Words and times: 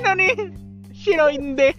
Shinoni 0.00 0.32
Shiroinde. 0.92 1.74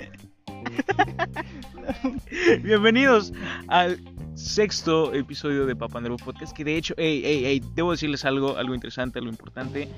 Bienvenidos 2.64 3.34
al 3.68 4.00
sexto 4.36 5.12
episodio 5.12 5.66
de 5.66 5.76
Papandreou 5.76 6.18
Podcast. 6.18 6.56
Que 6.56 6.64
de 6.64 6.78
hecho, 6.78 6.94
hey, 6.98 7.24
hey, 7.26 7.42
hey, 7.46 7.62
debo 7.74 7.90
decirles 7.90 8.24
algo, 8.24 8.58
algo 8.58 8.76
interesante, 8.76 9.18
algo 9.18 9.32
importante. 9.32 9.90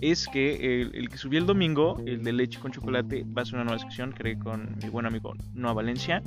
Es 0.00 0.26
que 0.26 0.82
el, 0.82 1.08
que 1.08 1.16
subió 1.16 1.38
el 1.38 1.46
domingo, 1.46 2.02
el 2.06 2.24
de 2.24 2.32
leche 2.32 2.58
con 2.58 2.72
chocolate, 2.72 3.24
va 3.24 3.42
a 3.42 3.44
ser 3.44 3.54
una 3.54 3.64
nueva 3.64 3.78
sección, 3.78 4.10
creo, 4.10 4.36
con 4.40 4.76
mi 4.82 4.88
buen 4.88 5.06
amigo 5.06 5.34
Noah 5.54 5.74
Valencia. 5.74 6.24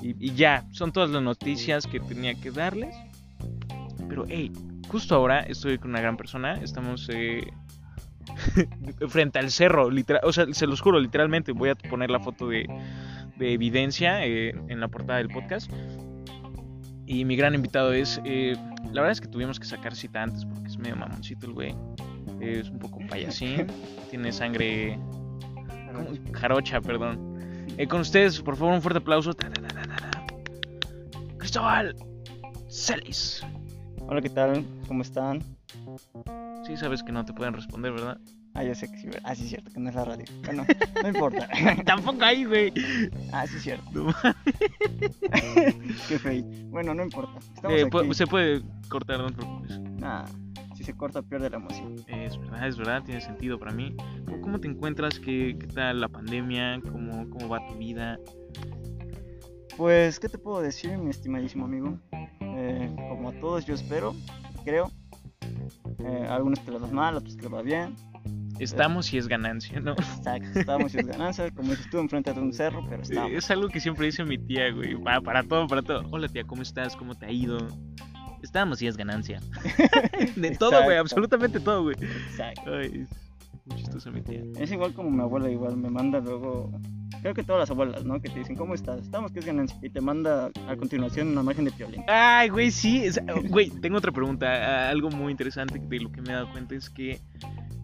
Y, 0.00 0.14
y 0.24 0.34
ya, 0.34 0.68
son 0.70 0.92
todas 0.92 1.10
las 1.10 1.22
noticias 1.22 1.88
que 1.88 1.98
tenía 1.98 2.36
que 2.36 2.52
darles. 2.52 2.94
Pero, 4.08 4.24
hey, 4.28 4.52
justo 4.86 5.16
ahora 5.16 5.40
estoy 5.40 5.78
con 5.78 5.90
una 5.90 6.00
gran 6.00 6.16
persona. 6.16 6.54
Estamos 6.62 7.08
eh, 7.12 7.44
frente 9.08 9.38
al 9.38 9.50
cerro, 9.50 9.90
literal, 9.90 10.22
o 10.24 10.32
sea, 10.32 10.46
se 10.52 10.66
los 10.66 10.80
juro, 10.80 10.98
literalmente. 11.00 11.52
Voy 11.52 11.70
a 11.70 11.74
poner 11.74 12.10
la 12.10 12.20
foto 12.20 12.48
de, 12.48 12.66
de 13.36 13.52
evidencia 13.52 14.24
eh, 14.26 14.50
en 14.68 14.80
la 14.80 14.88
portada 14.88 15.18
del 15.18 15.28
podcast. 15.28 15.70
Y 17.06 17.24
mi 17.24 17.36
gran 17.36 17.54
invitado 17.54 17.92
es. 17.92 18.20
eh, 18.24 18.56
la 18.92 19.02
verdad 19.02 19.12
es 19.12 19.20
que 19.20 19.28
tuvimos 19.28 19.60
que 19.60 19.66
sacar 19.66 19.94
cita 19.94 20.22
antes 20.22 20.44
porque 20.44 20.68
es 20.68 20.78
medio 20.78 20.96
mamoncito 20.96 21.46
el 21.46 21.52
güey. 21.52 21.74
Es 22.40 22.68
un 22.70 22.78
poco 22.78 22.98
payasín. 23.08 23.66
tiene 24.10 24.32
sangre. 24.32 24.98
¿cómo? 25.92 26.10
Jarocha, 26.32 26.80
perdón. 26.80 27.36
Eh, 27.78 27.86
con 27.86 28.00
ustedes, 28.00 28.40
por 28.40 28.56
favor, 28.56 28.74
un 28.74 28.82
fuerte 28.82 28.98
aplauso. 28.98 29.32
Cristóbal 31.38 31.94
Celis. 32.68 33.42
Hola, 34.08 34.20
¿qué 34.20 34.30
tal? 34.30 34.64
¿Cómo 34.86 35.02
están? 35.02 35.42
Sí, 36.64 36.76
sabes 36.76 37.02
que 37.02 37.12
no 37.12 37.24
te 37.24 37.32
pueden 37.32 37.54
responder, 37.54 37.92
¿verdad? 37.92 38.18
Ah, 38.54 38.64
ya 38.64 38.74
sé 38.74 38.90
que 38.90 38.98
sí. 38.98 39.08
Ah, 39.22 39.34
sí, 39.34 39.44
es 39.44 39.50
cierto, 39.50 39.70
que 39.70 39.78
no 39.78 39.90
es 39.90 39.94
la 39.94 40.04
radio. 40.04 40.24
Bueno, 40.44 40.64
no 41.02 41.08
importa. 41.08 41.48
Tampoco 41.84 42.24
ahí, 42.24 42.44
güey. 42.44 42.72
Ah, 43.32 43.46
sí, 43.46 43.56
es 43.56 43.62
cierto. 43.62 43.84
No 43.92 44.06
Qué 46.08 46.18
feo. 46.18 46.42
Bueno, 46.70 46.94
no 46.94 47.04
importa. 47.04 47.38
Estamos 47.54 47.78
Eh, 47.78 47.88
aquí. 47.92 48.14
se 48.14 48.26
puede 48.26 48.62
cortar, 48.88 49.18
no 49.20 49.28
te 49.28 49.34
preocupes. 49.36 49.78
Nah, 50.00 50.24
si 50.74 50.84
se 50.84 50.94
corta, 50.94 51.22
pierde 51.22 51.50
la 51.50 51.56
emoción. 51.58 51.96
Es 52.08 52.38
verdad, 52.38 52.66
es 52.68 52.76
verdad, 52.76 53.02
tiene 53.04 53.20
sentido 53.20 53.58
para 53.58 53.72
mí. 53.72 53.94
¿Cómo, 54.24 54.40
cómo 54.40 54.60
te 54.60 54.68
encuentras? 54.68 55.20
¿Qué, 55.20 55.56
qué 55.60 55.66
tal 55.66 56.00
la 56.00 56.08
pandemia? 56.08 56.80
¿Cómo, 56.90 57.28
¿Cómo 57.30 57.48
va 57.48 57.66
tu 57.68 57.74
vida? 57.76 58.18
Pues, 59.76 60.18
¿qué 60.18 60.30
te 60.30 60.38
puedo 60.38 60.62
decir, 60.62 60.96
mi 60.96 61.10
estimadísimo 61.10 61.66
amigo? 61.66 61.98
Eh, 62.40 62.90
como 63.10 63.32
todos, 63.32 63.66
yo 63.66 63.74
espero, 63.74 64.14
creo. 64.64 64.90
Eh, 65.98 66.26
algunos 66.28 66.60
que 66.60 66.70
les 66.70 66.82
va 66.82 66.88
mal, 66.88 67.16
otros 67.16 67.36
que 67.36 67.42
les 67.42 67.52
va 67.52 67.62
bien. 67.62 67.94
Estamos 68.58 69.12
y 69.12 69.18
es 69.18 69.28
ganancia, 69.28 69.80
¿no? 69.80 69.92
Exacto, 69.92 70.58
estamos 70.58 70.94
y 70.94 70.98
es 70.98 71.06
ganancia. 71.06 71.50
Como 71.50 71.70
dices 71.70 71.90
tú, 71.90 71.98
enfrente 71.98 72.32
de 72.32 72.40
un 72.40 72.52
cerro, 72.52 72.84
pero 72.88 73.02
estamos. 73.02 73.32
Es 73.32 73.50
algo 73.50 73.68
que 73.68 73.80
siempre 73.80 74.06
dice 74.06 74.24
mi 74.24 74.38
tía, 74.38 74.70
güey. 74.70 74.96
Para, 74.96 75.20
para 75.20 75.42
todo, 75.42 75.66
para 75.66 75.82
todo. 75.82 76.02
Hola, 76.10 76.28
tía, 76.28 76.44
¿cómo 76.44 76.62
estás? 76.62 76.96
¿Cómo 76.96 77.14
te 77.14 77.26
ha 77.26 77.30
ido? 77.30 77.58
Estamos 78.42 78.80
y 78.80 78.86
es 78.86 78.96
ganancia. 78.96 79.40
De 80.36 80.50
todo, 80.52 80.82
güey, 80.84 80.96
absolutamente 80.96 81.60
todo, 81.60 81.82
güey. 81.82 81.96
Exacto. 82.00 82.74
Ay, 82.74 83.06
muy 83.66 83.76
chistosa 83.78 84.10
mi 84.10 84.22
tía. 84.22 84.42
Es 84.58 84.70
igual 84.72 84.92
como 84.94 85.10
mi 85.10 85.20
abuela, 85.20 85.50
igual 85.50 85.76
me 85.76 85.90
manda 85.90 86.20
luego. 86.20 86.70
Creo 87.22 87.34
que 87.34 87.42
todas 87.42 87.60
las 87.60 87.70
abuelas, 87.70 88.04
¿no? 88.04 88.20
Que 88.20 88.28
te 88.28 88.38
dicen, 88.38 88.56
¿cómo 88.56 88.74
estás? 88.74 89.00
Estamos, 89.00 89.32
que 89.32 89.40
es 89.40 89.46
ganancia. 89.46 89.76
Y 89.82 89.90
te 89.90 90.00
manda 90.00 90.50
a 90.68 90.76
continuación 90.76 91.28
una 91.28 91.40
imagen 91.40 91.64
de 91.64 91.70
piolín. 91.72 92.02
Ay, 92.08 92.48
güey, 92.48 92.70
sí. 92.70 93.04
es- 93.04 93.20
Güey, 93.48 93.70
tengo 93.70 93.98
otra 93.98 94.12
pregunta. 94.12 94.88
Algo 94.88 95.10
muy 95.10 95.30
interesante 95.32 95.78
de 95.78 96.00
lo 96.00 96.10
que 96.12 96.20
me 96.22 96.30
he 96.30 96.34
dado 96.34 96.50
cuenta 96.52 96.74
es 96.74 96.90
que, 96.90 97.18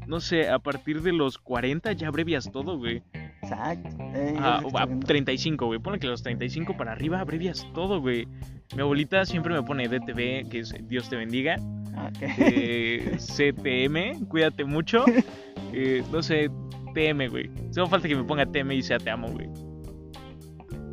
no 0.07 0.21
sé, 0.21 0.49
a 0.49 0.59
partir 0.59 1.03
de 1.03 1.13
los 1.13 1.39
40 1.39 1.93
ya 1.93 2.09
abrevias 2.09 2.51
todo, 2.53 2.79
güey. 2.79 3.03
Exacto. 3.43 3.89
Eh, 4.15 4.35
Ah, 4.39 4.61
a 4.63 4.67
estoy 4.67 4.87
viendo. 4.87 5.07
35, 5.07 5.67
güey. 5.67 5.79
Ponle 5.81 5.99
que 5.99 6.07
los 6.07 6.23
35 6.23 6.77
para 6.77 6.93
arriba 6.93 7.21
abrevias 7.21 7.67
todo, 7.75 8.01
güey. 8.01 8.29
Mi 8.77 8.83
abuelita 8.83 9.25
siempre 9.25 9.53
me 9.55 9.63
pone 9.63 9.89
DTV, 9.89 10.49
que 10.49 10.61
es 10.61 10.75
Dios 10.89 11.09
te 11.09 11.17
bendiga. 11.17 11.57
Ah, 11.97 12.11
ok. 12.15 12.23
eh, 12.39 13.17
CTM, 13.19 14.27
cuídate 14.29 14.65
mucho. 14.65 15.05
Eh, 15.73 16.03
no 16.13 16.23
sé, 16.23 16.51
TM, 16.95 17.29
güey. 17.29 17.51
Solo 17.71 17.89
falta 17.89 18.09
que 18.09 18.17
me 18.17 18.25
ponga 18.25 18.47
TM 18.47 18.73
y 18.73 18.83
sea 18.83 18.99
te 18.99 19.11
amo, 19.11 19.29
güey. 19.29 19.49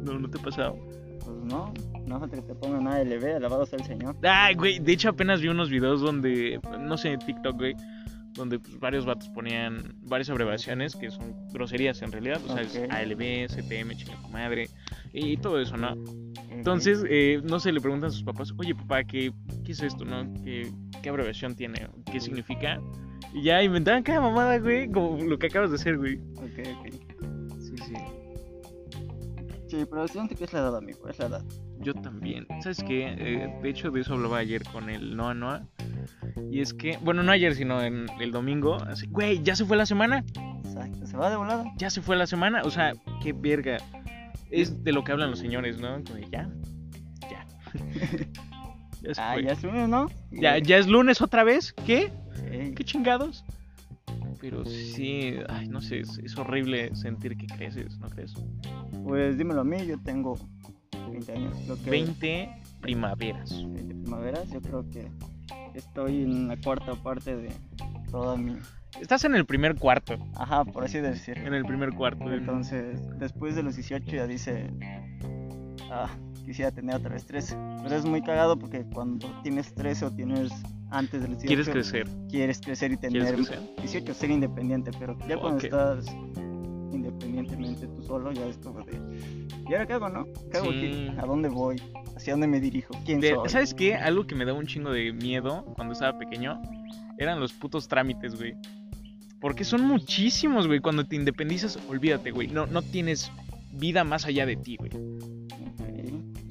No, 0.04 0.18
no 0.18 0.30
te 0.30 0.40
ha 0.40 0.42
pasado. 0.42 0.78
Pues 1.24 1.38
no, 1.44 1.74
no 2.06 2.20
falta 2.20 2.38
que 2.38 2.42
te 2.42 2.56
pongan 2.56 2.88
ALB, 2.88 3.36
alabado 3.36 3.66
sea 3.66 3.80
el 3.80 3.86
Señor. 3.86 4.16
Ay, 4.24 4.56
güey, 4.56 4.80
de 4.80 4.94
hecho 4.94 5.10
apenas 5.10 5.42
vi 5.42 5.48
unos 5.50 5.70
videos 5.70 6.02
donde, 6.02 6.60
no 6.80 6.98
sé, 6.98 7.18
TikTok, 7.18 7.58
güey, 7.58 7.76
donde 8.34 8.60
pues, 8.60 8.80
varios 8.80 9.06
vatos 9.06 9.30
ponían 9.30 9.96
varias 10.04 10.30
abreviaciones 10.30 10.96
que 10.96 11.12
son 11.12 11.36
groserías 11.52 12.02
en 12.02 12.12
realidad. 12.12 12.40
O 12.48 12.54
sea, 12.54 12.62
es 12.62 12.76
Ok. 12.76 12.92
ALB, 12.92 13.48
CTM, 13.48 13.96
chinga 13.96 14.18
madre, 14.32 14.70
y 15.14 15.38
todo 15.38 15.60
eso, 15.60 15.78
¿no? 15.78 15.96
Entonces, 16.60 17.06
eh, 17.10 17.42
no 17.44 17.58
sé, 17.60 17.72
le 17.72 17.80
preguntan 17.80 18.10
a 18.10 18.12
sus 18.12 18.24
papás, 18.24 18.54
oye 18.58 18.76
papá, 18.76 19.06
¿qué, 19.06 19.32
qué 19.64 19.72
es 19.72 19.82
esto, 19.82 20.04
no? 20.04 20.32
¿Qué, 20.44 20.70
¿Qué 21.02 21.10
abreviación 21.10 21.56
tiene? 21.56 21.88
¿Qué 22.12 22.20
significa? 22.20 22.82
Y 23.34 23.44
ya 23.44 23.64
inventaban 23.64 24.04
cada 24.04 24.20
mamada, 24.20 24.58
güey, 24.60 24.92
como 24.92 25.24
lo 25.24 25.40
que 25.40 25.48
acabas 25.48 25.70
de 25.70 25.78
hacer, 25.78 25.98
güey. 25.98 26.18
Ok, 26.36 26.68
ok. 26.78 26.88
Sí, 27.60 27.76
sí. 27.78 27.94
Sí, 29.68 29.86
pero 29.90 30.06
siento 30.10 30.36
que 30.36 30.44
es 30.44 30.52
la 30.52 30.60
edad, 30.60 30.76
amigo, 30.76 31.08
es 31.08 31.18
la 31.20 31.28
edad. 31.28 31.46
Yo 31.80 31.94
también. 31.94 32.46
¿Sabes 32.62 32.84
qué? 32.86 33.08
Eh, 33.18 33.60
de 33.62 33.70
hecho, 33.70 33.90
de 33.90 34.02
eso 34.02 34.16
hablaba 34.16 34.40
ayer 34.40 34.64
con 34.66 34.90
el 34.90 35.16
Noah 35.16 35.34
Noah. 35.34 35.66
Y 36.52 36.60
es 36.60 36.74
que, 36.74 36.98
bueno, 37.02 37.24
no 37.24 37.32
ayer, 37.32 37.56
sino 37.56 37.82
en 37.82 38.08
el 38.20 38.32
domingo. 38.32 38.76
Así, 38.84 39.08
güey, 39.08 39.42
ya 39.44 39.56
se 39.56 39.64
fue 39.64 39.78
la 39.78 39.86
semana. 39.86 40.26
Exacto. 40.66 41.06
¿Se 41.06 41.16
va 41.16 41.30
de 41.30 41.38
volada? 41.38 41.64
Ya 41.78 41.90
se 41.90 42.02
fue 42.02 42.18
la 42.18 42.28
semana. 42.28 42.64
O 42.64 42.70
sea, 42.70 42.94
qué 43.24 43.32
verga. 43.32 43.78
Es 44.50 44.84
de 44.84 44.92
lo 44.92 45.04
que 45.04 45.12
hablan 45.12 45.32
los 45.32 45.40
señores, 45.40 45.80
¿no? 45.80 46.00
Ya. 46.32 46.50
Ya. 47.30 47.48
ya 49.02 49.12
Ah, 49.18 49.40
ya 49.40 49.52
es 49.52 49.64
lunes, 49.64 49.90
¿no? 49.90 50.10
¿Ya, 50.32 50.58
ya 50.58 50.78
es 50.78 50.88
lunes 50.88 51.22
otra 51.22 51.44
vez. 51.44 51.74
¿Qué? 51.86 52.12
¿Qué 52.76 52.84
chingados? 52.84 53.44
Pero 54.42 54.64
sí, 54.66 55.36
ay, 55.50 55.68
no 55.68 55.82
sé, 55.82 56.00
es, 56.00 56.18
es 56.20 56.38
horrible 56.38 56.96
sentir 56.96 57.36
que 57.36 57.46
creces, 57.46 57.98
¿no 58.00 58.10
crees? 58.10 58.34
Pues 59.04 59.38
dímelo 59.38 59.62
a 59.62 59.64
mí, 59.66 59.86
yo 59.86 60.00
tengo 60.00 60.38
20 61.12 61.32
años. 61.34 61.54
Creo 61.66 61.84
que 61.84 61.90
20 61.90 62.50
primaveras. 62.82 63.50
20 63.52 63.96
primaveras, 63.96 64.50
yo 64.50 64.62
creo 64.62 64.90
que 64.90 65.12
estoy 65.74 66.24
en 66.24 66.48
la 66.48 66.58
cuarta 66.58 66.94
parte 66.96 67.36
de 67.36 67.52
toda 68.12 68.38
mi... 68.38 68.58
Estás 69.00 69.24
en 69.26 69.36
el 69.36 69.46
primer 69.46 69.76
cuarto. 69.76 70.18
Ajá, 70.36 70.66
por 70.66 70.84
así 70.84 71.00
decirlo. 71.00 71.46
En 71.48 71.54
el 71.54 71.66
primer 71.66 71.92
cuarto. 71.94 72.32
Entonces, 72.32 73.00
después 73.20 73.56
de 73.56 73.64
los 73.64 73.76
18 73.76 74.06
ya 74.16 74.28
dice, 74.28 74.70
ah, 75.92 76.10
quisiera 76.46 76.72
tener 76.72 76.96
otra 76.96 77.14
vez 77.14 77.26
13. 77.26 77.56
Pero 77.84 77.96
es 77.96 78.06
muy 78.06 78.22
cagado 78.22 78.58
porque 78.58 78.84
cuando 78.94 79.28
tienes 79.44 79.74
13 79.74 80.06
o 80.06 80.12
tienes 80.12 80.52
antes 80.90 81.22
de 81.22 81.28
los 81.30 81.40
18, 81.40 81.48
¿Quieres 81.48 81.70
crecer? 81.70 82.10
quieres 82.30 82.60
crecer 82.60 82.92
y 82.92 82.98
tener 82.98 83.24
¿Quieres 83.24 83.48
crecer? 83.48 83.76
18, 83.78 84.14
ser 84.14 84.32
independiente, 84.32 84.92
pero 84.98 85.16
ya 85.28 85.38
cuando 85.38 85.60
estás 85.64 86.06
independientemente 86.92 87.88
tú 87.88 88.02
solo, 88.02 88.32
ya 88.32 88.46
es 88.48 88.58
como 88.58 88.82
de, 88.84 88.94
¿y 89.70 89.74
ahora 89.74 89.86
qué 89.86 89.94
hago, 89.94 90.10
no? 90.10 90.26
¿Qué 90.52 90.58
hago 90.58 90.72
Sí. 90.72 90.78
aquí? 90.78 91.18
¿A 91.20 91.26
dónde 91.26 91.48
voy? 91.50 91.80
¿Hacia 92.18 92.34
dónde 92.34 92.48
me 92.48 92.60
dirijo? 92.60 92.96
¿Quién 93.06 93.20
De- 93.22 93.36
soy? 93.36 93.50
¿Sabes 93.50 93.74
qué? 93.76 93.96
Algo 93.96 94.26
que 94.26 94.34
me 94.36 94.46
daba 94.46 94.58
un 94.58 94.66
chingo 94.66 94.92
de 94.92 95.14
miedo 95.14 95.64
cuando 95.76 95.94
estaba 95.94 96.18
pequeño 96.18 96.60
eran 97.20 97.40
los 97.40 97.54
putos 97.54 97.88
trámites, 97.88 98.36
güey. 98.36 98.56
Porque 99.42 99.64
son 99.64 99.86
muchísimos, 99.86 100.68
güey. 100.68 100.80
Cuando 100.80 101.06
te 101.06 101.16
independizas, 101.16 101.80
olvídate, 101.88 102.32
güey. 102.32 102.48
No, 102.48 102.66
no 102.68 102.82
tienes 102.82 103.32
vida 103.74 104.04
más 104.04 104.26
allá 104.26 104.46
de 104.46 104.56
ti, 104.58 104.76
güey. 104.78 104.92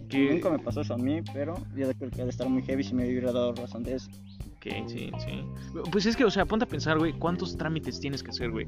Que- 0.09 0.31
Nunca 0.32 0.50
me 0.50 0.59
pasó 0.59 0.81
eso 0.81 0.94
a 0.94 0.98
mí, 0.98 1.21
pero 1.34 1.54
yo 1.77 1.93
creo 1.94 2.10
que 2.10 2.22
ha 2.22 2.25
de 2.25 2.31
estar 2.31 2.48
muy 2.48 2.62
heavy 2.62 2.82
si 2.82 2.94
me 2.94 3.04
hubiera 3.06 3.31
dado 3.31 3.53
razón 3.54 3.82
de 3.82 3.97
eso. 3.97 4.09
Ok, 4.56 4.66
sí, 4.88 5.10
sí. 5.19 5.45
Pues 5.92 6.07
es 6.07 6.16
que, 6.16 6.24
o 6.24 6.30
sea, 6.30 6.47
ponte 6.47 6.65
a 6.65 6.68
pensar, 6.68 6.98
güey, 6.98 7.13
¿cuántos 7.13 7.57
trámites 7.59 8.01
tienes 8.01 8.22
que 8.22 8.30
hacer, 8.30 8.51
güey? 8.51 8.66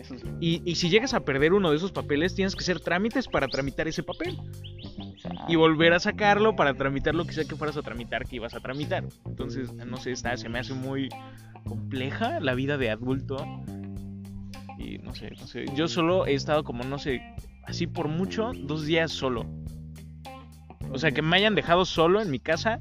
Eso 0.00 0.14
es... 0.14 0.22
Y, 0.40 0.62
y 0.64 0.76
si 0.76 0.88
llegas 0.88 1.12
a 1.12 1.20
perder 1.20 1.52
uno 1.52 1.70
de 1.70 1.76
esos 1.76 1.92
papeles, 1.92 2.34
tienes 2.34 2.56
que 2.56 2.60
hacer 2.62 2.80
trámites 2.80 3.28
para 3.28 3.46
tramitar 3.48 3.88
ese 3.88 4.02
papel. 4.02 4.38
Y 5.48 5.56
volver 5.56 5.92
a 5.92 6.00
sacarlo 6.00 6.56
para 6.56 6.74
tramitar 6.74 7.14
lo 7.14 7.24
que 7.26 7.32
sea 7.34 7.44
que 7.44 7.54
fueras 7.56 7.76
a 7.76 7.82
tramitar, 7.82 8.24
que 8.26 8.36
ibas 8.36 8.54
a 8.54 8.60
tramitar. 8.60 9.04
Entonces, 9.26 9.72
no 9.74 9.96
sé, 9.98 10.12
está, 10.12 10.36
se 10.36 10.48
me 10.48 10.58
hace 10.58 10.72
muy 10.74 11.08
compleja 11.68 12.40
la 12.40 12.54
vida 12.54 12.78
de 12.78 12.90
adulto. 12.90 13.36
Y 14.78 14.98
no 14.98 15.14
sé, 15.14 15.30
no 15.38 15.46
sé. 15.46 15.66
Yo 15.74 15.86
solo 15.86 16.26
he 16.26 16.34
estado 16.34 16.64
como, 16.64 16.82
no 16.84 16.98
sé, 16.98 17.20
así 17.64 17.86
por 17.86 18.08
mucho, 18.08 18.52
dos 18.54 18.86
días 18.86 19.12
solo. 19.12 19.44
O 20.90 20.98
sea, 20.98 21.12
que 21.12 21.20
me 21.20 21.36
hayan 21.36 21.54
dejado 21.54 21.84
solo 21.84 22.22
en 22.22 22.30
mi 22.30 22.38
casa, 22.38 22.80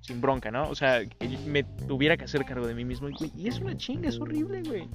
sin 0.00 0.20
bronca, 0.20 0.50
¿no? 0.50 0.68
O 0.70 0.74
sea, 0.74 1.04
que 1.04 1.28
me 1.46 1.64
tuviera 1.64 2.16
que 2.16 2.24
hacer 2.24 2.44
cargo 2.44 2.66
de 2.66 2.74
mí 2.74 2.84
mismo. 2.84 3.08
Y, 3.10 3.46
es 3.46 3.60
una 3.60 3.76
chinga, 3.76 4.08
es 4.08 4.18
horrible, 4.18 4.62
güey. 4.62 4.88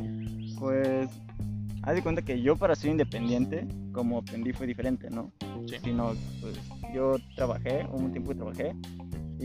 Pues, 0.58 1.10
haz 1.84 1.96
de 1.96 2.02
cuenta 2.02 2.24
que 2.24 2.42
yo 2.42 2.56
para 2.56 2.76
ser 2.76 2.90
independiente, 2.90 3.68
como 3.92 4.20
aprendí 4.20 4.54
fue 4.54 4.66
diferente, 4.66 5.10
¿no? 5.12 5.32
Sí. 5.68 5.76
Sino, 5.84 6.14
pues, 6.42 6.60
yo 6.96 7.18
trabajé, 7.36 7.86
hubo 7.92 7.98
un 7.98 8.12
tiempo 8.12 8.32
que 8.32 8.36
trabajé, 8.36 8.76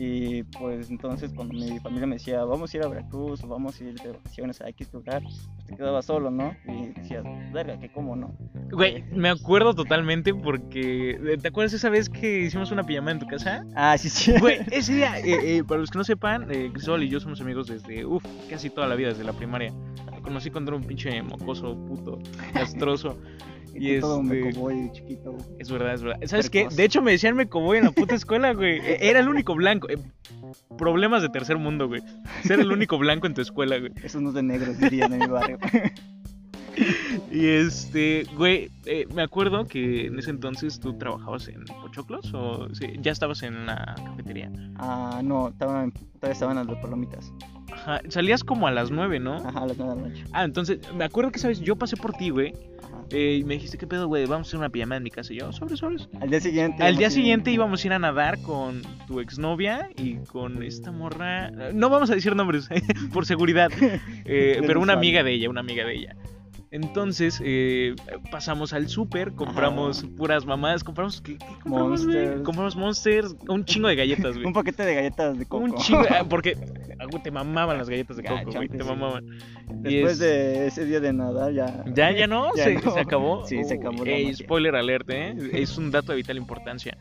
Y 0.01 0.43
pues 0.43 0.89
entonces 0.89 1.33
cuando 1.35 1.55
mi 1.55 1.77
familia 1.79 2.07
me 2.07 2.15
decía, 2.15 2.45
vamos 2.45 2.73
a 2.73 2.77
ir 2.77 2.83
a 2.83 2.87
Veracruz 2.87 3.43
o 3.43 3.47
vamos 3.49 3.81
a 3.81 3.83
ir 3.83 3.95
de 3.95 4.13
vacaciones 4.13 4.61
a 4.61 4.69
X 4.69 4.93
lugar, 4.93 5.21
pues 5.21 5.49
te 5.67 5.75
quedabas 5.75 6.05
solo, 6.05 6.31
¿no? 6.31 6.55
Y 6.65 6.93
decías, 6.93 7.25
verga, 7.51 7.77
que 7.77 7.91
cómo 7.91 8.15
no. 8.15 8.33
Güey, 8.71 9.03
me 9.11 9.27
acuerdo 9.27 9.73
totalmente 9.73 10.33
porque. 10.33 11.37
¿Te 11.41 11.49
acuerdas 11.49 11.73
esa 11.73 11.89
vez 11.89 12.09
que 12.09 12.43
hicimos 12.43 12.71
una 12.71 12.83
pijama 12.83 13.11
en 13.11 13.19
tu 13.19 13.27
casa? 13.27 13.65
Ah, 13.75 13.97
sí, 13.97 14.07
sí. 14.07 14.31
Güey, 14.39 14.59
ese 14.71 14.93
día, 14.93 15.19
eh, 15.19 15.57
eh, 15.57 15.63
para 15.65 15.81
los 15.81 15.91
que 15.91 15.97
no 15.97 16.05
sepan, 16.05 16.49
eh, 16.49 16.71
y 16.73 17.09
yo 17.09 17.19
somos 17.19 17.41
amigos 17.41 17.67
desde, 17.67 18.05
uff, 18.05 18.23
casi 18.49 18.69
toda 18.69 18.87
la 18.87 18.95
vida, 18.95 19.09
desde 19.09 19.25
la 19.25 19.33
primaria. 19.33 19.73
Lo 20.15 20.21
conocí 20.21 20.49
cuando 20.49 20.71
era 20.71 20.77
un 20.77 20.87
pinche 20.87 21.21
mocoso, 21.23 21.75
puto, 21.75 22.19
castroso. 22.53 23.17
Y, 23.79 23.95
tú 23.95 24.01
todo 24.01 24.21
este- 24.21 24.35
mecoboy, 24.45 24.91
chiquito. 24.91 25.37
Es 25.57 25.71
verdad, 25.71 25.93
es 25.93 26.01
verdad. 26.03 26.19
¿Sabes 26.25 26.49
qué? 26.49 26.59
Precoz. 26.61 26.75
De 26.75 26.83
hecho, 26.85 27.01
me 27.01 27.11
decían 27.11 27.35
Mecoboy 27.35 27.77
en 27.77 27.85
la 27.85 27.91
puta 27.91 28.15
escuela, 28.15 28.53
güey. 28.53 28.79
E- 28.79 29.09
Era 29.09 29.19
el 29.19 29.29
único 29.29 29.55
blanco. 29.55 29.89
Eh, 29.89 29.97
Problemas 30.77 31.21
de 31.21 31.29
tercer 31.29 31.57
mundo, 31.57 31.87
güey. 31.87 32.01
Ser 32.43 32.59
el 32.59 32.71
único 32.71 32.97
blanco 32.97 33.27
en 33.27 33.33
tu 33.33 33.41
escuela, 33.41 33.77
güey. 33.77 33.91
Eso 34.03 34.19
no 34.21 34.29
es 34.29 34.35
de 34.35 34.43
negros, 34.43 34.77
dirían 34.77 35.13
en 35.13 35.19
mi 35.19 35.27
barrio. 35.27 35.57
Y 37.31 37.45
este, 37.47 38.25
güey, 38.37 38.69
eh, 38.85 39.05
me 39.13 39.21
acuerdo 39.21 39.65
que 39.67 40.05
en 40.07 40.17
ese 40.17 40.29
entonces 40.29 40.79
tú 40.79 40.93
trabajabas 40.97 41.47
en 41.49 41.65
Pochoclos 41.65 42.33
o 42.33 42.73
sí, 42.73 42.85
ya 43.01 43.11
estabas 43.11 43.43
en 43.43 43.65
la 43.65 43.95
cafetería. 44.05 44.49
ah, 44.77 45.21
no, 45.23 45.49
estaban, 45.49 45.91
todavía 45.91 46.31
estaban 46.33 46.55
las 46.55 46.67
de 46.67 46.75
palomitas. 46.77 47.33
Ajá, 47.73 47.99
salías 48.07 48.43
como 48.45 48.65
a 48.67 48.71
las 48.71 48.91
nueve, 48.91 49.19
¿no? 49.19 49.35
Ajá, 49.35 49.59
a 49.63 49.67
las 49.67 49.77
nueve 49.77 49.95
de 49.95 50.01
la 50.01 50.07
noche. 50.09 50.23
Ah, 50.31 50.43
entonces, 50.45 50.79
me 50.95 51.03
acuerdo 51.03 51.31
que, 51.31 51.39
¿sabes? 51.39 51.59
Yo 51.59 51.75
pasé 51.75 51.97
por 51.97 52.13
ti, 52.13 52.29
güey. 52.29 52.53
Eh, 53.11 53.39
y 53.41 53.43
me 53.43 53.55
dijiste, 53.55 53.77
¿qué 53.77 53.87
pedo, 53.87 54.07
güey? 54.07 54.25
Vamos 54.25 54.47
a 54.47 54.49
hacer 54.49 54.59
una 54.59 54.69
pijama 54.69 54.97
en 54.97 55.03
mi 55.03 55.11
casa. 55.11 55.33
Y 55.33 55.39
yo, 55.39 55.51
sobres, 55.51 55.79
sobres. 55.79 56.07
Al 56.21 56.29
día 56.29 56.39
siguiente. 56.39 56.83
Al 56.83 56.95
día 56.95 57.09
siguiente 57.09 57.51
íbamos 57.51 57.83
a 57.83 57.87
ir 57.87 57.93
a 57.93 57.99
nadar 57.99 58.41
con 58.41 58.81
tu 59.07 59.19
exnovia 59.19 59.89
y 59.97 60.17
con 60.17 60.61
esta 60.63 60.91
morra. 60.91 61.49
No 61.73 61.89
vamos 61.89 62.09
a 62.11 62.15
decir 62.15 62.35
nombres, 62.35 62.69
por 63.13 63.25
seguridad. 63.25 63.71
eh, 64.25 64.61
pero 64.65 64.79
una 64.79 64.93
amiga 64.93 65.23
de 65.23 65.33
ella, 65.33 65.49
una 65.49 65.61
amiga 65.61 65.85
de 65.85 65.95
ella. 65.95 66.15
Entonces 66.71 67.41
eh, 67.43 67.95
pasamos 68.29 68.73
al 68.73 68.89
súper, 68.89 69.33
compramos 69.33 70.05
puras 70.15 70.45
mamadas, 70.45 70.83
compramos 70.83 71.19
¿qué, 71.19 71.37
qué 71.37 71.45
compramos? 71.63 72.05
Monsters. 72.05 72.41
Compramos 72.41 72.75
monsters, 72.75 73.35
un 73.47 73.65
chingo 73.65 73.87
de 73.87 73.95
galletas, 73.95 74.33
güey. 74.35 74.45
Un 74.45 74.53
paquete 74.53 74.85
de 74.85 74.93
galletas 74.93 75.39
de 75.39 75.45
coco. 75.47 75.63
Un 75.63 75.75
chingo, 75.75 76.03
ah, 76.11 76.25
porque 76.29 76.55
güey, 77.09 77.21
te 77.23 77.31
mamaban 77.31 77.77
las 77.77 77.89
galletas 77.89 78.17
de 78.17 78.23
coco, 78.23 78.51
güey, 78.51 78.67
te 78.69 78.83
mamaban. 78.83 79.25
Y 79.83 79.95
Después 79.95 80.13
es- 80.13 80.19
de 80.19 80.67
ese 80.67 80.85
día 80.85 80.99
de 80.99 81.13
nadar, 81.13 81.51
ya. 81.53 81.83
Ya, 81.93 82.11
ya 82.11 82.27
no, 82.27 82.49
Ya 82.55 82.63
se, 82.65 82.73
no. 82.75 82.91
se 82.91 82.99
acabó. 82.99 83.45
Sí, 83.45 83.63
se 83.63 83.75
acabó 83.75 84.05
la 84.05 84.11
Ey, 84.11 84.25
magia. 84.27 84.45
spoiler 84.45 84.75
alert, 84.75 85.09
¿eh? 85.09 85.35
Es 85.53 85.77
un 85.77 85.91
dato 85.91 86.11
de 86.11 86.17
vital 86.17 86.37
importancia. 86.37 86.97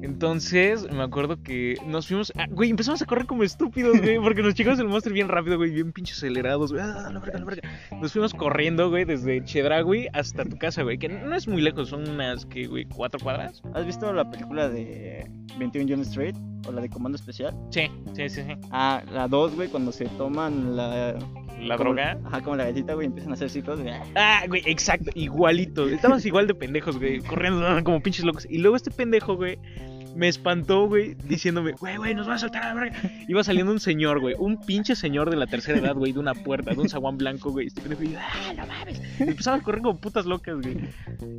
Entonces, 0.00 0.86
me 0.92 1.02
acuerdo 1.02 1.42
que 1.42 1.74
nos 1.86 2.06
fuimos. 2.06 2.32
ah, 2.36 2.46
güey, 2.48 2.70
empezamos 2.70 3.02
a 3.02 3.06
correr 3.06 3.26
como 3.26 3.42
estúpidos, 3.42 4.00
güey, 4.00 4.18
porque 4.20 4.42
nos 4.42 4.54
llegamos 4.54 4.78
el 4.78 4.86
monstruo 4.86 5.12
bien 5.12 5.28
rápido, 5.28 5.56
güey, 5.56 5.70
bien 5.72 5.92
pinches 5.92 6.18
acelerados, 6.18 6.72
güey. 6.72 6.84
Ah, 6.84 7.10
la 7.12 7.18
verga, 7.18 7.38
la 7.40 7.44
verga. 7.44 7.68
Nos 8.00 8.12
fuimos 8.12 8.32
corriendo, 8.32 8.90
güey, 8.90 9.04
desde 9.04 9.42
Chedragui 9.44 10.06
hasta 10.12 10.44
tu 10.44 10.56
casa, 10.56 10.82
güey, 10.84 10.98
que 10.98 11.08
no 11.08 11.34
es 11.34 11.48
muy 11.48 11.60
lejos, 11.62 11.88
son 11.88 12.08
unas, 12.08 12.46
que, 12.46 12.66
güey, 12.68 12.84
cuatro 12.84 13.18
cuadras. 13.20 13.60
¿Has 13.74 13.86
visto 13.86 14.12
la 14.12 14.30
película 14.30 14.68
de 14.68 15.28
21 15.58 15.88
Jump 15.96 16.02
Street? 16.06 16.36
O 16.68 16.72
la 16.72 16.80
de 16.82 16.88
Comando 16.90 17.16
Especial. 17.16 17.54
Sí, 17.70 17.90
sí, 18.14 18.28
sí, 18.28 18.42
sí. 18.42 18.54
Ah, 18.70 19.02
la 19.12 19.26
2, 19.28 19.54
güey, 19.54 19.68
cuando 19.68 19.90
se 19.92 20.04
toman 20.06 20.76
la. 20.76 21.14
La 21.60 21.76
como- 21.76 21.90
droga. 21.90 22.18
Ajá, 22.24 22.40
como 22.42 22.54
la 22.54 22.64
galletita, 22.64 22.94
güey, 22.94 23.06
empiezan 23.06 23.32
a 23.32 23.34
hacer 23.34 23.50
ciclos. 23.50 23.82
de- 23.82 23.90
Ah, 24.14 24.42
güey, 24.46 24.62
exacto, 24.66 25.10
igualito. 25.14 25.88
Estábamos 25.88 26.24
igual 26.24 26.46
de 26.46 26.54
pendejos, 26.54 26.98
güey, 26.98 27.18
corriendo 27.20 27.66
ah, 27.66 27.82
como 27.82 28.00
pinches 28.00 28.24
locos. 28.24 28.46
Y 28.48 28.58
luego 28.58 28.76
este 28.76 28.92
pendejo, 28.92 29.34
güey, 29.34 29.58
me 30.14 30.28
espantó, 30.28 30.86
güey, 30.86 31.14
diciéndome, 31.14 31.72
güey, 31.72 31.96
güey, 31.96 32.14
nos 32.14 32.28
va 32.28 32.34
a 32.34 32.38
saltar 32.38 32.62
a 32.62 32.74
la 32.74 32.80
verga. 32.80 32.96
Iba 33.26 33.42
saliendo 33.42 33.72
un 33.72 33.80
señor, 33.80 34.20
güey, 34.20 34.36
un 34.38 34.60
pinche 34.60 34.94
señor 34.94 35.30
de 35.30 35.36
la 35.36 35.46
tercera 35.48 35.78
edad, 35.78 35.96
güey, 35.96 36.12
de 36.12 36.20
una 36.20 36.34
puerta, 36.34 36.72
de 36.74 36.80
un 36.80 36.88
zaguán 36.88 37.18
blanco, 37.18 37.50
güey. 37.50 37.66
Este 37.66 37.80
pendejo, 37.80 38.04
y 38.04 38.12
yo, 38.12 38.18
ah, 38.20 38.52
no 38.56 38.64
mames. 38.66 39.00
Y 39.18 39.22
empezaba 39.24 39.56
a 39.56 39.60
correr 39.60 39.82
como 39.82 39.98
putas 39.98 40.26
locas, 40.26 40.60
güey. 40.62 40.76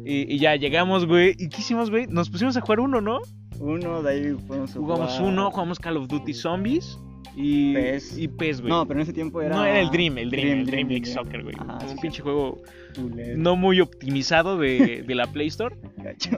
Y, 0.05 0.35
y 0.35 0.37
ya 0.39 0.55
llegamos, 0.57 1.05
güey. 1.05 1.29
¿Y 1.39 1.47
qué 1.47 1.59
hicimos, 1.59 1.89
güey? 1.91 2.07
Nos 2.07 2.29
pusimos 2.29 2.57
a 2.57 2.61
jugar 2.61 2.81
uno, 2.81 2.99
¿no? 2.99 3.19
Uno, 3.59 4.01
de 4.01 4.11
ahí 4.11 4.35
fuimos 4.47 4.71
a 4.71 4.79
Jugamos 4.79 5.11
jugar- 5.13 5.27
uno, 5.33 5.51
jugamos 5.51 5.79
Call 5.79 5.97
of 5.97 6.07
Duty 6.07 6.33
Zombies 6.33 6.97
y 7.35 7.73
PES. 7.73 8.17
Y 8.17 8.27
PES, 8.27 8.61
güey. 8.61 8.71
No, 8.73 8.85
pero 8.87 8.99
en 8.99 9.03
ese 9.03 9.13
tiempo 9.13 9.41
era. 9.41 9.55
No, 9.55 9.65
era 9.65 9.79
el 9.79 9.89
Dream, 9.91 10.17
el 10.17 10.29
Dream, 10.31 10.59
el 10.59 10.65
Dream 10.65 10.87
League 10.87 11.01
Dream. 11.05 11.15
Soccer, 11.25 11.43
güey. 11.43 11.55
Ajá, 11.59 11.77
un 11.83 11.89
sí, 11.89 11.95
pinche 12.01 12.21
juego 12.21 12.61
Culero, 12.95 13.37
no 13.37 13.55
muy 13.55 13.79
optimizado 13.81 14.57
de, 14.57 15.03
de 15.05 15.15
la 15.15 15.27
Play 15.31 15.47
Store. 15.47 15.75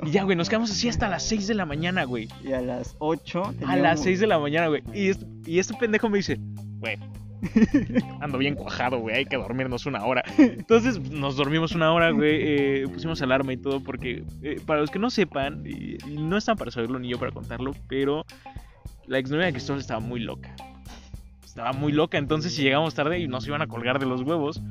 Y 0.04 0.12
ya, 0.12 0.24
güey, 0.24 0.36
nos 0.36 0.50
quedamos 0.50 0.70
así 0.72 0.90
hasta 0.90 1.08
las 1.08 1.24
6 1.24 1.48
de 1.48 1.54
la 1.56 1.66
mañana, 1.66 2.04
güey. 2.04 2.28
Y 2.44 2.52
a 2.52 2.62
las 2.62 2.96
8. 3.00 3.54
A 3.68 3.76
las 3.78 4.02
6 4.04 4.20
de 4.20 4.28
la 4.28 4.38
mañana, 4.40 4.68
güey. 4.68 4.84
Y 4.94 5.08
este, 5.10 5.26
y 5.46 5.60
este 5.60 5.74
pendejo 5.76 6.10
me 6.10 6.18
dice, 6.18 6.40
güey, 6.80 6.98
ando 8.22 8.38
bien 8.38 8.56
cuajado, 8.56 9.00
güey, 9.00 9.18
hay 9.18 9.26
que 9.26 9.38
dormirnos 9.38 9.86
una 9.86 10.04
hora. 10.06 10.24
Entonces 10.38 11.00
nos 11.12 11.36
dormimos 11.36 11.74
una 11.74 11.92
hora, 11.94 12.12
güey, 12.12 12.40
eh, 12.42 12.88
pusimos 12.92 13.22
alarma 13.22 13.54
y 13.54 13.58
todo, 13.58 13.84
porque 13.84 14.24
eh, 14.42 14.60
para 14.66 14.82
los 14.82 14.92
que 14.92 15.00
no 15.00 15.10
sepan, 15.10 15.64
no 16.08 16.38
están 16.38 16.58
para 16.58 16.72
saberlo 16.72 17.00
ni 17.00 17.10
yo 17.10 17.20
para 17.20 17.32
contarlo, 17.32 17.74
pero 17.88 18.26
la 19.08 19.18
exnovia 19.18 19.48
de 19.48 19.54
Cristóbal 19.54 19.82
estaba 19.82 20.00
muy 20.00 20.20
loca. 20.20 20.56
Estaba 21.44 21.74
muy 21.74 21.92
loca, 21.92 22.18
entonces 22.18 22.54
si 22.54 22.64
llegamos 22.64 22.94
tarde 22.96 23.20
y 23.20 23.28
nos 23.28 23.46
iban 23.48 23.62
a 23.62 23.68
colgar 23.68 24.00
de 24.00 24.06
los 24.06 24.22
huevos. 24.22 24.62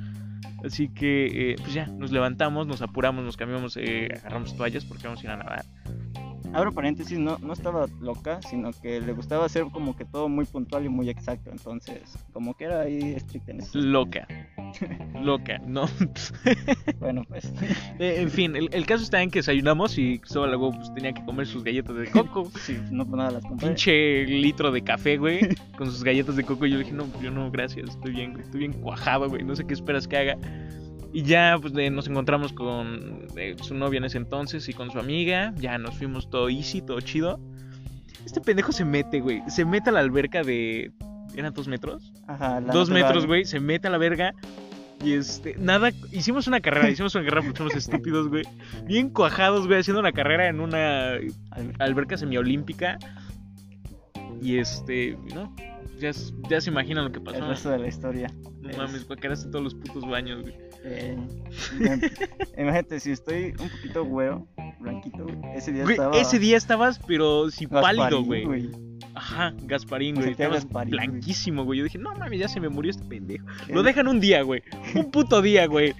Así 0.64 0.88
que, 0.88 1.52
eh, 1.52 1.56
pues 1.58 1.72
ya, 1.72 1.86
nos 1.86 2.10
levantamos, 2.12 2.66
nos 2.66 2.82
apuramos, 2.82 3.24
nos 3.24 3.36
cambiamos, 3.36 3.78
agarramos 3.78 4.56
toallas 4.56 4.84
porque 4.84 5.06
vamos 5.06 5.20
a 5.20 5.24
ir 5.24 5.30
a 5.30 5.36
nadar. 5.36 5.64
Abro 6.52 6.72
paréntesis, 6.72 7.18
no, 7.18 7.38
no 7.38 7.52
estaba 7.52 7.86
loca, 8.00 8.40
sino 8.42 8.72
que 8.72 9.00
le 9.00 9.12
gustaba 9.12 9.44
hacer 9.46 9.64
como 9.72 9.96
que 9.96 10.04
todo 10.04 10.28
muy 10.28 10.44
puntual 10.44 10.84
y 10.84 10.88
muy 10.88 11.08
exacto. 11.08 11.50
Entonces, 11.50 12.02
como 12.32 12.54
que 12.54 12.64
era 12.64 12.80
ahí 12.80 13.14
estricta 13.14 13.52
en 13.52 13.60
eso. 13.60 13.78
Loca. 13.78 14.26
Loca, 15.22 15.58
no. 15.66 15.86
Bueno, 16.98 17.24
pues. 17.28 17.52
Eh, 17.98 18.22
en 18.22 18.30
fin, 18.30 18.56
el, 18.56 18.68
el 18.72 18.86
caso 18.86 19.04
está 19.04 19.22
en 19.22 19.30
que 19.30 19.40
desayunamos 19.40 19.98
y 19.98 20.18
Cristóbal 20.20 20.50
luego 20.50 20.72
pues, 20.72 20.92
tenía 20.94 21.12
que 21.12 21.22
comer 21.24 21.46
sus 21.46 21.62
galletas 21.62 21.94
de 21.96 22.10
coco. 22.10 22.50
Sí, 22.60 22.78
no 22.90 23.06
por 23.06 23.18
nada 23.18 23.32
las 23.32 23.44
compré. 23.44 23.68
Pinche 23.68 24.24
litro 24.26 24.70
de 24.70 24.82
café, 24.82 25.16
güey, 25.16 25.40
con 25.76 25.86
sus 25.86 26.02
galletas 26.02 26.36
de 26.36 26.44
coco. 26.44 26.66
Y 26.66 26.70
yo 26.70 26.78
le 26.78 26.84
dije, 26.84 26.96
no, 26.96 27.06
yo 27.22 27.30
no, 27.30 27.50
gracias, 27.50 27.90
estoy 27.90 28.12
bien, 28.12 28.38
estoy 28.40 28.60
bien 28.60 28.72
cuajado, 28.72 29.28
güey, 29.28 29.42
no 29.44 29.54
sé 29.54 29.66
qué 29.66 29.74
esperas 29.74 30.08
que 30.08 30.16
haga. 30.16 30.38
Y 31.12 31.22
ya 31.22 31.56
pues 31.60 31.72
eh, 31.76 31.90
nos 31.90 32.06
encontramos 32.06 32.52
con 32.52 33.26
eh, 33.36 33.56
su 33.62 33.74
novia 33.74 33.98
en 33.98 34.04
ese 34.04 34.18
entonces 34.18 34.68
y 34.68 34.72
con 34.72 34.90
su 34.90 34.98
amiga. 34.98 35.52
Ya 35.56 35.76
nos 35.78 35.96
fuimos 35.98 36.30
todo 36.30 36.48
easy, 36.48 36.82
todo 36.82 37.00
chido. 37.00 37.40
Este 38.24 38.40
pendejo 38.40 38.70
se 38.72 38.84
mete, 38.84 39.20
güey. 39.20 39.42
Se 39.48 39.64
mete 39.64 39.90
a 39.90 39.92
la 39.92 40.00
alberca 40.00 40.42
de. 40.42 40.92
¿Eran 41.34 41.52
dos 41.54 41.68
metros? 41.68 42.12
Ajá, 42.26 42.60
la 42.60 42.72
dos 42.72 42.90
metros, 42.90 43.26
güey, 43.26 43.44
se 43.44 43.60
mete 43.60 43.88
a 43.88 43.90
la 43.90 43.98
verga. 43.98 44.34
Y 45.02 45.12
este, 45.14 45.56
nada, 45.58 45.90
hicimos 46.12 46.46
una 46.46 46.60
carrera, 46.60 46.90
hicimos 46.90 47.14
una 47.14 47.24
carrera 47.24 47.42
porque 47.42 47.58
somos 47.58 47.74
estúpidos, 47.74 48.28
güey. 48.28 48.44
Bien 48.84 49.08
cuajados, 49.10 49.66
güey, 49.66 49.80
haciendo 49.80 50.00
una 50.00 50.12
carrera 50.12 50.48
en 50.48 50.60
una 50.60 51.12
Al- 51.14 51.74
alberca 51.78 52.16
semiolímpica. 52.18 52.98
Y 54.42 54.58
este, 54.58 55.16
¿no? 55.34 55.54
Ya, 55.98 56.10
ya 56.48 56.60
se 56.60 56.70
imaginan 56.70 57.04
lo 57.04 57.12
que 57.12 57.18
El 57.18 57.24
pasó. 57.24 57.46
resto 57.48 57.70
de 57.70 57.78
la 57.78 57.88
historia. 57.88 58.30
No 58.60 58.70
es- 58.70 58.76
mames, 58.76 59.06
guacaraste 59.06 59.48
todos 59.50 59.62
los 59.64 59.74
putos 59.74 60.06
baños, 60.08 60.42
güey. 60.42 60.54
Eh, 60.82 61.16
imagínate, 62.56 63.00
si 63.00 63.12
estoy 63.12 63.54
un 63.60 63.68
poquito 63.68 64.04
güero, 64.04 64.46
blanquito, 64.78 65.26
ese 65.54 65.72
día 65.72 65.82
Güey, 65.82 65.94
estaba. 65.94 66.16
ese 66.16 66.38
día 66.38 66.56
estabas, 66.56 66.98
pero 67.06 67.50
sí 67.50 67.66
pálido, 67.66 68.22
güey. 68.24 68.70
Ajá, 69.14 69.54
Gasparín, 69.64 70.14
güey. 70.16 70.30
Estabas 70.30 70.64
Gasparín, 70.64 70.92
blanquísimo, 70.92 71.64
güey. 71.64 71.80
Yo 71.80 71.84
dije, 71.84 71.98
no 71.98 72.14
mames, 72.14 72.38
ya 72.38 72.48
se 72.48 72.60
me 72.60 72.68
murió 72.68 72.90
este 72.90 73.04
pendejo. 73.04 73.46
¿Qué? 73.66 73.74
Lo 73.74 73.82
dejan 73.82 74.08
un 74.08 74.20
día, 74.20 74.42
güey. 74.42 74.62
Un 74.94 75.10
puto 75.10 75.42
día, 75.42 75.66
güey. 75.66 75.94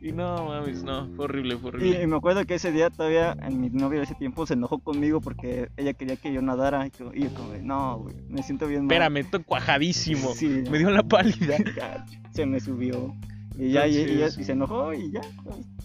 Y 0.00 0.12
no 0.12 0.44
mames, 0.46 0.84
no, 0.84 1.08
fue 1.16 1.24
horrible, 1.24 1.56
fue 1.56 1.70
horrible. 1.70 2.02
y 2.02 2.06
me 2.06 2.16
acuerdo 2.16 2.44
que 2.44 2.54
ese 2.54 2.70
día 2.70 2.90
todavía 2.90 3.34
mi 3.50 3.70
novia 3.70 3.98
de 3.98 4.04
ese 4.04 4.14
tiempo 4.14 4.46
se 4.46 4.54
enojó 4.54 4.78
conmigo 4.78 5.20
porque 5.20 5.70
ella 5.76 5.94
quería 5.94 6.16
que 6.16 6.32
yo 6.32 6.42
nadara. 6.42 6.86
Y 6.86 6.90
yo, 6.98 7.12
y 7.12 7.24
yo 7.24 7.34
como, 7.34 7.50
de, 7.50 7.62
no, 7.62 7.98
güey, 7.98 8.14
me 8.28 8.42
siento 8.42 8.66
bien 8.68 8.82
mal. 8.82 8.92
Espérame, 8.92 9.16
estoy 9.18 9.42
cuajadísimo. 9.42 10.32
Sí, 10.34 10.64
Me 10.70 10.78
dio 10.78 10.90
la 10.90 11.02
pálida. 11.02 11.56
se 12.30 12.46
me 12.46 12.60
subió. 12.60 13.14
Y 13.58 13.70
ya, 13.72 13.86
y, 13.86 13.94
y- 13.96 14.00
Entonces- 14.02 14.38
y 14.38 14.44
se 14.44 14.52
enojó 14.52 14.92
y 14.92 15.10
ya. 15.12 15.20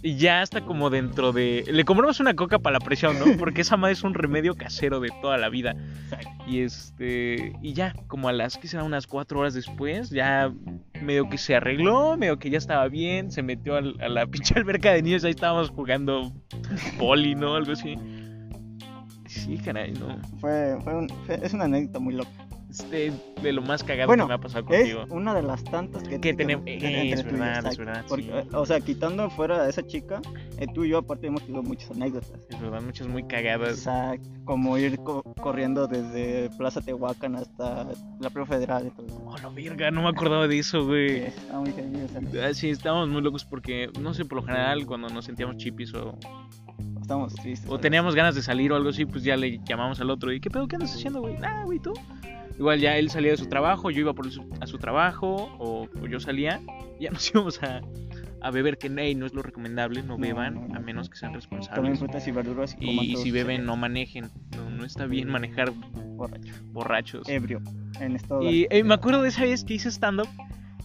Y 0.03 0.15
ya 0.17 0.41
está 0.41 0.61
como 0.61 0.89
dentro 0.89 1.31
de. 1.31 1.63
Le 1.71 1.85
compramos 1.85 2.19
una 2.19 2.33
coca 2.35 2.59
para 2.59 2.79
la 2.79 2.79
presión, 2.83 3.17
¿no? 3.19 3.37
Porque 3.37 3.61
esa 3.61 3.77
madre 3.77 3.93
es 3.93 4.03
un 4.03 4.13
remedio 4.13 4.55
casero 4.55 4.99
de 4.99 5.09
toda 5.21 5.37
la 5.37 5.47
vida. 5.49 5.75
Y 6.47 6.59
este. 6.61 7.53
Y 7.61 7.73
ya, 7.73 7.93
como 8.07 8.27
a 8.27 8.33
las 8.33 8.57
que 8.57 8.67
será 8.67 8.83
unas 8.83 9.05
cuatro 9.07 9.39
horas 9.39 9.53
después, 9.53 10.09
ya 10.09 10.51
medio 11.01 11.29
que 11.29 11.37
se 11.37 11.55
arregló, 11.55 12.17
medio 12.17 12.39
que 12.39 12.49
ya 12.49 12.57
estaba 12.57 12.87
bien, 12.87 13.31
se 13.31 13.41
metió 13.43 13.75
al- 13.77 13.95
a 14.01 14.09
la 14.09 14.25
pinche 14.27 14.55
alberca 14.57 14.91
de 14.91 15.01
niños, 15.03 15.23
ahí 15.23 15.31
estábamos 15.31 15.69
jugando 15.69 16.33
poli, 16.97 17.35
¿no? 17.35 17.55
Algo 17.55 17.71
así. 17.73 17.95
Sí, 19.27 19.57
caray, 19.63 19.93
no. 19.93 20.17
Fue, 20.39 20.77
fue, 20.83 20.93
un- 20.95 21.09
fue- 21.25 21.39
es 21.41 21.53
una 21.53 21.65
anécdota 21.65 21.99
muy 21.99 22.15
loca. 22.15 22.29
Este, 22.71 23.11
de 23.43 23.51
lo 23.53 23.61
más 23.61 23.83
cagado 23.83 24.07
Bueno, 24.07 24.23
que 24.25 24.29
me 24.29 24.33
ha 24.35 24.37
pasado 24.39 24.65
Es 24.69 24.93
contigo. 24.93 25.05
una 25.15 25.33
de 25.33 25.41
las 25.43 25.63
tantas 25.63 26.03
que, 26.03 26.19
Que 26.21 26.33
tenemos. 26.33 26.65
eh, 26.65 27.11
es 27.11 27.23
verdad, 27.23 27.65
es 27.65 27.77
verdad, 27.77 28.05
Porque, 28.07 28.23
sí. 28.23 28.47
O 28.53 28.65
sea, 28.65 28.79
quitando 28.79 29.29
fuera 29.29 29.61
a 29.63 29.69
esa 29.69 29.85
chica, 29.85 30.21
eh, 30.57 30.65
tú 30.73 30.83
y 30.85 30.89
yo 30.89 30.99
aparte 30.99 31.27
hemos 31.27 31.43
tenido 31.43 31.61
muchas 31.63 31.91
anécdotas. 31.91 32.31
Es 32.49 32.59
verdad, 32.61 32.81
muchas 32.81 33.07
muy 33.07 33.23
cagadas. 33.27 33.77
Exacto. 33.79 34.29
Como 34.45 34.77
ir 34.77 34.97
co- 34.97 35.21
corriendo 35.41 35.87
desde 35.87 36.49
Plaza 36.57 36.81
Tehuacán 36.81 37.35
hasta 37.35 37.87
la 38.19 38.29
Prueba 38.29 38.47
Federal 38.47 38.87
y 38.87 38.89
todo 38.91 39.05
eso. 39.07 39.21
Oh, 39.25 39.37
la 39.37 39.49
verga, 39.49 39.91
no 39.91 40.01
me 40.03 40.09
acordaba 40.09 40.47
de 40.47 40.57
eso, 40.59 40.85
güey. 40.85 41.17
Está 41.25 41.59
muy 41.59 41.71
sea, 41.71 42.47
Ah, 42.49 42.53
Sí, 42.53 42.69
estábamos 42.69 43.09
muy 43.09 43.21
locos 43.21 43.45
porque, 43.45 43.89
no 43.99 44.13
sé, 44.13 44.25
por 44.25 44.37
lo 44.39 44.43
general, 44.43 44.85
cuando 44.85 45.09
nos 45.09 45.25
sentíamos 45.25 45.57
chipis 45.57 45.93
o, 45.93 46.17
estamos 47.01 47.33
tristes. 47.35 47.69
o 47.69 47.79
teníamos 47.79 48.15
ganas 48.15 48.35
de 48.35 48.41
salir 48.41 48.71
o 48.71 48.75
algo 48.75 48.89
así, 48.89 49.05
pues 49.05 49.23
ya 49.23 49.35
le 49.37 49.59
llamamos 49.65 49.99
al 50.01 50.09
otro. 50.09 50.31
¿Y 50.33 50.39
qué 50.39 50.49
pedo? 50.49 50.67
¿Qué 50.67 50.75
andas 50.75 50.93
haciendo, 50.95 51.19
güey? 51.21 51.37
Nada, 51.37 51.63
güey, 51.65 51.79
tú. 51.79 51.93
Igual 52.61 52.79
ya 52.79 52.95
él 52.95 53.09
salía 53.09 53.31
de 53.31 53.37
su 53.37 53.47
trabajo, 53.47 53.89
yo 53.89 54.01
iba 54.01 54.13
por 54.13 54.31
su- 54.31 54.47
a 54.59 54.67
su 54.67 54.77
trabajo 54.77 55.51
o, 55.57 55.87
o 55.99 56.05
yo 56.07 56.19
salía. 56.19 56.61
Ya 56.99 57.09
nos 57.11 57.27
íbamos 57.31 57.63
a, 57.63 57.81
a 58.39 58.51
beber, 58.51 58.77
que 58.77 58.87
hey, 58.95 59.15
no 59.15 59.25
es 59.25 59.33
lo 59.33 59.41
recomendable, 59.41 60.03
no 60.03 60.09
No, 60.09 60.17
beban, 60.19 60.53
no, 60.53 60.67
no. 60.67 60.75
a 60.75 60.79
menos 60.79 61.09
que 61.09 61.17
sean 61.17 61.31
Tomen 61.31 61.41
responsables. 61.41 61.97
frutas 61.97 62.27
y 62.27 62.31
verduras 62.31 62.77
y, 62.79 62.91
Y, 62.91 63.13
y 63.13 63.15
si 63.15 63.31
beben, 63.31 63.65
no 63.65 63.77
manejen. 63.77 64.29
No, 64.55 64.69
no 64.69 64.85
está 64.85 65.07
bien 65.07 65.27
manejar 65.29 65.71
borracho. 65.71 66.53
borrachos. 66.65 67.27
Ebrio. 67.27 67.63
En 67.99 68.15
estado 68.15 68.43
Y 68.43 68.67
eh, 68.69 68.83
me 68.83 68.93
acuerdo 68.93 69.23
de 69.23 69.29
esa 69.29 69.41
vez 69.41 69.63
que 69.63 69.73
hice 69.73 69.89
stand-up. 69.89 70.29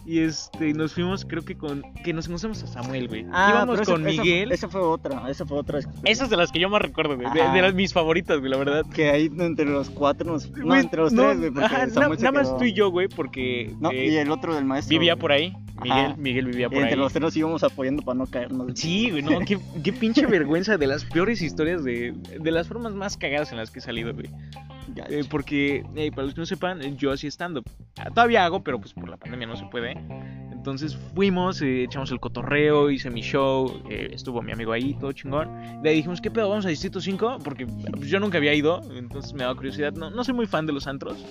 Y 0.09 0.19
este, 0.19 0.73
nos 0.73 0.93
fuimos, 0.93 1.25
creo 1.25 1.43
que 1.43 1.57
con. 1.57 1.81
Que 2.05 2.13
nos 2.13 2.27
encontramos 2.27 2.63
a 2.63 2.67
Samuel, 2.67 3.09
güey. 3.09 3.25
Ah, 3.33 3.49
Íbamos 3.51 3.81
esa- 3.81 3.91
con 3.91 4.07
esa- 4.07 4.21
Miguel. 4.23 4.51
Esa, 4.53 4.69
fue 4.69 4.79
otra, 4.79 5.29
esa 5.29 5.45
fue 5.45 5.57
otra. 5.57 5.79
Esas 6.05 6.29
de 6.29 6.37
las 6.37 6.49
que 6.53 6.59
yo 6.61 6.69
más 6.69 6.81
recuerdo, 6.81 7.17
güey. 7.17 7.27
De, 7.33 7.61
las 7.61 7.73
mis 7.73 7.91
favoritas, 7.91 8.39
güey, 8.39 8.49
la 8.49 8.57
verdad. 8.57 8.85
Que 8.93 9.09
ahí 9.09 9.29
entre 9.37 9.65
los 9.65 9.89
cuatro 9.89 10.31
nos... 10.31 10.49
No, 10.51 10.73
entre 10.77 11.01
los 11.01 11.11
no, 11.11 11.23
tres, 11.23 11.37
güey, 11.39 11.51
porque 11.51 11.65
ajá, 11.65 11.85
na- 11.87 11.93
Samuel 11.93 12.17
se 12.19 12.23
nada 12.23 12.31
más 12.41 12.57
tú 12.57 12.63
y 12.63 12.71
yo, 12.73 12.89
güey, 12.89 13.09
porque 13.09 13.75
No, 13.81 13.91
eh, 13.91 14.07
y 14.07 14.15
el 14.15 14.31
otro 14.31 14.55
del 14.55 14.63
maestro. 14.63 14.89
vivía 14.97 15.17
por 15.17 15.33
ahí. 15.33 15.53
Miguel, 15.83 16.05
Ajá. 16.05 16.15
Miguel 16.17 16.45
vivía 16.47 16.67
Y 16.67 16.69
por 16.69 16.77
ahí. 16.77 16.83
entre 16.83 16.97
los 16.97 17.11
tres 17.11 17.21
nos 17.21 17.35
íbamos 17.35 17.63
apoyando 17.63 18.01
para 18.01 18.17
no 18.17 18.25
caernos. 18.27 18.71
Sí, 18.75 19.11
güey, 19.11 19.21
no, 19.23 19.39
qué, 19.41 19.59
qué 19.83 19.91
pinche 19.91 20.25
vergüenza 20.25 20.77
de 20.77 20.87
las 20.87 21.03
peores 21.03 21.41
historias 21.41 21.83
de, 21.83 22.13
de 22.39 22.51
las 22.51 22.67
formas 22.69 22.93
más 22.93 23.17
cagadas 23.17 23.51
en 23.51 23.57
las 23.57 23.71
que 23.71 23.79
he 23.79 23.81
salido, 23.81 24.13
güey. 24.13 24.27
Eh, 25.09 25.23
porque, 25.29 25.83
eh, 25.95 26.11
para 26.11 26.23
los 26.23 26.33
que 26.33 26.41
no 26.41 26.45
sepan, 26.45 26.81
yo 26.97 27.11
hacía 27.11 27.29
stand-up. 27.29 27.65
Ah, 27.97 28.09
Todavía 28.09 28.45
hago, 28.45 28.63
pero 28.63 28.79
pues 28.79 28.93
por 28.93 29.09
la 29.09 29.17
pandemia 29.17 29.47
no 29.47 29.55
se 29.55 29.65
puede. 29.65 29.95
Entonces 30.51 30.97
fuimos, 31.15 31.61
eh, 31.61 31.83
echamos 31.83 32.11
el 32.11 32.19
cotorreo, 32.19 32.89
hice 32.89 33.09
mi 33.09 33.21
show, 33.21 33.81
eh, 33.89 34.09
estuvo 34.11 34.41
mi 34.41 34.51
amigo 34.51 34.73
ahí, 34.73 34.93
todo 34.95 35.11
chingón. 35.13 35.49
Le 35.83 35.91
dijimos, 35.91 36.19
¿qué 36.19 36.29
pedo? 36.29 36.49
¿Vamos 36.49 36.65
a 36.65 36.69
Distrito 36.69 36.99
5? 36.99 37.39
Porque 37.43 37.65
pues, 37.65 38.09
yo 38.09 38.19
nunca 38.19 38.37
había 38.37 38.53
ido, 38.53 38.81
entonces 38.93 39.33
me 39.33 39.43
daba 39.43 39.55
curiosidad. 39.55 39.93
No, 39.93 40.09
no 40.09 40.23
soy 40.23 40.33
muy 40.33 40.45
fan 40.45 40.65
de 40.65 40.73
los 40.73 40.85
antros, 40.87 41.23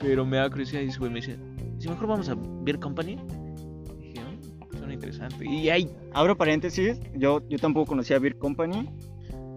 pero 0.00 0.24
me 0.26 0.38
daba 0.38 0.50
curiosidad. 0.50 0.82
Y 0.82 0.86
ese 0.86 0.98
güey 0.98 1.10
me 1.10 1.20
dice, 1.20 1.38
si 1.78 1.88
mejor 1.88 2.08
vamos 2.08 2.28
a 2.28 2.36
Beer 2.36 2.80
Company. 2.80 3.16
Y 4.00 4.08
dije, 4.08 4.20
"Oh, 4.60 4.76
suena 4.76 4.94
interesante. 4.94 5.46
Y 5.46 5.68
ahí, 5.68 5.88
Abro 6.12 6.36
paréntesis, 6.36 6.98
yo, 7.14 7.42
yo 7.48 7.58
tampoco 7.58 7.86
conocía 7.90 8.18
Beer 8.18 8.36
Company. 8.38 8.88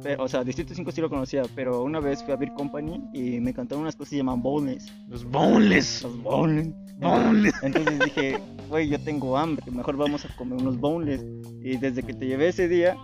Pero- 0.04 0.24
o 0.24 0.28
sea, 0.28 0.44
Distrito 0.44 0.74
5 0.74 0.92
sí 0.92 1.02
lo 1.02 1.10
conocía, 1.10 1.44
pero 1.56 1.84
una 1.84 2.00
vez 2.00 2.24
fui 2.24 2.34
a 2.34 2.38
Beer 2.38 2.54
Company 2.54 3.02
y 3.14 3.40
me 3.40 3.54
cantaron 3.54 3.84
unas 3.84 3.96
cosas 3.96 4.10
que 4.10 4.16
se 4.16 4.18
llaman 4.18 4.42
bowls. 4.42 4.92
los 5.10 5.24
boneless. 5.26 6.04
Los 6.04 6.22
bowls. 6.22 6.70
Boneless. 6.98 7.54
Entonces 7.64 8.00
dije, 8.00 8.40
güey, 8.70 8.90
yo 8.90 9.00
tengo 9.04 9.38
hambre, 9.38 9.66
mejor 9.72 9.98
vamos 9.98 10.24
a 10.26 10.36
comer 10.36 10.60
unos 10.62 10.78
bowls. 10.80 11.22
Y 11.64 11.78
desde 11.78 12.04
que 12.04 12.14
te 12.14 12.26
llevé 12.28 12.50
ese 12.50 12.68
día, 12.68 12.96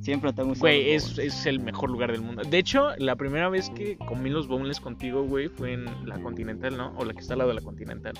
siempre 0.00 0.32
te 0.32 0.42
han 0.42 0.48
gustado. 0.48 0.62
Güey, 0.68 0.90
es, 0.92 1.18
es 1.18 1.46
el 1.46 1.60
mejor 1.60 1.90
lugar 1.90 2.12
del 2.12 2.20
mundo. 2.22 2.42
De 2.42 2.58
hecho, 2.58 2.90
la 2.98 3.16
primera 3.16 3.48
vez 3.48 3.70
que 3.70 3.96
comí 3.96 4.30
los 4.30 4.48
boneless 4.48 4.80
contigo, 4.80 5.24
güey, 5.24 5.48
fue 5.48 5.72
en 5.74 5.84
la 6.08 6.18
Continental, 6.20 6.76
¿no? 6.76 6.92
O 6.98 7.04
la 7.04 7.12
que 7.14 7.20
está 7.20 7.34
al 7.34 7.38
lado 7.38 7.48
de 7.50 7.54
la 7.56 7.62
Continental. 7.62 8.14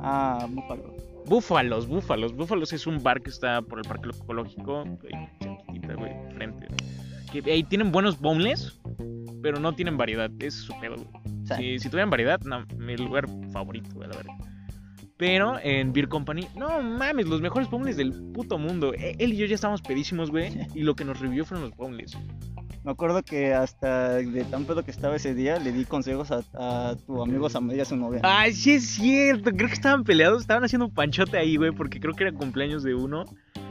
Ah, 0.00 0.46
búfalo. 0.50 0.94
Búfalos, 1.26 1.88
Búfalos. 1.88 2.36
Búfalos 2.36 2.72
es 2.72 2.86
un 2.86 3.02
bar 3.02 3.20
que 3.20 3.30
está 3.30 3.60
por 3.62 3.80
el 3.80 3.84
Parque 3.84 4.10
Ecológico, 4.10 4.84
cerquitita, 5.42 5.94
güey, 5.94 6.12
frente. 6.34 6.68
Que 7.42 7.52
ahí 7.52 7.62
tienen 7.62 7.92
buenos 7.92 8.18
boneless, 8.20 8.78
pero 9.42 9.58
no 9.60 9.74
tienen 9.74 9.96
variedad. 9.96 10.30
Ese 10.38 10.48
es 10.48 10.54
su 10.54 10.78
pedo, 10.80 10.96
güey. 10.96 11.08
Sea, 11.46 11.56
Si, 11.58 11.78
si 11.78 11.88
tuvieran 11.88 12.10
variedad, 12.10 12.40
no, 12.40 12.64
mi 12.78 12.96
lugar 12.96 13.26
favorito, 13.52 13.88
güey, 13.94 14.08
la 14.08 14.16
verdad. 14.16 14.32
Pero 15.18 15.58
en 15.62 15.92
Beer 15.94 16.08
Company, 16.08 16.46
no 16.56 16.82
mames, 16.82 17.26
los 17.26 17.40
mejores 17.40 17.70
boneless 17.70 17.96
del 17.96 18.12
puto 18.34 18.58
mundo. 18.58 18.92
E- 18.92 19.16
Él 19.18 19.32
y 19.32 19.36
yo 19.36 19.46
ya 19.46 19.54
estábamos 19.54 19.80
pedísimos, 19.80 20.30
güey. 20.30 20.52
Y 20.74 20.82
lo 20.82 20.94
que 20.94 21.04
nos 21.06 21.20
revivió 21.20 21.44
fueron 21.46 21.68
los 21.70 21.76
boneless. 21.76 22.18
me 22.84 22.90
acuerdo 22.92 23.22
que 23.22 23.54
hasta 23.54 24.16
de 24.16 24.44
tan 24.44 24.64
pedo 24.64 24.84
que 24.84 24.90
estaba 24.90 25.16
ese 25.16 25.34
día, 25.34 25.58
le 25.58 25.72
di 25.72 25.86
consejos 25.86 26.30
a, 26.30 26.42
a 26.54 26.96
tu 26.96 27.22
amigo 27.22 27.48
Samuel 27.48 27.78
y 27.78 27.80
a 27.80 27.84
su 27.86 27.96
novia. 27.96 28.20
Ay, 28.24 28.52
sí 28.52 28.72
es 28.72 28.86
cierto. 28.90 29.50
Creo 29.52 29.68
que 29.68 29.74
estaban 29.74 30.04
peleados. 30.04 30.42
Estaban 30.42 30.64
haciendo 30.64 30.84
un 30.86 30.92
panchote 30.94 31.38
ahí, 31.38 31.56
güey. 31.56 31.70
Porque 31.72 31.98
creo 31.98 32.12
que 32.12 32.24
era 32.24 32.32
cumpleaños 32.32 32.82
de 32.82 32.94
uno. 32.94 33.24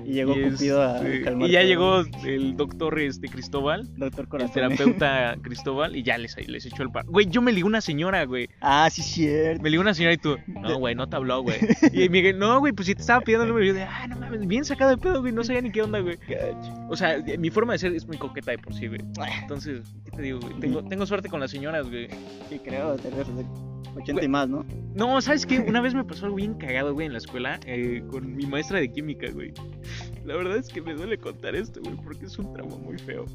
Y 0.05 0.13
llegó 0.13 0.37
y, 0.37 0.49
Cupido 0.51 0.81
a 0.81 0.97
este, 0.97 1.21
calmar 1.21 1.49
y 1.49 1.51
ya 1.51 1.59
todo. 1.59 1.67
llegó 1.67 2.03
el 2.25 2.57
doctor 2.57 2.99
este, 2.99 3.27
Cristóbal. 3.27 3.87
Doctor 3.97 4.25
El 4.25 4.29
Corazón. 4.29 4.53
terapeuta 4.53 5.35
Cristóbal. 5.41 5.95
Y 5.95 6.03
ya 6.03 6.17
les, 6.17 6.35
les 6.47 6.65
echó 6.65 6.83
el 6.83 6.91
par. 6.91 7.05
Güey, 7.05 7.27
yo 7.27 7.41
me 7.41 7.51
ligué 7.51 7.65
una 7.65 7.81
señora, 7.81 8.23
güey. 8.25 8.49
Ah, 8.61 8.87
sí, 8.91 9.01
cierto. 9.01 9.63
Me 9.63 9.69
ligó 9.69 9.81
una 9.81 9.93
señora 9.93 10.13
y 10.13 10.17
tú, 10.17 10.37
no, 10.47 10.77
güey, 10.77 10.95
no 10.95 11.07
te 11.07 11.15
habló, 11.15 11.41
güey. 11.41 11.57
Y 11.93 12.09
Miguel, 12.09 12.37
no, 12.37 12.59
güey, 12.59 12.73
pues 12.73 12.87
si 12.87 12.95
te 12.95 13.01
estaba 13.01 13.21
pidiendo 13.21 13.43
el 13.43 13.49
número, 13.49 13.65
yo 13.65 13.73
de, 13.73 13.83
ah, 13.83 14.07
no 14.07 14.17
mames, 14.17 14.45
bien 14.47 14.65
sacado 14.65 14.91
de 14.91 14.97
pedo, 14.97 15.21
güey, 15.21 15.31
no 15.31 15.43
sabía 15.43 15.61
ni 15.61 15.71
qué 15.71 15.81
onda, 15.81 15.99
güey. 15.99 16.17
O 16.89 16.95
sea, 16.95 17.23
mi 17.39 17.49
forma 17.49 17.73
de 17.73 17.79
ser 17.79 17.93
es 17.93 18.05
muy 18.05 18.17
coqueta 18.17 18.51
de 18.51 18.57
por 18.57 18.73
sí, 18.73 18.87
güey. 18.87 19.01
Entonces, 19.41 19.81
¿qué 20.05 20.11
te 20.11 20.21
digo, 20.21 20.39
güey? 20.39 20.59
Tengo, 20.59 20.83
tengo 20.83 21.05
suerte 21.05 21.29
con 21.29 21.39
las 21.39 21.51
señoras, 21.51 21.87
güey. 21.89 22.07
Sí, 22.49 22.59
creo, 22.59 22.95
te 22.95 23.09
80 23.95 24.23
y 24.23 24.27
más, 24.27 24.47
¿no? 24.49 24.65
No, 24.95 25.19
¿sabes 25.21 25.45
qué? 25.45 25.59
Una 25.59 25.81
vez 25.81 25.93
me 25.93 26.03
pasó 26.03 26.25
algo 26.25 26.37
bien 26.37 26.55
cagado, 26.55 26.93
güey, 26.93 27.07
en 27.07 27.13
la 27.13 27.19
escuela, 27.19 27.59
eh, 27.65 28.03
con 28.09 28.35
mi 28.35 28.45
maestra 28.45 28.79
de 28.79 28.91
química, 28.91 29.27
güey. 29.31 29.53
La 30.25 30.35
verdad 30.35 30.57
es 30.57 30.67
que 30.69 30.81
me 30.81 30.93
duele 30.93 31.17
contar 31.17 31.55
esto, 31.55 31.81
güey, 31.83 31.95
porque 31.97 32.25
es 32.25 32.37
un 32.39 32.51
trauma 32.53 32.77
muy 32.77 32.97
feo. 32.97 33.25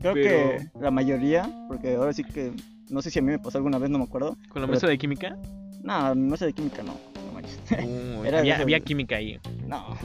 Creo 0.00 0.14
Pero- 0.14 0.58
que 0.58 0.68
la 0.80 0.90
mayoría, 0.90 1.48
porque 1.68 1.94
ahora 1.94 2.12
sí 2.12 2.24
que 2.24 2.52
no 2.90 3.00
sé 3.02 3.10
si 3.10 3.18
a 3.18 3.22
mí 3.22 3.30
me 3.30 3.38
pasó 3.38 3.58
alguna 3.58 3.78
vez, 3.78 3.88
no 3.90 3.98
me 3.98 4.04
acuerdo. 4.04 4.30
¿Con 4.48 4.60
la 4.62 4.66
Pero- 4.66 4.68
maestra 4.68 4.88
de 4.90 4.98
química? 4.98 5.36
No, 5.82 6.14
no 6.14 6.36
sé 6.36 6.46
de 6.46 6.52
química, 6.52 6.82
no. 6.82 6.94
Manches. 7.42 7.60
Uh, 8.22 8.24
había, 8.24 8.80
química 8.80 9.16
ahí. 9.16 9.38
No, 9.66 9.96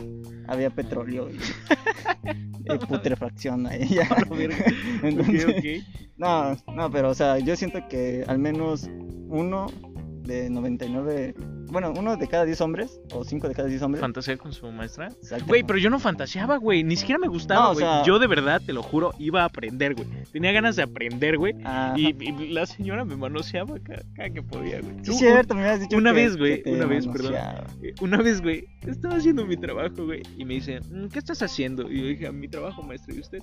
había 0.47 0.69
petróleo 0.69 1.29
y, 1.29 1.37
y 2.73 2.77
putrefacción 2.85 3.67
ahí. 3.67 3.87
ya. 3.89 4.07
Entonces, 5.03 5.45
ok. 5.45 5.85
No, 6.17 6.57
no, 6.73 6.89
pero 6.91 7.09
o 7.09 7.13
sea, 7.13 7.37
yo 7.39 7.55
siento 7.55 7.87
que 7.87 8.23
al 8.27 8.39
menos 8.39 8.89
uno 9.27 9.67
de 10.23 10.49
99, 10.49 11.35
bueno, 11.69 11.93
uno 11.97 12.15
de 12.17 12.27
cada 12.27 12.45
10 12.45 12.59
hombres, 12.61 12.99
o 13.13 13.23
5 13.23 13.47
de 13.49 13.55
cada 13.55 13.67
10 13.67 13.81
hombres. 13.81 14.01
¿Fantasea 14.01 14.37
con 14.37 14.53
su 14.53 14.71
maestra? 14.71 15.07
Exacto. 15.07 15.45
Güey, 15.47 15.63
pero 15.63 15.79
yo 15.79 15.89
no 15.89 15.99
fantaseaba, 15.99 16.57
güey. 16.57 16.83
Ni 16.83 16.95
siquiera 16.95 17.19
me 17.19 17.27
gustaba, 17.27 17.61
No, 17.61 17.69
o 17.71 17.73
güey. 17.73 17.85
sea- 17.85 18.03
Yo 18.03 18.19
de 18.19 18.27
verdad, 18.27 18.61
te 18.65 18.73
lo 18.73 18.83
juro, 18.83 19.13
iba 19.19 19.41
a 19.43 19.45
aprender, 19.45 19.95
güey. 19.95 20.07
Tenía 20.31 20.51
ganas 20.51 20.75
de 20.75 20.83
aprender, 20.83 21.37
güey. 21.37 21.53
Y, 21.95 22.07
y 22.23 22.47
la 22.53 22.65
señora 22.65 23.05
me 23.05 23.15
manoseaba 23.15 23.77
cada, 23.79 24.03
cada 24.15 24.29
que 24.29 24.41
podía, 24.41 24.81
güey. 24.81 24.95
Sí, 25.03 25.13
cierto, 25.13 25.55
me 25.55 25.61
habías 25.61 25.81
dicho 25.81 25.97
una 25.97 26.11
que- 26.11 26.15
vez, 26.15 26.37
güey, 26.37 26.63
una 26.65 26.85
vez, 26.85 27.07
perdón. 27.07 27.33
manoseaba. 27.33 27.67
eh, 27.83 27.93
Una 28.01 28.17
vez, 28.17 28.41
güey, 28.41 28.65
estaba 28.85 29.15
haciendo 29.15 29.45
mi 29.45 29.57
trabajo, 29.57 30.05
güey. 30.05 30.21
Y 30.37 30.45
me 30.45 30.55
dice, 30.55 30.79
"Mm, 30.89 31.07
¿qué 31.07 31.19
estás 31.19 31.41
haciendo? 31.41 31.91
Y 31.91 31.99
yo 32.01 32.07
dije, 32.07 32.31
mi 32.31 32.47
trabajo, 32.47 32.81
maestro, 32.83 33.13
¿y 33.15 33.19
usted? 33.19 33.39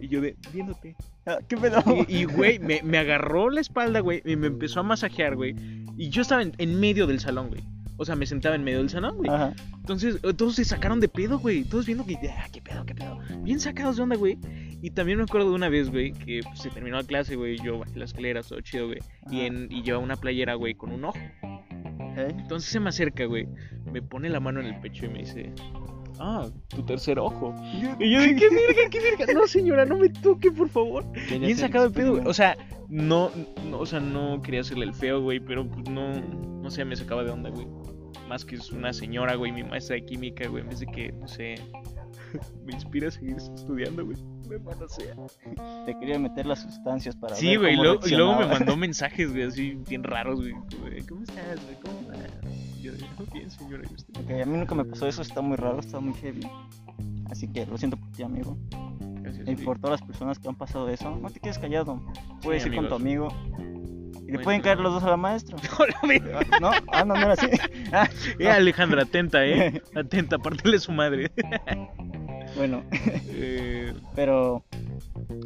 Y 0.00 0.08
yo 0.08 0.20
de, 0.20 0.36
viéndote. 0.52 0.96
Ah, 1.26 1.38
¿Qué 1.46 1.56
pedo? 1.56 1.82
Y, 2.08 2.16
y, 2.18 2.24
güey, 2.24 2.58
me, 2.58 2.82
me 2.82 2.98
agarró 2.98 3.50
la 3.50 3.60
espalda, 3.60 4.00
güey, 4.00 4.22
y 4.24 4.36
me 4.36 4.46
empezó 4.46 4.80
a 4.80 4.82
masajear, 4.82 5.36
güey. 5.36 5.54
Y 5.96 6.10
yo 6.10 6.22
estaba 6.22 6.42
en, 6.42 6.52
en 6.58 6.78
medio 6.78 7.06
del 7.06 7.20
salón, 7.20 7.48
güey. 7.48 7.62
O 8.00 8.04
sea, 8.04 8.14
me 8.14 8.26
sentaba 8.26 8.54
en 8.54 8.62
medio 8.62 8.78
del 8.78 8.88
salón, 8.88 9.16
güey. 9.16 9.28
Ajá. 9.28 9.52
Entonces, 9.74 10.20
eh, 10.22 10.32
todos 10.32 10.54
se 10.54 10.64
sacaron 10.64 11.00
de 11.00 11.08
pedo, 11.08 11.40
güey. 11.40 11.64
Todos 11.64 11.84
viendo 11.86 12.06
que, 12.06 12.14
ah, 12.30 12.46
qué 12.52 12.62
pedo, 12.62 12.86
qué 12.86 12.94
pedo. 12.94 13.18
Bien 13.40 13.58
sacados 13.58 13.96
de 13.96 14.02
onda, 14.04 14.16
güey. 14.16 14.38
Y 14.80 14.90
también 14.90 15.18
me 15.18 15.24
acuerdo 15.24 15.48
de 15.48 15.56
una 15.56 15.68
vez, 15.68 15.90
güey, 15.90 16.12
que 16.12 16.40
pues, 16.44 16.60
se 16.60 16.70
terminó 16.70 16.96
la 16.96 17.02
clase, 17.02 17.34
güey. 17.34 17.58
Yo 17.58 17.80
bajé 17.80 17.98
las 17.98 18.10
escaleras, 18.10 18.46
todo 18.46 18.60
chido, 18.60 18.86
güey. 18.86 19.00
Y, 19.30 19.38
Ajá. 19.38 19.46
en, 19.46 19.72
y 19.72 19.82
llevaba 19.82 20.04
una 20.04 20.14
playera, 20.14 20.54
güey, 20.54 20.74
con 20.74 20.92
un 20.92 21.06
ojo. 21.06 21.18
Ok. 21.42 22.18
Entonces 22.18 22.70
se 22.70 22.78
me 22.78 22.90
acerca, 22.90 23.24
güey. 23.24 23.48
Me 23.92 24.00
pone 24.00 24.28
la 24.28 24.38
mano 24.38 24.60
en 24.60 24.66
el 24.66 24.80
pecho 24.80 25.06
y 25.06 25.08
me 25.08 25.18
dice, 25.18 25.52
ah, 26.18 26.46
tu 26.68 26.82
tercer 26.84 27.18
ojo. 27.18 27.54
Y 27.98 28.10
yo 28.10 28.20
de, 28.20 28.36
¿qué 28.36 28.48
verga, 28.48 28.90
qué 28.90 29.00
verga? 29.00 29.32
No, 29.32 29.46
señora, 29.46 29.84
no 29.84 29.98
me 29.98 30.08
toque, 30.08 30.50
por 30.50 30.68
favor. 30.68 31.04
Bien 31.28 31.56
sacado 31.56 31.88
de 31.88 31.94
pedo. 31.94 32.22
O 32.24 32.34
sea, 32.34 32.56
no, 32.88 33.30
no, 33.68 33.80
o 33.80 33.86
sea, 33.86 34.00
no 34.00 34.40
quería 34.42 34.62
hacerle 34.62 34.86
el 34.86 34.94
feo, 34.94 35.20
güey, 35.20 35.40
pero 35.40 35.68
pues 35.68 35.88
no, 35.88 36.20
no 36.20 36.70
sé, 36.70 36.84
me 36.84 36.96
sacaba 36.96 37.22
de 37.22 37.30
onda, 37.30 37.50
güey. 37.50 37.66
Más 38.28 38.44
que 38.44 38.56
es 38.56 38.70
una 38.70 38.92
señora, 38.92 39.34
güey, 39.36 39.52
mi 39.52 39.62
maestra 39.62 39.96
de 39.96 40.04
química, 40.04 40.48
güey, 40.48 40.62
vez 40.64 40.80
de 40.80 40.86
que, 40.86 41.12
no 41.12 41.28
sé, 41.28 41.56
me 42.64 42.72
inspira 42.72 43.08
a 43.08 43.10
seguir 43.10 43.36
estudiando, 43.36 44.04
güey. 44.04 44.16
Me 44.48 44.58
manosea. 44.58 45.14
Te 45.84 45.98
quería 45.98 46.18
meter 46.18 46.46
las 46.46 46.62
sustancias 46.62 47.14
para 47.16 47.34
Sí, 47.34 47.56
güey, 47.56 47.74
y 47.74 47.76
luego, 47.76 48.38
me 48.38 48.46
mandó 48.46 48.76
mensajes, 48.78 49.30
güey, 49.30 49.42
así 49.42 49.78
bien 49.86 50.02
raros, 50.02 50.40
güey. 50.40 50.54
¿Cómo 51.06 51.22
estás, 51.22 51.62
güey? 51.64 51.76
¿Cómo 51.82 52.07
Yo 52.80 52.92
de, 52.92 53.04
"Oh, 53.18 53.32
bien, 53.32 53.50
señora, 53.50 53.82
¿y 53.90 53.94
usted? 53.94 54.14
Ok, 54.20 54.30
a 54.42 54.46
mí 54.46 54.56
nunca 54.56 54.74
me 54.74 54.84
pasó 54.84 55.06
eso, 55.08 55.22
está 55.22 55.40
muy 55.40 55.56
raro, 55.56 55.80
está 55.80 56.00
muy 56.00 56.14
heavy. 56.14 56.48
Así 57.30 57.48
que 57.48 57.66
lo 57.66 57.76
siento 57.76 57.96
por 57.96 58.10
ti, 58.12 58.22
amigo. 58.22 58.56
Gracias, 59.22 59.48
Y 59.48 59.56
por 59.56 59.78
todas 59.78 60.00
las 60.00 60.06
personas 60.08 60.38
que 60.38 60.48
han 60.48 60.54
pasado 60.54 60.88
eso. 60.88 61.14
No 61.16 61.28
te 61.30 61.40
quedes 61.40 61.58
callado. 61.58 62.00
Puedes 62.42 62.64
ir 62.66 62.74
con 62.74 62.88
tu 62.88 62.94
amigo. 62.94 63.28
Y 64.26 64.32
le 64.32 64.38
pueden 64.40 64.60
caer 64.60 64.78
los 64.78 64.92
dos 64.92 65.02
a 65.04 65.10
la 65.10 65.16
maestra. 65.16 65.56
Hola, 65.78 65.98
verga. 66.06 66.40
¿No? 66.60 66.70
Ah, 66.92 67.04
no, 67.04 67.14
no 67.14 67.20
era 67.20 67.32
así. 67.32 67.46
Ah, 67.92 68.08
Eh, 68.38 68.48
Alejandra, 68.48 69.02
atenta, 69.02 69.44
eh. 69.46 69.82
Atenta, 69.94 70.38
pártele 70.38 70.78
su 70.78 70.92
madre. 70.92 71.30
bueno, 72.56 72.82
Eh, 73.28 73.92
pero. 74.14 74.64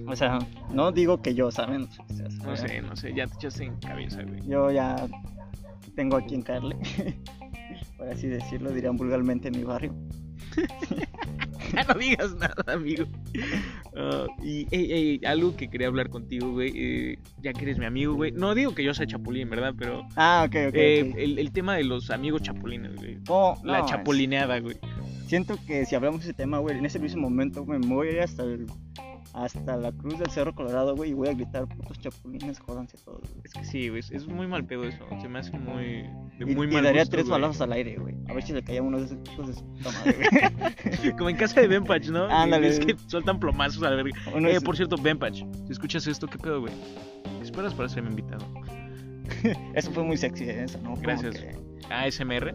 O 0.07 0.17
sea, 0.17 0.39
no 0.73 0.93
digo 0.93 1.23
que 1.23 1.35
yo, 1.35 1.51
¿saben? 1.51 1.89
O 2.09 2.15
sea, 2.15 2.29
no 2.45 2.57
sé, 2.57 2.83
no 2.83 2.97
sé, 2.97 3.15
ya 3.15 3.27
te 3.27 3.35
echaste 3.35 3.65
en 3.65 3.77
cabeza, 3.77 4.23
güey. 4.23 4.41
Yo 4.47 4.71
ya 4.71 4.97
tengo 5.94 6.16
a 6.16 6.25
quien 6.25 6.42
caerle. 6.42 6.76
Por 7.99 8.08
así 8.08 8.26
decirlo, 8.26 8.70
dirían 8.72 8.96
vulgarmente 8.96 9.49
en 9.49 9.56
mi 9.56 9.64
barrio. 9.64 9.94
Ya 11.72 11.84
no 11.84 11.94
digas 11.94 12.34
nada, 12.34 12.54
amigo. 12.66 13.06
Ah, 13.96 14.26
y, 14.42 14.66
ey, 14.72 14.92
ey, 14.92 15.20
algo 15.25 15.56
que 15.56 15.70
quería 15.70 15.87
hablar 15.87 16.11
contigo, 16.11 16.50
güey. 16.52 16.70
eh, 16.75 17.18
ya 17.40 17.54
que 17.54 17.62
eres 17.62 17.78
mi 17.78 17.87
amigo, 17.87 18.12
güey. 18.14 18.30
No 18.32 18.54
digo 18.54 18.75
que 18.75 18.84
yo 18.84 18.92
sea 18.92 19.06
chapulín, 19.06 19.49
¿verdad? 19.49 19.72
Pero 19.78 20.02
Ah, 20.16 20.44
ok, 20.46 20.54
ok. 20.68 20.75
eh, 20.75 21.08
ok. 21.11 21.18
el, 21.18 21.38
el 21.38 21.50
tema 21.52 21.76
de 21.76 21.84
los 21.84 22.11
amigos 22.11 22.42
chapulines, 22.42 22.94
güey. 22.96 23.18
¿Cómo? 23.26 23.58
La 23.64 23.78
No, 23.80 23.87
chapulineada, 23.87 24.58
güey. 24.61 24.76
Siento 25.28 25.56
que 25.66 25.87
si 25.87 25.94
hablamos 25.94 26.20
de 26.20 26.26
ese 26.26 26.34
tema, 26.34 26.58
güey, 26.58 26.76
en 26.76 26.84
ese 26.84 26.99
mismo 26.99 27.22
momento, 27.22 27.64
güey, 27.64 27.78
me 27.78 27.87
voy 27.94 28.08
a 28.08 28.12
ir 28.12 28.20
hasta 28.20 28.42
el, 28.42 28.66
hasta 29.35 29.77
la 29.77 29.93
cruz 29.93 30.19
del 30.19 30.31
Cerro 30.31 30.55
Colorado, 30.55 30.95
güey, 30.95 31.11
y 31.11 31.15
voy 31.15 31.29
a 31.29 31.33
gritar, 31.35 31.67
putos 31.67 31.99
chapulines, 32.01 32.59
jódanse 32.61 32.99
todos, 33.05 33.21
güey. 33.23 33.43
Es 33.45 33.53
que 33.55 33.65
sí, 33.65 33.89
güey. 33.89 34.03
Es, 34.11 34.27
muy 34.27 34.47
mal 34.47 34.65
pedo 34.67 34.85
eso. 34.85 35.05
Se 35.21 35.29
me 35.29 35.39
hace 35.39 35.53
muy. 35.59 36.03
De 36.39 36.51
Y, 36.51 36.55
muy 36.55 36.67
y 36.67 36.71
mal 36.71 36.85
daría 36.85 37.03
gusto, 37.03 37.12
tres 37.12 37.25
güey. 37.29 37.41
balazos 37.41 37.61
al 37.62 37.73
aire, 37.73 37.97
güey. 37.97 38.15
A 38.29 38.35
ver 38.35 38.43
si 38.43 38.53
le 38.53 38.62
caía 38.62 38.83
uno 38.83 38.99
de 38.99 39.07
esos 39.07 39.19
hijos 39.33 39.47
de 39.49 39.55
su 39.55 39.65
puta 39.65 39.91
madre, 39.93 40.17
güey. 41.01 41.12
Como 41.17 41.31
en 41.31 41.37
casa 41.37 41.61
de 41.61 41.69
Benpach, 41.69 42.07
¿no? 42.09 42.25
Ándale. 42.27 42.69
Es 42.69 42.79
que 42.81 42.95
sueltan 43.07 43.41
plomazos 43.41 43.83
a 43.83 43.91
la 43.91 43.97
verga. 43.97 44.12
Uno 44.35 44.49
Eh, 44.49 44.57
es- 44.57 44.62
por 44.62 44.77
cierto, 44.77 44.97
Benpach, 44.97 45.35
si 45.37 45.73
escuchas 45.73 46.07
esto, 46.07 46.27
¿qué 46.27 46.39
pedo, 46.39 46.61
güey? 46.61 46.73
¿Qué 47.39 47.43
esperas 47.45 47.73
para 47.75 47.89
ser 47.89 48.03
mi 48.03 48.11
invitado? 48.11 48.45
Eso 49.75 49.91
fue 49.93 50.03
muy 50.05 50.17
sexy, 50.19 50.45
eh, 50.45 50.65
eso, 50.65 50.79
¿no? 50.83 50.95
Gracias. 50.97 51.37
que- 51.39 51.57
ASMR. 51.91 52.55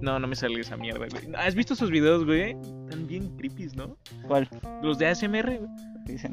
No, 0.00 0.18
no 0.18 0.26
me 0.26 0.34
sale 0.34 0.60
esa 0.60 0.76
mierda, 0.76 1.06
güey. 1.10 1.34
¿Has 1.36 1.54
visto 1.54 1.74
esos 1.74 1.90
videos, 1.90 2.24
güey? 2.24 2.56
Están 2.84 3.06
bien 3.06 3.36
creepy, 3.36 3.68
¿no? 3.76 3.96
¿Cuál? 4.26 4.48
Los 4.82 4.98
de 4.98 5.06
ASMR, 5.06 5.58
güey. 5.58 5.70
¿Qué 6.06 6.12
dicen? 6.12 6.32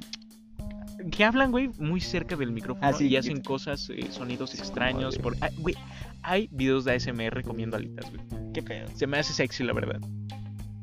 Que 1.12 1.24
hablan, 1.24 1.51
güey, 1.51 1.69
muy 1.77 2.01
cerca 2.01 2.36
del 2.36 2.51
micrófono 2.51 2.86
Ah, 2.86 2.93
sí, 2.93 3.07
y 3.07 3.17
hacen 3.17 3.41
cosas, 3.41 3.89
eh, 3.89 4.07
sonidos 4.10 4.55
extraños. 4.55 5.17
Por... 5.17 5.36
ah, 5.41 5.50
güey, 5.60 5.75
hay 6.24 6.50
videos 6.51 6.86
de 6.86 6.93
ASMR 6.93 7.43
comiendo 7.43 7.77
alitas, 7.77 8.10
güey. 8.10 8.24
¿Qué 8.53 8.63
pedo? 8.63 8.88
Se 8.96 9.05
me 9.05 9.19
hace 9.19 9.34
sexy, 9.34 9.63
la 9.63 9.74
verdad. 9.74 10.00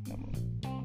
No, 0.07 0.15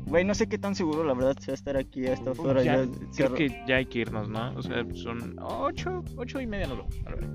güey. 0.06 0.24
No 0.24 0.34
sé 0.34 0.48
qué 0.48 0.58
tan 0.58 0.74
seguro, 0.74 1.04
la 1.04 1.14
verdad, 1.14 1.36
sea 1.38 1.54
estar 1.54 1.76
aquí 1.76 2.06
a 2.06 2.14
estas 2.14 2.38
horas. 2.38 2.64
Ya, 2.64 2.84
ya, 2.84 2.88
creo 3.14 3.34
que 3.34 3.64
ya 3.68 3.76
hay 3.76 3.86
que 3.86 4.00
irnos, 4.00 4.28
¿no? 4.28 4.52
O 4.56 4.62
sea, 4.62 4.84
son 4.94 5.36
ocho, 5.40 6.02
ocho 6.16 6.40
y 6.40 6.46
media 6.46 6.66
nos 6.66 6.78
vamos. 6.78 6.96
A 7.06 7.10
ver. 7.10 7.28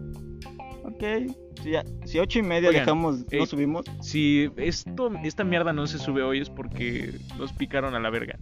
Ok. 0.88 1.04
Si, 1.64 1.72
ya, 1.72 1.84
si 2.06 2.20
ocho 2.20 2.40
y 2.40 2.44
media 2.44 2.70
Oigan, 2.70 2.84
dejamos, 2.86 3.22
eh, 3.32 3.40
no 3.40 3.46
subimos. 3.48 3.86
Si 4.02 4.50
esto, 4.58 5.12
esta 5.24 5.44
mierda 5.44 5.74
no 5.74 5.88
se 5.88 5.98
sube 5.98 6.22
hoy 6.22 6.40
es 6.40 6.50
porque 6.50 7.16
nos 7.40 7.54
picaron 7.54 7.96
a 7.96 8.00
la 8.00 8.10
verga. 8.12 8.38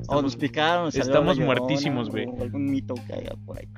Estamos- 0.00 0.22
nos 0.22 0.36
picaron. 0.36 0.88
estamos 0.88 1.38
llorona, 1.38 1.60
muertísimos, 1.60 2.10
güey. 2.10 2.26
Algún 2.40 2.66
mito 2.66 2.94
que 3.06 3.14
haya 3.14 3.32
por 3.46 3.58
ahí. 3.58 3.68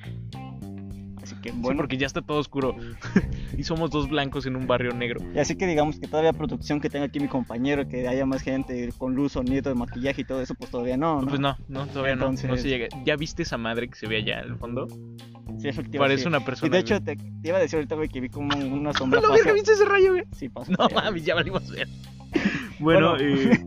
Así 1.23 1.35
que 1.43 1.51
Sí, 1.51 1.57
bueno. 1.61 1.77
porque 1.79 1.97
ya 1.99 2.07
está 2.07 2.23
todo 2.23 2.39
oscuro. 2.39 2.75
y 3.57 3.63
somos 3.63 3.91
dos 3.91 4.09
blancos 4.09 4.47
en 4.47 4.57
un 4.57 4.67
barrio 4.67 4.93
negro. 4.95 5.21
Y 5.35 5.39
así 5.39 5.57
que 5.57 5.67
digamos 5.67 6.01
que 6.01 6.09
todavía 6.09 6.33
producción 6.33 6.81
que 6.81 6.89
tenga 6.89 7.05
aquí 7.07 7.21
mi 7.21 7.29
compañero, 7.29 7.87
que 7.87 8.09
haya 8.09 8.25
más 8.27 8.43
gente 8.43 8.91
con 8.97 9.15
luz, 9.15 9.33
sonido, 9.33 9.71
de 9.71 9.75
maquillaje 9.75 10.23
y 10.23 10.25
todo 10.25 10.41
eso, 10.41 10.55
pues 10.55 10.71
todavía 10.71 10.97
no, 10.97 11.21
¿no? 11.21 11.29
Pues 11.29 11.39
no, 11.41 11.57
no, 11.69 11.87
todavía 11.87 12.17
no. 12.17 12.33
No 12.33 12.37
se 12.57 12.69
llega. 12.69 12.89
¿Ya 13.05 13.17
viste 13.17 13.43
esa 13.43 13.59
madre 13.59 13.89
que 13.89 13.95
se 13.97 14.07
ve 14.09 14.17
allá 14.17 14.41
al 14.41 14.57
fondo? 14.57 14.87
Sí, 15.61 15.69
efectivamente. 15.69 15.99
Parece 15.99 16.23
sí. 16.23 16.29
una 16.29 16.39
Y 16.39 16.43
persona. 16.45 16.71
de 16.73 16.79
hecho, 16.79 17.03
te, 17.03 17.17
te 17.17 17.49
iba 17.49 17.57
a 17.59 17.61
decir 17.61 17.77
ahorita, 17.77 17.95
güey, 17.97 18.09
que 18.09 18.21
vi 18.21 18.29
como 18.29 18.49
una 18.57 18.93
sombra 18.99 19.21
¡No, 19.21 19.33
verga, 19.33 19.53
viste 19.53 19.73
ese 19.73 19.85
rayo, 19.85 20.13
güey! 20.13 20.25
Sí, 20.37 20.49
pasa. 20.49 20.73
No 20.79 20.89
mames, 20.95 21.25
ya 21.25 21.35
valimos 21.35 21.69
ver. 21.71 21.89
Bueno, 22.81 23.17
Bueno. 23.17 23.25
eh, 23.25 23.59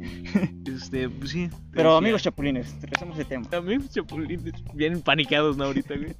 este, 0.74 1.10
pues 1.10 1.31
sí. 1.31 1.50
Pero 1.74 1.89
decía. 1.89 1.98
amigos 1.98 2.21
chapulines, 2.24 2.74
regresamos 2.81 3.19
al 3.19 3.25
tema. 3.25 3.45
Amigos 3.51 3.89
chapulines, 3.89 4.41
bien 4.74 5.01
paniqueados, 5.01 5.57
¿no? 5.57 5.65
Ahorita, 5.65 5.95
güey. 5.98 6.15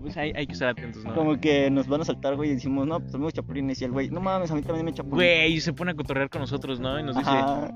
Pues 0.00 0.16
hay, 0.16 0.32
hay 0.34 0.46
que 0.48 0.52
estar 0.52 0.68
atentos, 0.68 1.04
¿no? 1.04 1.14
Como 1.14 1.40
que 1.40 1.70
nos 1.70 1.86
van 1.86 2.00
a 2.00 2.04
saltar, 2.04 2.34
güey, 2.36 2.50
y 2.50 2.54
decimos, 2.54 2.86
no, 2.88 2.98
pues 3.00 3.14
amigos 3.14 3.34
chapulines. 3.34 3.80
Y 3.80 3.84
el 3.84 3.92
güey, 3.92 4.10
no 4.10 4.20
mames, 4.20 4.50
a 4.50 4.54
mí 4.56 4.62
también 4.62 4.84
me 4.84 4.92
chapulines. 4.92 5.16
Güey, 5.16 5.52
y 5.54 5.60
se 5.60 5.72
pone 5.72 5.92
a 5.92 5.94
cotorrear 5.94 6.28
con 6.28 6.40
nosotros, 6.40 6.78
¿no? 6.80 6.98
Y 6.98 7.02
nos 7.04 7.16
dice, 7.16 7.30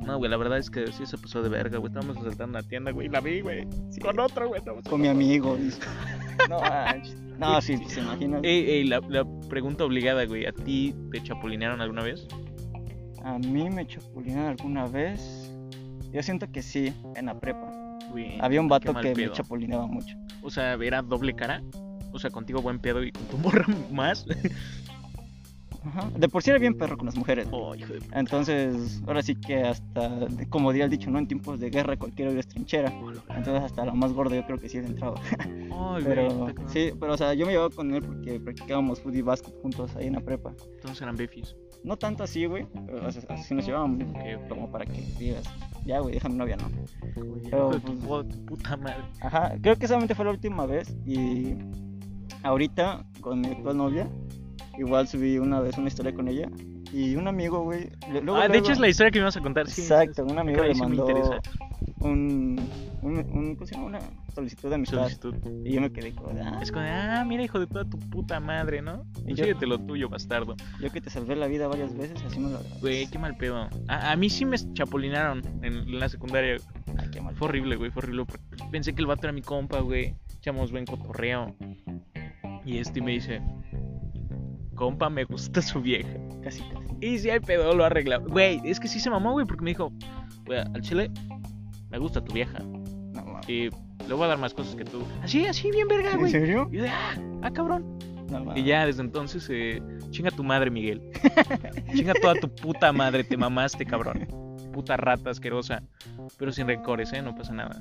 no, 0.04 0.18
güey, 0.18 0.30
la 0.30 0.36
verdad 0.36 0.58
es 0.58 0.68
que 0.70 0.86
sí 0.92 1.06
se 1.06 1.18
pasó 1.18 1.42
de 1.42 1.48
verga, 1.48 1.78
güey. 1.78 1.88
Estábamos 1.92 2.16
asaltando 2.18 2.58
una 2.58 2.68
tienda, 2.68 2.90
güey. 2.92 3.08
La 3.08 3.20
vi, 3.20 3.40
güey. 3.40 3.66
Sí. 3.90 4.00
Con 4.00 4.18
otro, 4.20 4.48
güey. 4.48 4.60
Con 4.88 5.00
mi 5.00 5.08
amigo. 5.08 5.56
dice. 5.56 5.80
No, 6.48 6.60
manches. 6.60 7.16
no, 7.38 7.60
sí, 7.60 7.78
se 7.88 8.00
imagina. 8.00 8.40
Ey, 8.42 8.70
ey, 8.70 8.84
la, 8.84 9.00
la 9.08 9.24
pregunta 9.48 9.84
obligada, 9.84 10.24
güey. 10.24 10.46
¿A 10.46 10.52
ti 10.52 10.94
te 11.12 11.22
chapulinearon 11.22 11.80
alguna 11.80 12.02
vez? 12.02 12.26
A 13.24 13.38
mí 13.38 13.68
me 13.70 13.86
chapulinaron 13.86 14.46
alguna 14.50 14.86
vez. 14.86 15.50
Yo 16.12 16.22
siento 16.22 16.50
que 16.50 16.62
sí, 16.62 16.92
en 17.16 17.26
la 17.26 17.38
prepa. 17.38 17.98
Güey, 18.10 18.38
Había 18.40 18.60
un 18.60 18.68
vato 18.68 18.94
que 18.94 19.14
me 19.14 19.32
chapulineaba 19.32 19.86
mucho. 19.86 20.16
O 20.42 20.50
sea, 20.50 20.74
¿era 20.74 21.02
doble 21.02 21.34
cara? 21.34 21.62
O 22.12 22.18
sea, 22.18 22.30
contigo 22.30 22.62
buen 22.62 22.78
pedo 22.78 23.02
y 23.02 23.12
con 23.12 23.26
tu 23.26 23.38
morra 23.38 23.66
más. 23.90 24.24
Ajá. 25.86 26.10
De 26.16 26.28
por 26.28 26.42
sí 26.42 26.50
era 26.50 26.58
bien 26.58 26.74
perro 26.76 26.96
con 26.96 27.06
las 27.06 27.16
mujeres. 27.16 27.48
Oh, 27.50 27.74
hijo 27.74 27.92
de... 27.92 28.00
Entonces, 28.12 29.02
ahora 29.06 29.22
sí 29.22 29.36
que 29.36 29.62
hasta, 29.62 30.26
como 30.48 30.72
diría 30.72 30.84
el 30.84 30.90
dicho, 30.90 31.10
¿no? 31.10 31.18
En 31.18 31.26
tiempos 31.26 31.60
de 31.60 31.70
guerra 31.70 31.96
cualquier 31.96 32.36
es 32.36 32.48
trinchera. 32.48 32.92
Entonces 33.28 33.62
hasta 33.62 33.84
lo 33.84 33.94
más 33.94 34.12
gordo 34.12 34.34
yo 34.34 34.44
creo 34.46 34.58
que 34.58 34.68
sí 34.68 34.78
entraba. 34.78 35.20
Ay, 35.38 36.02
Pero 36.04 36.48
sí, 36.66 36.90
pero 36.98 37.14
o 37.14 37.16
sea, 37.16 37.34
yo 37.34 37.46
me 37.46 37.52
llevaba 37.52 37.70
con 37.70 37.94
él 37.94 38.02
porque 38.02 38.40
practicábamos 38.40 39.00
fútbol 39.00 39.16
y 39.16 39.22
básquet 39.22 39.54
juntos 39.62 39.94
ahí 39.96 40.06
en 40.06 40.14
la 40.14 40.20
prepa. 40.20 40.52
Entonces 40.76 41.02
eran 41.02 41.16
befis. 41.16 41.54
No 41.84 41.96
tanto 41.96 42.24
así, 42.24 42.46
güey, 42.46 42.66
pero 42.86 43.06
así 43.06 43.54
nos 43.54 43.64
llevábamos. 43.64 44.04
Como 44.48 44.70
para 44.70 44.84
que 44.84 45.02
digas, 45.18 45.44
ya, 45.84 46.00
güey, 46.00 46.14
déjame 46.14 46.34
novia, 46.34 46.56
¿no? 46.56 46.68
Pero, 47.44 47.70
tu, 47.70 47.80
pues, 47.80 47.98
oh, 48.08 48.24
tu 48.24 48.44
puta 48.44 48.76
madre. 48.76 49.04
Ajá, 49.20 49.54
creo 49.60 49.76
que 49.76 49.86
solamente 49.86 50.14
fue 50.14 50.24
la 50.24 50.32
última 50.32 50.66
vez 50.66 50.96
y 51.06 51.54
ahorita 52.42 53.04
con 53.20 53.40
mi 53.40 53.48
actual 53.48 53.76
novia, 53.76 54.08
igual 54.78 55.08
subí 55.08 55.38
una 55.38 55.60
vez 55.60 55.76
una 55.78 55.88
historia 55.88 56.14
con 56.14 56.28
ella 56.28 56.48
y 56.92 57.16
un 57.16 57.26
amigo, 57.28 57.62
güey, 57.64 57.90
le- 58.12 58.20
luego, 58.22 58.36
ah, 58.38 58.42
de 58.42 58.48
luego- 58.48 58.54
hecho 58.64 58.72
es 58.72 58.78
la 58.80 58.88
historia 58.88 59.10
que 59.10 59.20
me 59.20 59.26
a 59.28 59.30
contar. 59.42 59.68
Sí, 59.68 59.82
Exacto, 59.82 60.24
un 60.24 60.38
amigo 60.38 60.62
le 60.62 60.74
mandó 60.74 61.06
un, 62.00 62.60
un, 63.02 63.18
un- 63.18 63.54
¿cómo 63.56 63.66
se 63.66 63.74
llama? 63.74 63.86
una 63.86 63.98
solicitud 64.34 64.68
de 64.68 64.74
amistad 64.76 64.98
Solicitud. 64.98 65.34
y 65.64 65.72
yo 65.72 65.80
me 65.80 65.90
quedé 65.92 66.12
de, 66.12 66.40
ah, 66.42 66.58
Es 66.62 66.70
como 66.70 66.84
de, 66.84 66.90
ah, 66.90 67.24
mira, 67.26 67.42
hijo 67.42 67.58
de 67.58 67.66
toda 67.66 67.84
tu 67.84 67.98
puta 67.98 68.38
madre, 68.38 68.82
¿no? 68.82 69.04
Y 69.26 69.32
Y 69.32 69.34
yo- 69.34 69.44
síguete 69.44 69.66
lo 69.66 69.78
tuyo, 69.78 70.08
bastardo. 70.08 70.54
yo 70.80 70.90
que 70.92 71.00
te 71.00 71.10
salvé 71.10 71.34
la 71.36 71.46
vida 71.48 71.66
varias 71.68 71.96
veces, 71.96 72.22
así 72.24 72.38
me 72.38 72.50
lo. 72.50 72.58
Güey, 72.80 73.06
qué 73.08 73.18
mal 73.18 73.36
pedo. 73.36 73.68
A, 73.88 74.12
a 74.12 74.16
mí 74.16 74.28
sí 74.30 74.44
me 74.44 74.56
chapulinaron 74.74 75.42
en, 75.62 75.74
en 75.74 75.98
la 75.98 76.08
secundaria. 76.08 76.56
Ay, 76.98 77.08
qué 77.10 77.20
mal. 77.20 77.34
Fue 77.34 77.48
horrible, 77.48 77.76
güey, 77.76 77.90
fue 77.90 78.02
horrible. 78.02 78.24
Pensé 78.70 78.94
que 78.94 79.00
el 79.00 79.06
vato 79.06 79.22
era 79.26 79.32
mi 79.32 79.42
compa, 79.42 79.80
güey. 79.80 80.14
Echamos 80.38 80.70
buen 80.70 80.84
cotorreo. 80.86 81.56
Y 82.64 82.78
este 82.78 83.00
me 83.00 83.12
dice, 83.12 83.40
compa, 84.76 85.10
me 85.10 85.24
gusta 85.24 85.60
su 85.62 85.80
vieja. 85.80 86.08
Casi, 86.44 86.62
casi. 86.62 86.86
Y 87.00 87.18
si 87.18 87.30
hay 87.30 87.40
pedo, 87.40 87.74
lo 87.74 87.84
arregla. 87.84 88.18
Güey, 88.18 88.60
es 88.64 88.78
que 88.78 88.86
sí 88.88 89.00
se 89.00 89.10
mamó, 89.10 89.32
güey, 89.32 89.46
porque 89.46 89.64
me 89.64 89.70
dijo, 89.70 89.90
güey, 90.44 90.60
al 90.60 90.80
chile, 90.82 91.10
me 91.90 91.98
gusta 91.98 92.22
tu 92.22 92.32
vieja. 92.32 92.60
No. 92.60 93.40
Y 93.48 93.70
le 94.06 94.14
voy 94.14 94.24
a 94.24 94.28
dar 94.28 94.38
más 94.38 94.54
cosas 94.54 94.76
que 94.76 94.84
tú. 94.84 95.02
Así, 95.22 95.46
así, 95.46 95.70
bien 95.70 95.88
verga, 95.88 96.12
¿En 96.12 96.18
güey. 96.20 96.30
serio? 96.30 96.68
Y 96.70 96.76
yo 96.76 96.84
ah, 96.88 97.16
ah, 97.42 97.50
cabrón. 97.50 97.98
No, 98.30 98.56
Y 98.56 98.64
ya 98.64 98.86
desde 98.86 99.02
entonces, 99.02 99.46
eh, 99.50 99.80
chinga 100.10 100.30
tu 100.30 100.42
madre, 100.42 100.70
Miguel. 100.70 101.00
chinga 101.94 102.14
toda 102.14 102.34
tu 102.34 102.48
puta 102.54 102.92
madre, 102.92 103.24
te 103.24 103.36
mamaste, 103.36 103.84
cabrón. 103.86 104.26
Puta 104.72 104.96
rata 104.96 105.30
asquerosa. 105.30 105.82
Pero 106.38 106.52
sin 106.52 106.66
rencores, 106.66 107.12
¿eh? 107.12 107.22
No 107.22 107.34
pasa 107.36 107.52
nada. 107.52 107.80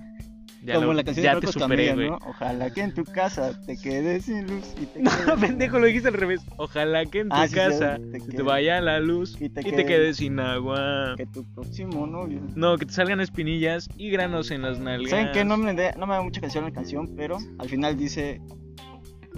Ya, 0.66 0.74
Como 0.76 0.88
lo- 0.88 0.94
la 0.94 1.04
canción 1.04 1.24
ya 1.24 1.36
de 1.36 1.42
te 1.42 1.48
superé, 1.52 1.88
Camilla. 1.90 2.10
¿no? 2.12 2.20
Ojalá 2.28 2.70
que 2.72 2.82
en 2.82 2.94
tu 2.94 3.04
casa 3.04 3.60
te 3.68 3.78
quedes 3.78 4.26
sin 4.26 4.48
luz 4.48 4.74
y 4.82 4.86
te 4.88 5.00
No, 5.04 5.12
quedes- 5.12 5.40
pendejo, 5.40 5.78
lo 5.80 5.86
dijiste 5.86 6.08
al 6.08 6.16
revés. 6.16 6.42
Ojalá 6.58 7.06
que 7.06 7.20
en 7.20 7.30
tu 7.30 7.36
Ah, 7.36 7.44
sí, 7.48 7.50
sí, 7.50 7.56
casa 7.56 8.00
te 8.12 8.20
te 8.20 8.42
vaya 8.42 8.82
la 8.82 9.00
luz 9.00 9.40
y 9.40 9.46
y 9.46 9.50
te 9.50 9.62
quedes- 9.64 10.18
sin 10.18 10.40
agua. 10.40 11.14
que 11.18 11.26
tu 11.28 11.44
próximo 11.54 12.08
novio. 12.08 12.42
No, 12.56 12.78
que 12.78 12.86
te 12.88 12.94
salgan 12.94 13.22
espinillas 13.22 13.88
y 13.98 14.10
granos 14.10 14.50
en 14.52 14.64
las 14.64 14.80
nalgas. 14.80 15.12
¿Saben 15.12 15.30
qué? 15.34 15.46
No 15.46 15.56
me, 15.58 15.74
de- 15.74 15.94
no 15.98 16.08
me 16.08 16.16
da 16.16 16.22
mucha 16.24 16.42
canción 16.42 16.64
la 16.66 16.72
canción, 16.72 17.16
pero 17.16 17.38
al 17.60 17.70
final 17.70 17.96
dice. 17.98 18.42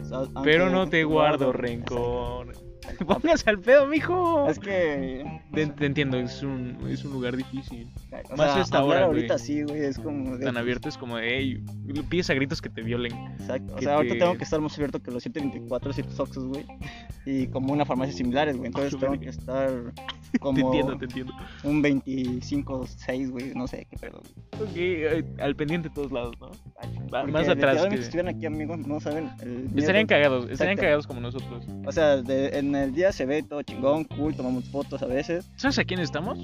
"Sa- 0.04 0.30
Pero 0.44 0.70
no 0.70 0.88
te 0.88 1.04
guardo 1.04 1.52
rencor. 1.52 2.54
Pongas 3.06 3.46
al 3.48 3.60
pedo, 3.60 3.86
mijo. 3.88 4.48
Es 4.50 4.60
que. 4.60 5.42
Te, 5.54 5.66
te 5.68 5.86
entiendo, 5.86 6.18
es 6.18 6.42
un, 6.44 6.78
es 6.90 7.04
un 7.06 7.14
lugar 7.14 7.36
difícil. 7.38 7.88
O 8.32 8.36
Más 8.38 8.54
sea, 8.54 8.62
esta 8.62 8.84
hora, 8.84 9.04
ahorita 9.06 9.36
güey. 9.36 9.46
sí, 9.46 9.64
güey, 9.64 9.82
es 9.86 9.98
como. 10.00 10.38
de- 10.38 10.46
Tan 10.46 10.58
abierto 10.58 10.90
es 10.90 10.98
como 10.98 11.18
hey, 11.20 11.64
pides 12.10 12.30
a 12.30 12.34
gritos 12.34 12.62
que 12.62 12.70
te 12.70 12.82
violen. 12.82 13.14
Exacto. 13.40 13.76
O 13.76 13.82
sea, 13.82 13.96
ahorita 13.96 14.14
te- 14.16 14.20
tengo 14.20 14.38
que 14.38 14.44
estar 14.44 14.60
más 14.62 14.74
abierto 14.76 15.02
que 15.02 15.12
los 15.12 15.22
124 15.24 15.94
ciertos 15.94 16.20
Oxxos, 16.20 16.46
güey. 16.46 16.66
Y 17.26 17.48
como 17.48 17.74
una 17.74 17.86
farmacia 17.86 18.14
similares, 18.14 18.56
güey. 18.58 18.68
Entonces 18.68 18.94
Ay, 18.94 19.00
tengo 19.02 19.12
verga. 19.12 19.24
que 19.24 19.30
estar 19.30 19.94
Te 20.32 20.40
como 20.40 20.60
entiendo, 20.60 20.98
te 20.98 21.06
entiendo. 21.06 21.34
un 21.64 21.82
25, 21.82 22.86
6, 22.88 23.32
güey. 23.32 23.54
No 23.56 23.68
sé 23.68 23.88
qué 23.90 23.98
pedo. 23.98 24.22
güey. 24.58 25.24
Ok, 25.24 25.40
al 25.42 25.56
pendiente 25.56 25.90
de 25.90 25.96
todos 25.96 26.12
lados, 26.12 26.36
¿no? 26.40 26.52
Ay, 26.80 26.90
Porque 27.10 27.32
más 27.32 27.48
atrás 27.48 27.86
que- 27.88 27.98
Si 27.98 28.04
estuvieran 28.04 28.36
aquí, 28.36 28.46
amigos, 28.46 28.80
no 28.80 29.00
saben. 29.00 29.30
el 29.42 29.70
Estarían 29.78 30.08
cagados, 30.08 30.50
estarían 30.50 30.74
Exacto. 30.74 30.82
cagados 30.82 31.08
como 31.08 31.20
nosotros. 31.22 31.66
O 31.86 31.92
sea, 31.92 32.18
de- 32.18 32.58
en 32.60 32.76
el 32.76 32.94
día 32.94 33.12
se 33.12 33.26
ve 33.26 33.44
todo 33.44 33.62
chingón, 33.64 34.04
cool, 34.06 34.36
tomamos 34.36 34.66
fotos 34.70 35.02
a 35.02 35.06
veces. 35.08 35.50
¿Sabes 35.56 35.80
a 35.80 35.84
quién 35.86 36.00
estamos? 36.00 36.40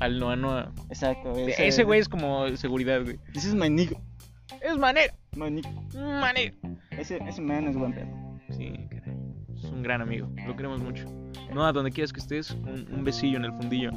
Al 0.00 0.18
Noa 0.20 0.36
Noa. 0.36 0.72
Exacto. 0.90 1.32
Ese 1.36 1.82
güey 1.84 2.00
es 2.00 2.08
como 2.08 2.48
seguridad, 2.56 3.02
güey. 3.02 3.18
This 3.32 3.44
is 3.46 3.54
my 3.54 3.68
nigga. 3.68 3.96
Es 4.60 4.76
manera, 4.78 5.12
My 5.36 5.50
nigga. 5.50 5.70
manera. 5.94 6.52
Ese, 6.90 7.18
ese 7.28 7.40
man 7.40 7.68
es 7.68 7.76
buen 7.76 7.92
pedo. 7.92 8.06
Sí, 8.50 8.72
caray. 8.90 9.16
Es 9.56 9.64
un 9.64 9.82
gran 9.82 10.00
amigo. 10.00 10.28
Lo 10.46 10.54
queremos 10.56 10.80
mucho. 10.82 11.04
No, 11.52 11.64
a 11.66 11.72
donde 11.72 11.90
quieras 11.90 12.12
que 12.12 12.20
estés, 12.20 12.50
un, 12.52 12.86
un 12.92 13.04
besillo 13.04 13.38
en 13.38 13.44
el 13.44 13.52
fundillo. 13.52 13.90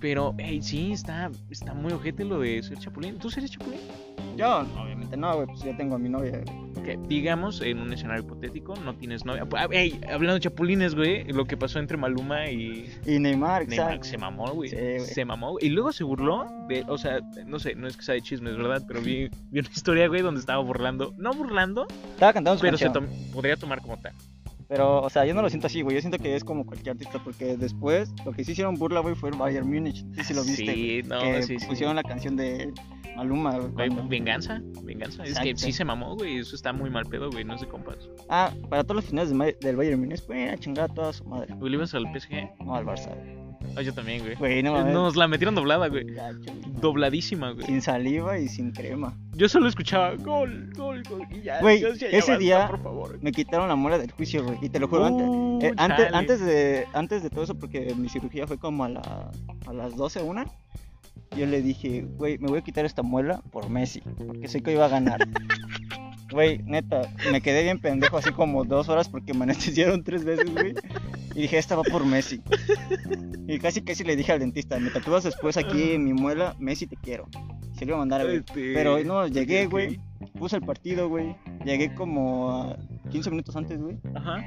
Pero, 0.00 0.34
hey, 0.38 0.60
sí, 0.62 0.92
está, 0.92 1.30
está 1.50 1.74
muy 1.74 1.92
ojete 1.92 2.24
lo 2.24 2.40
de 2.40 2.60
ser 2.62 2.76
chapulín. 2.78 3.18
¿Tú 3.18 3.28
eres 3.36 3.50
chapulín? 3.52 3.78
Yo, 4.36 4.60
obviamente 4.82 5.16
no, 5.16 5.34
güey, 5.34 5.46
pues 5.46 5.60
ya 5.62 5.76
tengo 5.76 5.96
a 5.96 5.98
mi 5.98 6.08
novia. 6.08 6.42
Que 6.84 6.98
digamos, 7.06 7.60
en 7.60 7.78
un 7.78 7.92
escenario 7.92 8.24
hipotético, 8.24 8.74
no 8.76 8.94
tienes 8.96 9.24
novia. 9.24 9.46
Ah, 9.56 9.68
Hey, 9.70 10.00
hablando 10.08 10.34
de 10.34 10.40
chapulines, 10.40 10.94
güey, 10.96 11.24
lo 11.32 11.44
que 11.44 11.56
pasó 11.56 11.78
entre 11.78 11.96
Maluma 11.96 12.50
y 12.50 12.90
Y 13.06 13.18
Neymar, 13.20 13.68
Neymar, 13.68 14.04
se 14.04 14.18
mamó, 14.18 14.48
güey. 14.52 14.70
Sí, 14.70 14.76
se 15.14 15.24
mamó. 15.24 15.58
Y 15.60 15.68
luego 15.68 15.92
se 15.92 16.02
burló 16.02 16.46
de, 16.68 16.84
o 16.88 16.98
sea, 16.98 17.20
no 17.46 17.58
sé, 17.60 17.76
no 17.76 17.86
es 17.86 17.96
que 17.96 18.02
sea 18.02 18.14
de 18.14 18.22
chismes, 18.22 18.56
¿verdad? 18.56 18.82
Pero 18.88 19.00
vi, 19.00 19.28
vi 19.50 19.60
una 19.60 19.68
historia, 19.70 20.08
güey, 20.08 20.22
donde 20.22 20.40
estaba 20.40 20.60
burlando. 20.62 21.14
No 21.18 21.32
burlando, 21.32 21.86
Estaba 22.14 22.32
cantando 22.32 22.58
su 22.58 22.62
pero 22.62 22.76
se 22.78 22.90
tom- 22.90 23.06
podría 23.32 23.56
tomar 23.56 23.80
como 23.80 23.96
tal. 23.98 24.12
Pero, 24.68 25.02
o 25.02 25.10
sea, 25.10 25.26
yo 25.26 25.34
no 25.34 25.42
lo 25.42 25.50
siento 25.50 25.66
así, 25.66 25.82
güey. 25.82 25.96
Yo 25.96 26.00
siento 26.00 26.16
que 26.18 26.34
es 26.34 26.42
como 26.44 26.64
cualquier 26.64 26.92
artista, 26.92 27.20
porque 27.22 27.58
después 27.58 28.10
lo 28.24 28.32
que 28.32 28.42
sí 28.42 28.52
hicieron 28.52 28.74
burla, 28.76 29.00
güey, 29.00 29.14
fue 29.14 29.28
el 29.28 29.36
Bayern 29.36 29.68
Múnich. 29.70 30.02
No 30.02 30.14
sé 30.16 30.24
si 30.24 30.34
lo 30.34 30.42
viste. 30.42 30.74
Sí, 30.74 31.02
no, 31.06 31.20
que 31.20 31.42
sí, 31.42 31.58
sí. 31.60 31.66
pusieron 31.66 31.94
la 31.94 32.02
canción 32.02 32.36
de 32.36 32.72
Maluma, 33.16 33.58
güey. 33.58 33.72
Cuando- 33.72 34.08
venganza, 34.08 34.60
venganza. 34.82 35.22
Es 35.24 35.38
que 35.38 35.50
Exacto. 35.50 35.66
sí 35.66 35.72
se 35.72 35.84
mamó, 35.84 36.16
güey. 36.16 36.38
Eso 36.38 36.54
está 36.56 36.72
muy 36.72 36.90
mal 36.90 37.04
pedo, 37.06 37.30
güey. 37.30 37.44
No 37.44 37.58
se 37.58 37.66
compas. 37.66 37.96
Ah, 38.28 38.50
para 38.70 38.82
todos 38.84 38.96
los 38.96 39.04
finales 39.04 39.30
de 39.36 39.56
del 39.60 39.76
Bayern 39.76 40.00
Múnich, 40.00 40.26
güey, 40.26 40.48
a 40.48 40.56
chingar 40.58 40.90
a 40.90 40.94
toda 40.94 41.12
su 41.12 41.24
madre. 41.24 41.54
Güey, 41.54 41.70
¿le 41.70 41.76
ibas 41.76 41.94
al 41.94 42.06
PSG? 42.12 42.50
No 42.64 42.74
al 42.74 42.84
Barça. 42.84 43.08
güey. 43.14 43.42
Ah, 43.76 43.80
yo 43.82 43.94
también, 43.94 44.22
güey. 44.22 44.34
Güey, 44.34 44.62
no. 44.62 44.84
Nos 44.84 45.14
la 45.16 45.28
metieron 45.28 45.54
doblada, 45.54 45.88
güey. 45.88 46.04
Ya. 46.14 46.30
Dobladísima, 46.80 47.52
güey. 47.52 47.64
Sin 47.66 47.80
saliva 47.80 48.38
y 48.38 48.48
sin 48.48 48.72
crema. 48.72 49.16
Yo 49.34 49.48
solo 49.48 49.68
escuchaba 49.68 50.14
gol, 50.16 50.70
gol, 50.76 51.02
gol. 51.08 51.22
Y 51.30 51.42
ya, 51.42 51.60
Güey, 51.60 51.80
decía, 51.80 52.10
ya 52.10 52.18
ese 52.18 52.32
basta, 52.32 52.38
día 52.38 52.66
por 52.68 52.82
favor. 52.82 53.18
Me 53.22 53.32
quitaron 53.32 53.68
la 53.68 53.76
muela 53.76 53.98
del 53.98 54.10
juicio, 54.10 54.44
güey. 54.44 54.58
Y 54.62 54.68
te 54.68 54.80
lo 54.80 54.88
juro, 54.88 55.06
antes, 55.06 55.26
Uh, 55.28 55.58
eh, 55.62 55.72
antes, 55.76 56.12
antes, 56.12 56.40
de, 56.40 56.86
antes 56.92 57.22
de 57.22 57.30
todo 57.30 57.44
eso, 57.44 57.54
porque 57.58 57.94
mi 57.96 58.08
cirugía 58.08 58.46
fue 58.46 58.58
como 58.58 58.84
a, 58.84 58.88
la, 58.88 59.30
a 59.66 59.72
las 59.72 59.96
12, 59.96 60.22
una. 60.22 60.44
Yo 61.36 61.46
le 61.46 61.62
dije, 61.62 62.02
güey, 62.16 62.38
me 62.38 62.48
voy 62.48 62.58
a 62.58 62.62
quitar 62.62 62.84
esta 62.84 63.02
muela 63.02 63.42
por 63.50 63.70
Messi, 63.70 64.02
porque 64.26 64.48
sé 64.48 64.62
que 64.62 64.72
iba 64.72 64.86
a 64.86 64.88
ganar. 64.88 65.20
Güey, 66.32 66.62
neta, 66.64 67.02
me 67.30 67.42
quedé 67.42 67.62
bien 67.62 67.78
pendejo 67.78 68.16
así 68.16 68.32
como 68.32 68.64
dos 68.64 68.88
horas 68.88 69.06
porque 69.06 69.34
me 69.34 69.42
anestesiaron 69.42 70.02
tres 70.02 70.24
veces, 70.24 70.50
güey. 70.50 70.74
Y 71.34 71.42
dije, 71.42 71.58
esta 71.58 71.76
va 71.76 71.82
por 71.82 72.06
Messi. 72.06 72.40
Y 73.46 73.58
casi 73.58 73.82
casi 73.82 74.02
le 74.02 74.16
dije 74.16 74.32
al 74.32 74.38
dentista, 74.38 74.78
me 74.78 74.88
tatúas 74.88 75.24
después 75.24 75.58
aquí 75.58 75.92
en 75.92 76.04
mi 76.04 76.14
muela, 76.14 76.56
Messi 76.58 76.86
te 76.86 76.96
quiero. 76.96 77.28
Se 77.74 77.84
lo 77.84 77.90
iba 77.90 77.96
a 77.96 77.98
mandar, 77.98 78.24
güey. 78.24 78.36
Este, 78.38 78.72
Pero 78.72 79.04
no, 79.04 79.26
llegué, 79.26 79.66
güey. 79.66 80.00
Puse 80.38 80.56
el 80.56 80.62
partido, 80.62 81.08
güey. 81.08 81.36
Llegué 81.64 81.94
como 81.94 82.50
a 82.50 82.76
15 83.10 83.30
minutos 83.30 83.54
antes, 83.56 83.80
güey. 83.80 83.98
Ajá. 84.14 84.38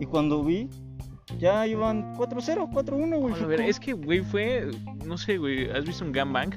Y 0.00 0.06
cuando 0.06 0.42
vi, 0.42 0.68
ya 1.38 1.66
iban 1.66 2.14
4-0, 2.16 2.70
4-1, 2.70 3.18
güey. 3.18 3.34
A 3.34 3.46
ver, 3.46 3.60
es 3.62 3.80
que, 3.80 3.92
güey, 3.92 4.20
fue. 4.20 4.70
No 5.04 5.16
sé, 5.18 5.38
güey. 5.38 5.70
¿Has 5.70 5.84
visto 5.84 6.04
un 6.04 6.12
gangbang? 6.12 6.50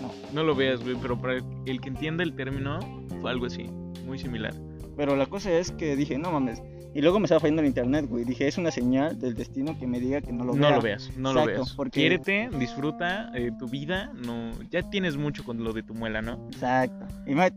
No. 0.00 0.10
No 0.32 0.42
lo 0.42 0.54
veas, 0.54 0.82
güey. 0.82 0.96
Pero 1.00 1.20
para 1.20 1.34
el 1.66 1.80
que 1.80 1.88
entienda 1.88 2.22
el 2.22 2.34
término, 2.34 2.80
fue 3.20 3.30
algo 3.30 3.46
así. 3.46 3.64
Muy 4.06 4.18
similar. 4.18 4.54
Pero 4.96 5.16
la 5.16 5.26
cosa 5.26 5.50
es 5.52 5.70
que 5.72 5.96
dije, 5.96 6.18
no 6.18 6.32
mames. 6.32 6.60
Y 6.94 7.00
luego 7.00 7.18
me 7.18 7.24
estaba 7.24 7.40
fallando 7.40 7.62
el 7.62 7.68
internet, 7.68 8.04
güey. 8.06 8.24
Dije, 8.24 8.46
es 8.46 8.58
una 8.58 8.70
señal 8.70 9.18
del 9.18 9.34
destino 9.34 9.78
que 9.78 9.86
me 9.86 9.98
diga 9.98 10.20
que 10.20 10.30
no 10.30 10.44
lo 10.44 10.52
no 10.54 10.60
vea. 10.66 10.76
lo 10.76 10.82
veas, 10.82 11.10
no 11.16 11.32
lo 11.32 11.46
veas. 11.46 11.72
porque- 11.72 12.00
Quiérete, 12.00 12.50
disfruta 12.58 13.30
eh, 13.34 13.50
tu 13.58 13.66
vida. 13.66 14.12
No, 14.26 14.50
ya 14.70 14.82
tienes 14.90 15.16
mucho 15.16 15.42
con 15.42 15.64
lo 15.64 15.72
de 15.72 15.82
tu 15.82 15.94
muela, 15.94 16.20
¿no? 16.20 16.34
Exacto. 16.52 17.06
Y 17.26 17.34
me, 17.34 17.50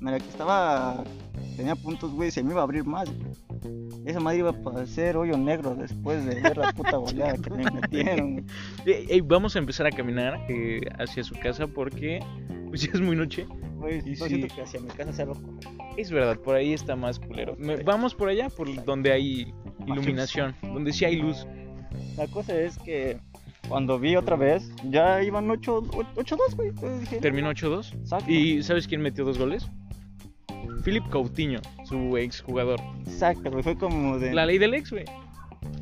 me 0.00 0.10
la 0.12 0.18
que 0.18 0.28
estaba. 0.30 1.04
Tenía 1.58 1.74
puntos, 1.76 2.12
güey. 2.12 2.30
Se 2.30 2.42
me 2.42 2.52
iba 2.52 2.60
a 2.60 2.64
abrir 2.64 2.84
más, 2.84 3.10
güey. 3.10 3.30
Esa 4.08 4.20
madre 4.20 4.38
iba 4.38 4.48
a 4.48 4.52
parecer 4.54 5.18
hoyo 5.18 5.36
negro 5.36 5.74
después 5.74 6.24
de 6.24 6.40
ver 6.40 6.56
la 6.56 6.72
puta 6.72 6.96
goleada 6.96 7.34
que 7.36 7.50
me 7.50 7.70
metieron, 7.70 8.46
vamos 9.24 9.54
a 9.54 9.58
empezar 9.58 9.86
a 9.86 9.90
caminar 9.90 10.46
eh, 10.48 10.80
hacia 10.98 11.22
su 11.22 11.34
casa 11.34 11.66
porque 11.66 12.18
pues 12.70 12.80
ya 12.80 12.90
es 12.94 13.02
muy 13.02 13.14
noche. 13.14 13.46
Y 13.86 14.16
sí. 14.16 14.28
siento 14.28 14.54
que 14.54 14.62
hacia 14.62 14.80
mi 14.80 14.88
casa 14.88 15.12
se 15.12 15.22
algo 15.22 15.34
Es 15.98 16.10
verdad, 16.10 16.38
por 16.38 16.56
ahí 16.56 16.72
está 16.72 16.96
más 16.96 17.18
culero. 17.20 17.54
Me- 17.58 17.76
vamos 17.82 18.14
por 18.14 18.30
allá, 18.30 18.48
por 18.48 18.82
donde 18.86 19.12
hay 19.12 19.52
iluminación, 19.86 20.56
donde 20.62 20.90
sí 20.94 21.04
hay 21.04 21.16
luz. 21.16 21.46
La 22.16 22.26
cosa 22.28 22.58
es 22.58 22.78
que 22.78 23.20
cuando 23.68 23.98
vi 23.98 24.16
otra 24.16 24.36
vez, 24.36 24.72
ya 24.88 25.22
iban 25.22 25.48
8-2, 25.48 26.54
güey. 26.56 26.72
Terminó 27.20 27.50
8-2. 27.50 27.92
exacto. 27.92 28.30
¿Y 28.30 28.62
sabes 28.62 28.88
quién 28.88 29.02
metió 29.02 29.26
dos 29.26 29.38
goles? 29.38 29.70
Philip 30.84 31.06
Coutinho, 31.10 31.60
su 31.84 32.16
ex 32.16 32.40
jugador. 32.40 32.80
Exacto, 33.06 33.50
güey. 33.50 33.62
Fue 33.62 33.76
como 33.76 34.18
de. 34.18 34.32
La 34.32 34.46
ley 34.46 34.58
del 34.58 34.74
ex, 34.74 34.90
güey. 34.90 35.04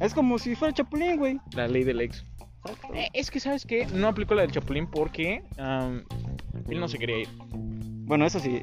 Es 0.00 0.14
como 0.14 0.38
si 0.38 0.54
fuera 0.54 0.74
Chapulín, 0.74 1.16
güey. 1.16 1.38
La 1.54 1.68
ley 1.68 1.84
del 1.84 2.00
ex. 2.00 2.24
Exacto. 2.64 2.94
Eh, 2.94 3.08
es 3.12 3.30
que, 3.30 3.40
¿sabes 3.40 3.64
qué? 3.64 3.86
No 3.86 4.08
aplicó 4.08 4.34
la 4.34 4.42
del 4.42 4.50
Chapulín 4.52 4.86
porque 4.88 5.42
él 6.68 6.80
no 6.80 6.88
se 6.88 6.98
quería 6.98 7.20
ir. 7.20 7.28
Bueno, 7.52 8.26
eso 8.26 8.40
sí. 8.40 8.62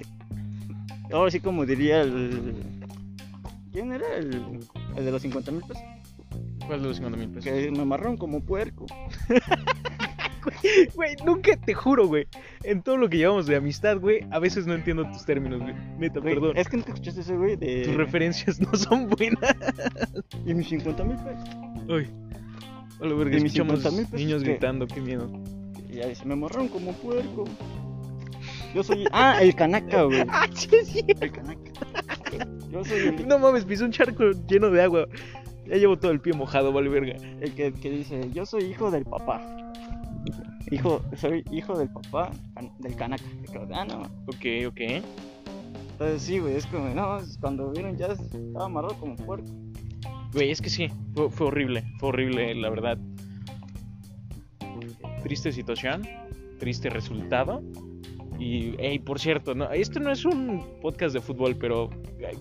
Ahora 1.11 1.31
sí, 1.31 1.39
como 1.39 1.65
diría 1.65 2.01
el. 2.01 2.55
¿Quién 3.71 3.91
era 3.91 4.15
el, 4.17 4.59
el 4.95 5.05
de 5.05 5.11
los 5.11 5.21
50 5.21 5.51
mil 5.51 5.61
pesos? 5.61 5.83
¿Cuál 6.67 6.81
de 6.81 6.87
los 6.87 6.97
50 6.97 7.17
mil 7.17 7.29
pesos? 7.29 7.45
Que 7.45 7.71
me 7.71 7.81
amarraron 7.81 8.17
como 8.17 8.41
puerco. 8.41 8.85
Güey, 10.95 11.15
nunca 11.25 11.55
te 11.57 11.73
juro, 11.73 12.07
güey. 12.07 12.27
En 12.63 12.81
todo 12.81 12.97
lo 12.97 13.09
que 13.09 13.17
llevamos 13.17 13.45
de 13.47 13.55
amistad, 13.55 13.97
güey, 13.99 14.25
a 14.31 14.39
veces 14.39 14.67
no 14.67 14.73
entiendo 14.73 15.09
tus 15.11 15.25
términos, 15.25 15.61
güey. 15.61 15.73
Neta, 15.97 16.19
Güey, 16.19 16.35
perdón. 16.35 16.57
Es 16.57 16.69
que 16.69 16.77
nunca 16.77 16.91
escuchaste 16.93 17.21
ese, 17.21 17.35
güey, 17.35 17.55
de. 17.55 17.83
Tus 17.83 17.95
referencias 17.95 18.59
no 18.59 18.73
son 18.77 19.09
buenas. 19.09 19.55
Y 20.45 20.53
mis 20.53 20.67
50 20.67 21.03
mil 21.03 21.17
pesos. 21.17 21.49
Uy. 21.87 22.07
Hola, 22.99 23.15
verga, 23.15 23.37
escuchamos 23.37 23.81
50,000 23.81 24.05
pesos, 24.05 24.19
niños 24.19 24.43
¿qué? 24.43 24.49
gritando, 24.51 24.87
qué 24.87 25.01
miedo. 25.01 25.29
Y 25.89 25.95
ya 25.95 26.07
dice, 26.07 26.25
me 26.25 26.33
amarraron 26.33 26.69
como 26.69 26.93
puerco. 26.93 27.45
Yo 28.73 28.83
soy. 28.83 29.05
Ah, 29.11 29.39
el 29.41 29.53
canaca, 29.55 30.03
güey. 30.03 30.23
¡Ah, 30.29 30.47
sí, 30.53 30.69
sí! 30.85 31.05
El 31.19 31.31
canaca. 31.31 31.71
Yo 32.71 32.83
soy 32.83 32.99
el, 32.99 33.27
No 33.27 33.39
mames, 33.39 33.65
pisé 33.65 33.83
un 33.83 33.91
charco 33.91 34.31
lleno 34.47 34.69
de 34.69 34.81
agua. 34.81 35.07
Ya 35.65 35.75
llevo 35.75 35.97
todo 35.97 36.11
el 36.11 36.19
pie 36.19 36.33
mojado, 36.33 36.73
vale 36.73 36.89
verga. 36.89 37.15
el 37.39 37.53
que, 37.53 37.71
que 37.73 37.89
dice, 37.89 38.29
yo 38.33 38.45
soy 38.45 38.63
hijo 38.65 38.89
del 38.91 39.05
papá. 39.05 39.41
Hijo, 40.71 41.01
soy 41.17 41.43
hijo 41.51 41.77
del 41.77 41.89
papá 41.89 42.31
del 42.79 42.95
creo, 42.95 43.67
ah, 43.73 43.85
no. 43.85 44.01
Ok, 44.27 44.67
ok. 44.67 45.03
Entonces 45.91 46.21
sí, 46.21 46.39
güey, 46.39 46.55
es 46.55 46.65
como, 46.65 46.89
no, 46.89 47.19
cuando 47.39 47.71
vieron 47.71 47.97
ya 47.97 48.07
estaba 48.07 48.65
amarrado 48.65 48.95
como 48.99 49.15
puerco. 49.15 49.47
Güey, 50.33 50.51
es 50.51 50.61
que 50.61 50.69
sí, 50.69 50.89
fue, 51.13 51.29
fue 51.29 51.47
horrible, 51.47 51.83
fue 51.99 52.09
horrible, 52.09 52.55
la 52.55 52.69
verdad. 52.69 52.97
Triste 55.21 55.51
situación, 55.51 56.01
triste 56.59 56.89
resultado. 56.89 57.61
Y, 58.39 58.73
hey, 58.79 58.99
por 58.99 59.19
cierto, 59.19 59.53
no, 59.53 59.71
esto 59.71 59.99
no 59.99 60.11
es 60.11 60.25
un 60.25 60.79
podcast 60.81 61.13
de 61.13 61.21
fútbol, 61.21 61.55
pero 61.55 61.89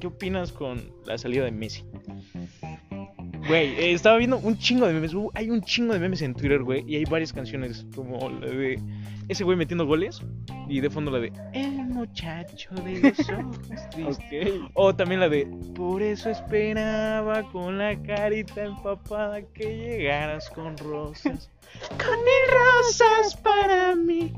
¿qué 0.01 0.07
opinas 0.07 0.53
con 0.53 0.91
la 1.05 1.19
salida 1.19 1.45
de 1.45 1.53
Messi? 1.53 1.85
Güey, 3.49 3.71
eh, 3.79 3.93
estaba 3.93 4.17
viendo 4.19 4.39
un 4.39 4.57
chingo 4.59 4.87
de 4.87 4.93
memes. 4.95 5.15
uh, 5.15 5.31
hay 5.35 5.51
un 5.51 5.63
chingo 5.63 5.93
de 5.95 6.01
memes 6.01 6.23
en 6.23 6.35
Twitter, 6.35 6.63
güey. 6.63 6.85
Y 6.87 6.97
hay 6.97 7.05
varias 7.05 7.33
canciones 7.33 7.85
como 7.95 8.31
la 8.31 8.47
de 8.47 8.81
ese 9.29 9.45
güey 9.45 9.57
metiendo 9.57 9.85
goles. 9.87 10.23
Y 10.69 10.81
de 10.81 10.89
fondo 10.91 11.11
la 11.11 11.19
de 11.19 11.33
El 11.53 11.71
muchacho 11.87 12.71
de 12.77 13.01
los 13.01 13.29
ojos 13.31 13.91
tristes. 13.91 14.17
Ok. 14.57 14.71
O 14.75 14.95
también 14.95 15.21
la 15.21 15.29
de 15.29 15.47
Por 15.75 16.03
eso 16.03 16.31
esperaba 16.31 17.43
con 17.51 17.79
la 17.79 18.01
carita 18.03 18.65
empapada 18.65 19.43
que 19.43 19.77
llegaras 19.77 20.49
con 20.51 20.77
rosas. 20.79 21.51
con 21.89 22.17
mil 22.25 22.51
rosas 22.51 23.37
para 23.37 23.97
mí. 23.97 24.33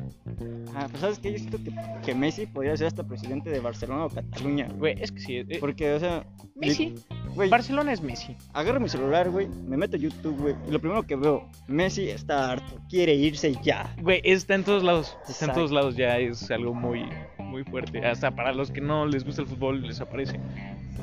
Ah, 0.74 0.86
pues 0.90 1.00
sabes 1.00 1.18
que 1.18 1.32
yo 1.32 1.38
siento 1.38 1.58
que, 1.58 1.72
que 2.04 2.14
Messi 2.14 2.46
podría 2.46 2.76
ser 2.76 2.86
hasta 2.88 3.04
presidente 3.06 3.50
de 3.50 3.60
Barcelona 3.60 4.06
o 4.06 4.08
Cataluña. 4.10 4.68
güey. 4.78 4.96
Es 5.00 5.12
que 5.12 5.20
sí. 5.20 5.36
eh, 5.36 5.58
Porque, 5.60 5.92
o 5.92 6.00
sea, 6.00 6.24
Messi. 6.56 6.94
Güey, 7.34 7.48
Barcelona 7.50 7.92
es 7.92 8.00
Messi. 8.02 8.36
agarro 8.52 8.80
mi 8.80 8.88
celular, 8.88 9.30
güey, 9.30 9.46
me 9.48 9.76
meto 9.76 9.96
a 9.96 9.98
YouTube, 9.98 10.36
güey, 10.40 10.54
y 10.68 10.70
lo 10.70 10.80
primero 10.80 11.02
que 11.02 11.16
veo, 11.16 11.48
Messi 11.66 12.08
está 12.08 12.52
harto, 12.52 12.78
quiere 12.88 13.14
irse 13.14 13.54
ya. 13.62 13.94
Güey, 14.00 14.20
está 14.24 14.54
en 14.54 14.64
todos 14.64 14.82
lados. 14.82 15.16
Está 15.28 15.46
en 15.46 15.52
todos 15.52 15.70
lados 15.70 15.96
ya. 15.96 16.18
Es 16.18 16.50
algo 16.50 16.72
muy, 16.74 17.04
muy 17.38 17.64
fuerte. 17.64 18.04
Hasta 18.06 18.30
para 18.30 18.52
los 18.52 18.70
que 18.70 18.80
no 18.80 19.06
les 19.06 19.24
gusta 19.24 19.42
el 19.42 19.48
fútbol 19.48 19.82
les 19.82 20.00
aparece. 20.00 20.38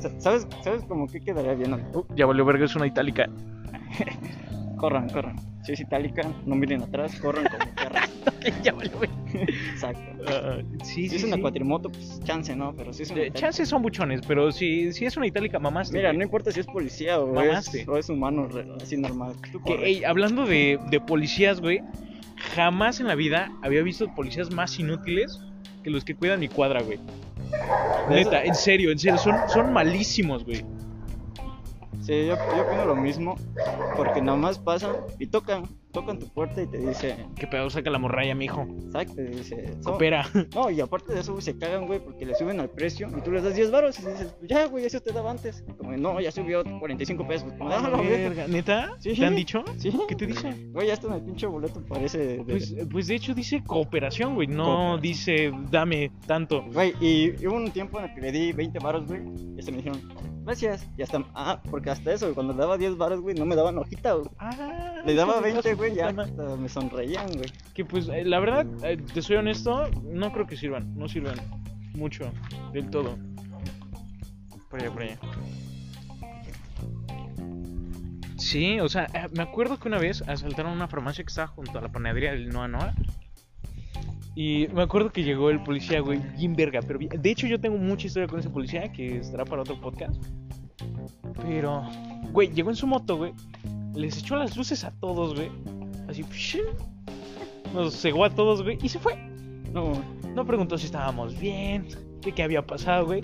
Sa- 0.00 0.20
¿Sabes, 0.20 0.46
¿sabes 0.62 0.82
cómo 0.88 1.06
que 1.06 1.20
quedaría 1.20 1.54
bien? 1.54 1.74
Uh, 1.74 2.04
ya 2.16 2.26
valió 2.26 2.44
verga, 2.44 2.64
es 2.64 2.74
una 2.74 2.86
itálica. 2.86 3.26
Corran, 4.76 5.08
corran. 5.10 5.36
Si 5.64 5.72
es 5.72 5.80
itálica, 5.80 6.22
no 6.44 6.56
miren 6.56 6.82
atrás, 6.82 7.14
corran 7.20 7.44
como 7.46 7.72
perras. 7.74 8.10
ya 8.62 8.72
valió 8.72 8.98
verga. 8.98 9.14
Exacto. 9.72 10.00
Ah, 10.26 10.58
sí, 10.82 11.08
Si 11.08 11.08
sí, 11.10 11.16
es 11.16 11.24
una 11.24 11.36
sí. 11.36 11.42
cuatrimoto, 11.42 11.88
pues 11.90 12.20
chance, 12.24 12.54
¿no? 12.54 12.74
Pero 12.76 12.92
si 12.92 13.02
es 13.04 13.10
una 13.10 13.30
chances 13.32 13.68
son 13.68 13.82
buchones, 13.82 14.20
pero 14.26 14.52
si, 14.52 14.92
si 14.92 15.04
es 15.06 15.16
una 15.16 15.26
itálica, 15.26 15.58
mamaste. 15.58 15.96
Mira, 15.96 16.10
güey. 16.10 16.18
no 16.18 16.24
importa 16.24 16.52
si 16.52 16.60
es 16.60 16.66
policía 16.66 17.18
o, 17.18 17.32
Mamaste. 17.32 17.82
es, 17.82 17.88
o 17.88 17.96
es 17.96 18.08
humano, 18.08 18.48
así 18.80 18.96
normal. 18.96 19.32
Tú 19.50 19.60
Que, 19.62 20.04
hablando 20.06 20.46
de, 20.46 20.78
de 20.90 21.00
policías, 21.00 21.60
güey, 21.60 21.80
jamás 22.54 23.00
en 23.00 23.08
la 23.08 23.14
vida 23.14 23.50
había 23.62 23.82
visto 23.82 24.06
policías 24.14 24.50
más 24.52 24.78
inútiles 24.78 25.40
que 25.82 25.90
los 25.90 26.04
que 26.04 26.14
cuidan 26.14 26.40
mi 26.40 26.48
cuadra, 26.48 26.82
güey. 26.82 26.98
Neta, 28.08 28.44
en 28.44 28.54
serio, 28.54 28.90
en 28.90 28.98
serio, 28.98 29.18
son, 29.18 29.36
son 29.48 29.72
malísimos, 29.72 30.44
güey. 30.44 30.64
Sí, 32.00 32.26
yo, 32.26 32.36
yo 32.56 32.62
opino 32.66 32.84
lo 32.86 32.96
mismo. 32.96 33.36
Porque 33.96 34.20
nada 34.20 34.36
más 34.36 34.58
pasan 34.58 34.92
y 35.18 35.26
tocan. 35.26 35.64
Tocan 35.92 36.18
tu 36.18 36.26
puerta 36.28 36.62
y 36.62 36.66
te 36.66 36.78
dicen. 36.78 37.34
Qué 37.36 37.46
pedo, 37.46 37.68
saca 37.70 37.90
la 37.90 37.98
morralla, 37.98 38.34
mijo. 38.34 38.62
Exacto, 38.86 39.14
te 39.16 39.24
dice. 39.24 39.74
"So-". 39.82 39.90
Coopera. 39.90 40.24
No, 40.54 40.70
y 40.70 40.80
aparte 40.80 41.12
de 41.14 41.20
eso, 41.20 41.32
güey, 41.32 41.42
se 41.42 41.56
cagan, 41.58 41.86
güey, 41.86 42.00
porque 42.00 42.24
le 42.26 42.34
suben 42.34 42.60
al 42.60 42.70
precio 42.70 43.08
y 43.16 43.20
tú 43.20 43.30
les 43.30 43.42
das 43.44 43.54
10 43.54 43.70
baros 43.70 43.98
y 44.00 44.06
dices, 44.06 44.34
ya, 44.48 44.66
güey, 44.66 44.84
eso 44.86 45.00
te 45.00 45.12
daba 45.12 45.30
antes. 45.30 45.64
Como, 45.78 45.92
no, 45.96 46.20
ya 46.20 46.30
subió 46.32 46.62
45 46.64 47.26
pesos. 47.28 47.52
Como, 47.52 47.70
"Ah, 47.70 47.88
la 47.90 48.00
verga". 48.00 48.46
¿Neta? 48.48 48.92
Sí. 48.98 49.14
¿Te 49.14 49.24
han 49.26 49.36
dicho? 49.36 49.64
Sí. 49.78 49.92
¿Qué 50.08 50.14
te 50.14 50.26
dice? 50.26 50.52
Güey, 50.72 50.86
ya 50.88 50.94
está 50.94 51.08
en 51.08 51.14
el 51.14 51.22
pinche 51.22 51.46
boleto, 51.46 51.82
parece. 51.86 52.18
de- 52.18 52.44
Pues, 52.44 52.74
pues 52.90 53.06
de 53.08 53.14
hecho 53.14 53.34
dice 53.34 53.62
cooperación, 53.64 54.34
güey. 54.34 54.48
No 54.48 54.64
Cooperación. 54.64 55.00
dice 55.02 55.52
dame 55.70 56.10
tanto. 56.26 56.62
Güey, 56.72 56.94
y 57.00 57.46
hubo 57.46 57.56
un 57.56 57.70
tiempo 57.70 57.98
en 57.98 58.06
el 58.06 58.14
que 58.14 58.20
le 58.20 58.32
di 58.32 58.52
20 58.52 58.78
baros, 58.78 59.06
güey, 59.06 59.20
y 59.56 59.58
hasta 59.58 59.70
me 59.70 59.78
dijeron, 59.78 60.00
gracias. 60.44 60.86
Y 60.96 61.02
hasta, 61.02 61.24
ah, 61.34 61.60
porque 61.70 61.90
hasta 61.90 62.12
eso, 62.12 62.26
güey, 62.26 62.34
cuando 62.34 62.52
le 62.52 62.58
daba 62.58 62.76
10 62.78 62.96
baros, 62.96 63.20
güey, 63.20 63.34
no 63.34 63.44
me 63.46 63.54
daban 63.56 63.76
hojita, 63.78 64.14
güey. 64.14 64.28
Ah, 64.38 65.02
Le 65.04 65.14
daba 65.14 65.32
hijo 65.38 65.42
de 65.42 65.52
20, 65.52 65.70
su 65.70 65.76
güey, 65.82 65.94
ya 65.96 66.08
hasta 66.08 66.56
me 66.56 66.68
sonreían, 66.68 67.26
güey. 67.32 67.50
Que 67.74 67.84
pues 67.84 68.08
eh, 68.08 68.24
la 68.24 68.38
verdad, 68.40 68.66
eh, 68.84 68.96
te 68.96 69.20
soy 69.22 69.36
honesto, 69.36 69.88
no 70.04 70.32
creo 70.32 70.46
que 70.46 70.56
sirvan. 70.56 70.94
No 70.96 71.08
sirven 71.08 71.34
mucho 71.94 72.30
del 72.72 72.88
todo. 72.90 73.18
Por 74.70 74.80
allá, 74.80 74.90
por 74.92 75.02
allá. 75.02 75.18
Sí, 78.36 78.80
o 78.80 78.88
sea, 78.88 79.04
eh, 79.14 79.28
me 79.36 79.42
acuerdo 79.42 79.78
que 79.78 79.88
una 79.88 79.98
vez 79.98 80.22
asaltaron 80.26 80.72
una 80.72 80.88
farmacia 80.88 81.24
que 81.24 81.28
estaba 81.28 81.46
junto 81.48 81.78
a 81.78 81.82
la 81.82 81.90
panadería 81.92 82.32
del 82.32 82.48
Noa 82.48 82.68
Noa. 82.68 82.92
Y 84.34 84.66
me 84.74 84.82
acuerdo 84.82 85.10
que 85.12 85.22
llegó 85.24 85.50
el 85.50 85.62
policía, 85.62 86.00
güey, 86.00 86.18
bien 86.38 86.54
verga. 86.54 86.80
Pero 86.86 86.98
bien- 86.98 87.10
de 87.20 87.30
hecho, 87.30 87.46
yo 87.46 87.60
tengo 87.60 87.76
mucha 87.76 88.06
historia 88.06 88.26
con 88.28 88.40
ese 88.40 88.48
policía 88.50 88.90
que 88.92 89.18
estará 89.18 89.44
para 89.44 89.62
otro 89.62 89.80
podcast. 89.80 90.14
Pero, 91.42 91.82
güey, 92.32 92.48
llegó 92.52 92.70
en 92.70 92.76
su 92.76 92.86
moto, 92.86 93.16
güey. 93.16 93.32
Les 93.94 94.18
echó 94.18 94.36
las 94.36 94.56
luces 94.56 94.84
a 94.84 94.90
todos, 94.90 95.34
güey. 95.34 95.50
Así, 96.08 96.24
nos 97.74 97.94
cegó 98.00 98.24
a 98.24 98.30
todos, 98.30 98.62
güey. 98.62 98.78
Y 98.82 98.88
se 98.88 98.98
fue. 98.98 99.16
No, 99.72 100.02
No 100.34 100.46
preguntó 100.46 100.76
si 100.78 100.86
estábamos 100.86 101.38
bien, 101.38 101.88
qué, 102.20 102.32
qué 102.32 102.42
había 102.42 102.66
pasado, 102.66 103.06
güey. 103.06 103.22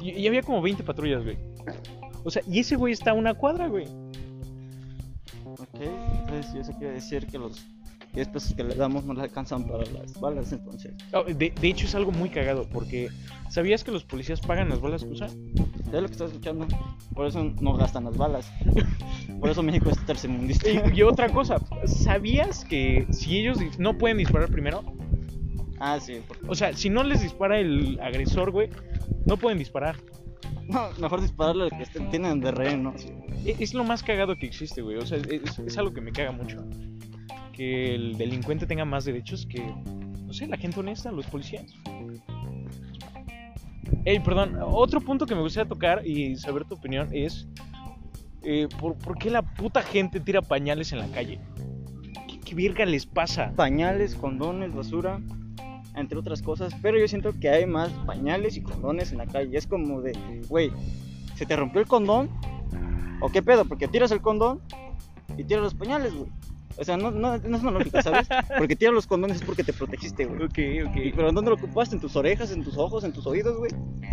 Y, 0.00 0.26
había 0.26 0.42
como 0.42 0.60
20 0.60 0.82
patrullas, 0.82 1.22
güey. 1.22 1.38
O 2.24 2.30
sea, 2.30 2.42
y 2.48 2.60
ese 2.60 2.76
güey 2.76 2.92
está 2.92 3.12
a 3.12 3.14
una 3.14 3.34
cuadra, 3.34 3.68
güey. 3.68 3.86
ok, 5.44 5.80
entonces 6.20 6.54
eso 6.54 6.72
quiere 6.78 6.94
decir 6.94 7.26
que 7.26 7.38
los 7.38 7.64
10 8.14 8.28
pesos 8.28 8.54
que 8.54 8.62
le 8.64 8.74
damos 8.74 9.04
no 9.04 9.14
le 9.14 9.22
alcanzan 9.22 9.64
para 9.66 9.84
las 9.86 10.12
balas, 10.20 10.52
entonces. 10.52 10.92
Oh, 11.14 11.24
de, 11.24 11.50
de 11.50 11.68
hecho, 11.68 11.86
es 11.86 11.94
algo 11.94 12.12
muy 12.12 12.28
cagado, 12.28 12.68
porque 12.68 13.08
¿sabías 13.50 13.84
que 13.84 13.90
los 13.90 14.04
policías 14.04 14.40
pagan 14.40 14.68
las 14.68 14.80
balas 14.80 15.02
que 15.02 15.10
usan? 15.10 15.30
Es 15.92 15.92
lo 16.00 16.06
que 16.06 16.12
estás 16.12 16.30
escuchando, 16.30 16.66
por 17.14 17.26
eso 17.26 17.42
no 17.60 17.74
gastan 17.74 18.04
las 18.04 18.16
balas. 18.16 18.50
Por 19.40 19.50
eso 19.50 19.60
México 19.64 19.90
es 19.90 19.98
tercermundista. 20.06 20.70
Y, 20.70 20.98
y 20.98 21.02
otra 21.02 21.28
cosa, 21.28 21.56
¿sabías 21.84 22.64
que 22.64 23.06
si 23.10 23.38
ellos 23.38 23.58
no 23.76 23.98
pueden 23.98 24.18
disparar 24.18 24.48
primero? 24.50 24.84
Ah, 25.80 25.98
sí, 26.00 26.20
porque- 26.28 26.46
O 26.48 26.54
sea, 26.54 26.72
si 26.74 26.90
no 26.90 27.02
les 27.02 27.22
dispara 27.22 27.58
el 27.58 27.98
agresor, 28.00 28.52
güey, 28.52 28.68
no 29.26 29.36
pueden 29.36 29.58
disparar. 29.58 29.96
no, 30.68 30.90
mejor 31.00 31.20
dispararle 31.22 31.64
al 31.64 31.70
que 31.70 31.82
estén- 31.82 32.08
tienen 32.10 32.40
de 32.40 32.52
rehén, 32.52 32.84
¿no? 32.84 32.94
Sí. 32.96 33.08
E- 33.44 33.56
Es 33.58 33.74
lo 33.74 33.82
más 33.82 34.04
cagado 34.04 34.36
que 34.36 34.46
existe, 34.46 34.80
güey. 34.80 34.96
O 34.98 35.04
sea, 35.06 35.18
es, 35.18 35.58
es 35.58 35.76
algo 35.76 35.92
que 35.92 36.00
me 36.00 36.12
caga 36.12 36.30
mucho. 36.30 36.64
Que 37.52 37.94
el 37.94 38.16
delincuente 38.16 38.66
tenga 38.66 38.84
más 38.84 39.04
derechos 39.04 39.46
que, 39.46 39.62
no 40.26 40.32
sé, 40.32 40.46
la 40.46 40.56
gente 40.56 40.80
honesta, 40.80 41.12
los 41.12 41.26
policías. 41.26 41.66
Ey, 44.04 44.18
perdón, 44.20 44.58
otro 44.64 45.00
punto 45.00 45.26
que 45.26 45.34
me 45.34 45.42
gustaría 45.42 45.68
tocar 45.68 46.06
y 46.06 46.36
saber 46.36 46.64
tu 46.64 46.74
opinión 46.74 47.08
es... 47.12 47.46
eh, 48.42 48.68
¿por, 48.80 48.96
por 48.96 49.18
qué 49.18 49.30
la 49.30 49.42
puta 49.42 49.82
gente 49.82 50.18
tira 50.18 50.42
pañales 50.42 50.92
en 50.92 50.98
la 50.98 51.06
calle? 51.08 51.38
¿Qué, 52.26 52.72
qué 52.74 52.86
les 52.86 53.06
pasa? 53.06 53.52
Pañales, 53.54 54.14
condones, 54.14 54.74
basura, 54.74 55.20
entre 55.94 56.18
otras 56.18 56.42
cosas. 56.42 56.74
Pero 56.82 56.98
yo 56.98 57.06
siento 57.08 57.38
que 57.38 57.48
hay 57.48 57.66
más 57.66 57.90
pañales 58.06 58.56
y 58.56 58.62
condones 58.62 59.12
en 59.12 59.18
la 59.18 59.26
calle. 59.26 59.56
Es 59.56 59.66
como 59.66 60.00
de, 60.00 60.12
güey, 60.48 60.70
¿se 61.34 61.46
te 61.46 61.56
rompió 61.56 61.80
el 61.80 61.86
condón? 61.86 62.30
¿O 63.20 63.28
qué 63.30 63.42
pedo? 63.42 63.64
Porque 63.64 63.88
tiras 63.88 64.10
el 64.10 64.20
condón 64.20 64.60
y 65.36 65.44
tiras 65.44 65.62
los 65.62 65.74
pañales, 65.74 66.14
güey. 66.14 66.30
O 66.76 66.84
sea, 66.84 66.96
no, 66.96 67.10
no, 67.10 67.38
no 67.38 67.56
es 67.56 67.62
una 67.62 67.70
lógica, 67.72 68.02
¿sabes? 68.02 68.26
Porque 68.58 68.76
tiras 68.76 68.94
los 68.94 69.06
condones 69.06 69.36
es 69.38 69.42
porque 69.44 69.62
te 69.64 69.72
protegiste, 69.72 70.24
güey. 70.24 70.42
Ok, 70.42 70.58
¿Y 70.58 70.80
ok. 70.82 71.14
pero 71.16 71.32
dónde 71.32 71.50
lo 71.50 71.56
ocupaste? 71.56 71.94
¿En 71.96 72.00
tus 72.00 72.16
orejas, 72.16 72.50
en 72.52 72.62
tus 72.64 72.76
ojos, 72.78 73.04
en 73.04 73.12
tus 73.12 73.26
oídos, 73.26 73.58
güey? 73.58 73.70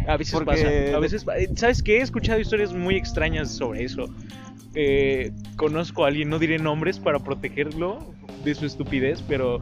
A 0.07 0.17
veces 0.17 0.33
Porque- 0.33 0.51
pasa. 0.51 0.97
A 0.97 0.99
veces 0.99 1.25
eh, 1.37 1.49
¿Sabes 1.55 1.81
qué? 1.81 1.97
He 1.99 2.01
escuchado 2.01 2.39
historias 2.39 2.73
muy 2.73 2.95
extrañas 2.95 3.49
sobre 3.55 3.83
eso. 3.83 4.05
Eh, 4.75 5.31
conozco 5.55 6.05
a 6.05 6.09
alguien, 6.09 6.29
no 6.29 6.37
diré 6.39 6.59
nombres 6.59 6.99
para 6.99 7.19
protegerlo 7.19 7.99
de 8.43 8.53
su 8.55 8.65
estupidez, 8.65 9.23
pero 9.27 9.59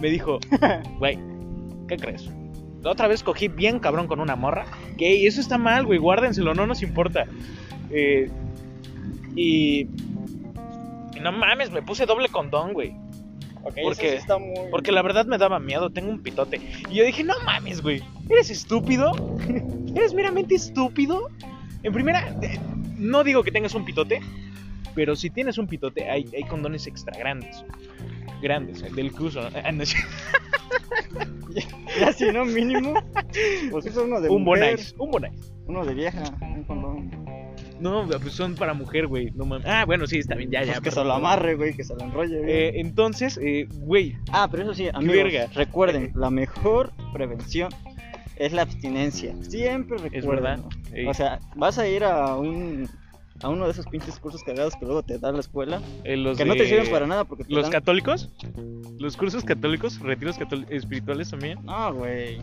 me 0.00 0.10
dijo, 0.10 0.38
güey, 0.98 1.18
¿qué 1.88 1.96
crees? 1.96 2.28
La 2.82 2.92
otra 2.92 3.08
vez 3.08 3.22
cogí 3.24 3.48
bien 3.48 3.80
cabrón 3.80 4.06
con 4.06 4.20
una 4.20 4.36
morra. 4.36 4.66
Que 4.96 5.26
eso 5.26 5.40
está 5.40 5.58
mal, 5.58 5.84
güey, 5.86 5.98
guárdenselo, 5.98 6.54
no 6.54 6.66
nos 6.66 6.82
importa. 6.82 7.24
Eh, 7.90 8.30
y, 9.34 9.84
y 11.18 11.20
no 11.20 11.32
mames, 11.32 11.70
me 11.70 11.82
puse 11.82 12.06
doble 12.06 12.28
condón, 12.28 12.72
güey. 12.72 12.94
Ok, 13.62 13.74
¿Por 13.82 13.92
eso 13.92 14.00
qué? 14.00 14.10
sí 14.12 14.16
está 14.16 14.38
muy... 14.38 14.54
Porque 14.70 14.92
la 14.92 15.02
verdad 15.02 15.26
me 15.26 15.36
daba 15.36 15.58
miedo, 15.58 15.90
tengo 15.90 16.10
un 16.10 16.22
pitote. 16.22 16.60
Y 16.90 16.94
yo 16.94 17.04
dije, 17.04 17.24
no 17.24 17.34
mames, 17.44 17.82
güey, 17.82 18.02
¿eres 18.30 18.50
estúpido? 18.50 19.12
¿Eres 19.94 20.14
meramente 20.14 20.54
estúpido? 20.54 21.28
En 21.82 21.92
primera, 21.92 22.34
eh, 22.42 22.58
no 22.96 23.24
digo 23.24 23.42
que 23.42 23.50
tengas 23.50 23.74
un 23.74 23.84
pitote, 23.84 24.20
pero 24.94 25.16
si 25.16 25.30
tienes 25.30 25.58
un 25.58 25.66
pitote, 25.66 26.08
hay, 26.08 26.24
hay 26.34 26.44
condones 26.44 26.86
extra 26.86 27.16
grandes. 27.18 27.64
Grandes, 28.40 28.82
el 28.82 28.94
del 28.94 29.12
cruzo. 29.12 29.42
¿no? 29.42 29.48
Ah, 29.64 29.70
es- 29.70 29.94
Ya 31.98 32.12
si 32.12 32.30
no, 32.30 32.44
mínimo. 32.44 32.94
Pues 33.70 33.86
usa 33.86 34.02
uno 34.02 34.20
de 34.20 34.28
un 34.28 34.44
mujer, 34.44 34.60
bonais, 34.74 34.94
un 34.98 35.10
bonais. 35.10 35.52
uno 35.66 35.84
de 35.84 35.94
vieja, 35.94 36.22
un 36.40 36.62
condón. 36.64 37.10
No, 37.80 38.06
pues 38.06 38.32
son 38.32 38.54
para 38.54 38.74
mujer, 38.74 39.06
güey. 39.06 39.30
No 39.34 39.44
mames. 39.44 39.66
Ah, 39.66 39.84
bueno, 39.86 40.06
sí, 40.06 40.18
está 40.18 40.34
bien, 40.34 40.50
ya, 40.50 40.60
Pues 40.60 40.74
ya. 40.74 40.80
que 40.80 40.90
se 40.90 41.04
lo 41.04 41.12
amarre, 41.12 41.54
güey, 41.54 41.74
que 41.74 41.84
se 41.84 41.94
lo 41.94 42.00
enrolle, 42.02 42.38
güey. 42.38 42.50
Eh, 42.50 42.72
entonces, 42.80 43.38
eh, 43.42 43.66
güey, 43.80 44.16
Ah, 44.32 44.48
pero 44.50 44.64
eso 44.64 44.74
sí, 44.74 44.88
amigos, 44.92 45.14
verga. 45.16 45.46
recuerden, 45.54 46.12
la 46.14 46.30
mejor 46.30 46.92
prevención 47.12 47.70
es 48.36 48.52
la 48.52 48.62
abstinencia. 48.62 49.34
Siempre 49.42 49.98
recuerden. 49.98 50.18
es 50.18 50.26
verdad. 50.26 50.60
O 51.08 51.14
sea, 51.14 51.40
vas 51.56 51.78
a 51.78 51.88
ir 51.88 52.04
a 52.04 52.36
un 52.36 52.88
a 53.40 53.48
uno 53.50 53.66
de 53.66 53.70
esos 53.70 53.86
pinches 53.86 54.18
cursos 54.18 54.42
cagados 54.42 54.74
que 54.74 54.84
luego 54.84 55.04
te 55.04 55.16
da 55.20 55.30
la 55.30 55.38
escuela, 55.38 55.80
eh, 56.02 56.16
los 56.16 56.36
que 56.36 56.44
no 56.44 56.56
te 56.56 56.66
sirven 56.66 56.90
para 56.90 57.06
nada 57.06 57.22
porque 57.24 57.44
te 57.44 57.52
¿Los 57.52 57.62
dan... 57.62 57.70
católicos? 57.70 58.28
¿Los 58.98 59.16
cursos 59.16 59.44
católicos? 59.44 60.00
¿Retiros 60.00 60.36
cató- 60.36 60.68
espirituales 60.70 61.30
también? 61.30 61.64
No, 61.64 61.94
güey. 61.94 62.40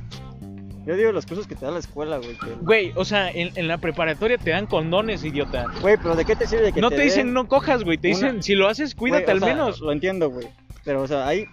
Yo 0.85 0.95
digo 0.95 1.11
los 1.11 1.25
cursos 1.25 1.47
que 1.47 1.55
te 1.55 1.65
da 1.65 1.71
la 1.71 1.79
escuela, 1.79 2.17
güey. 2.17 2.37
que- 2.37 2.53
Güey, 2.61 2.93
o 2.95 3.03
sea, 3.05 3.31
en, 3.31 3.51
en 3.55 3.67
la 3.67 3.77
preparatoria 3.79 4.37
te 4.37 4.51
dan 4.51 4.67
condones, 4.67 5.23
idiota. 5.23 5.65
Güey, 5.81 5.97
pero 5.97 6.15
¿de 6.15 6.25
qué 6.25 6.35
te 6.35 6.45
sirve 6.47 6.65
de 6.65 6.73
que 6.73 6.81
No 6.81 6.89
te, 6.89 7.01
dicen 7.01 7.33
no 7.33 7.47
cojas, 7.47 7.83
güey. 7.83 7.97
Te 7.97 8.09
una- 8.09 8.17
dicen, 8.17 8.43
si 8.43 8.53
lo 8.55 8.67
haces, 8.67 8.93
cuídate 8.95 9.25
o 9.27 9.31
al 9.31 9.39
sea, 9.39 9.47
menos. 9.49 9.79
Lo 9.81 9.91
entiendo, 9.91 10.29
güey. 10.29 10.47
Pero, 10.83 11.01
o 11.01 11.07
sea, 11.07 11.27
hay 11.27 11.45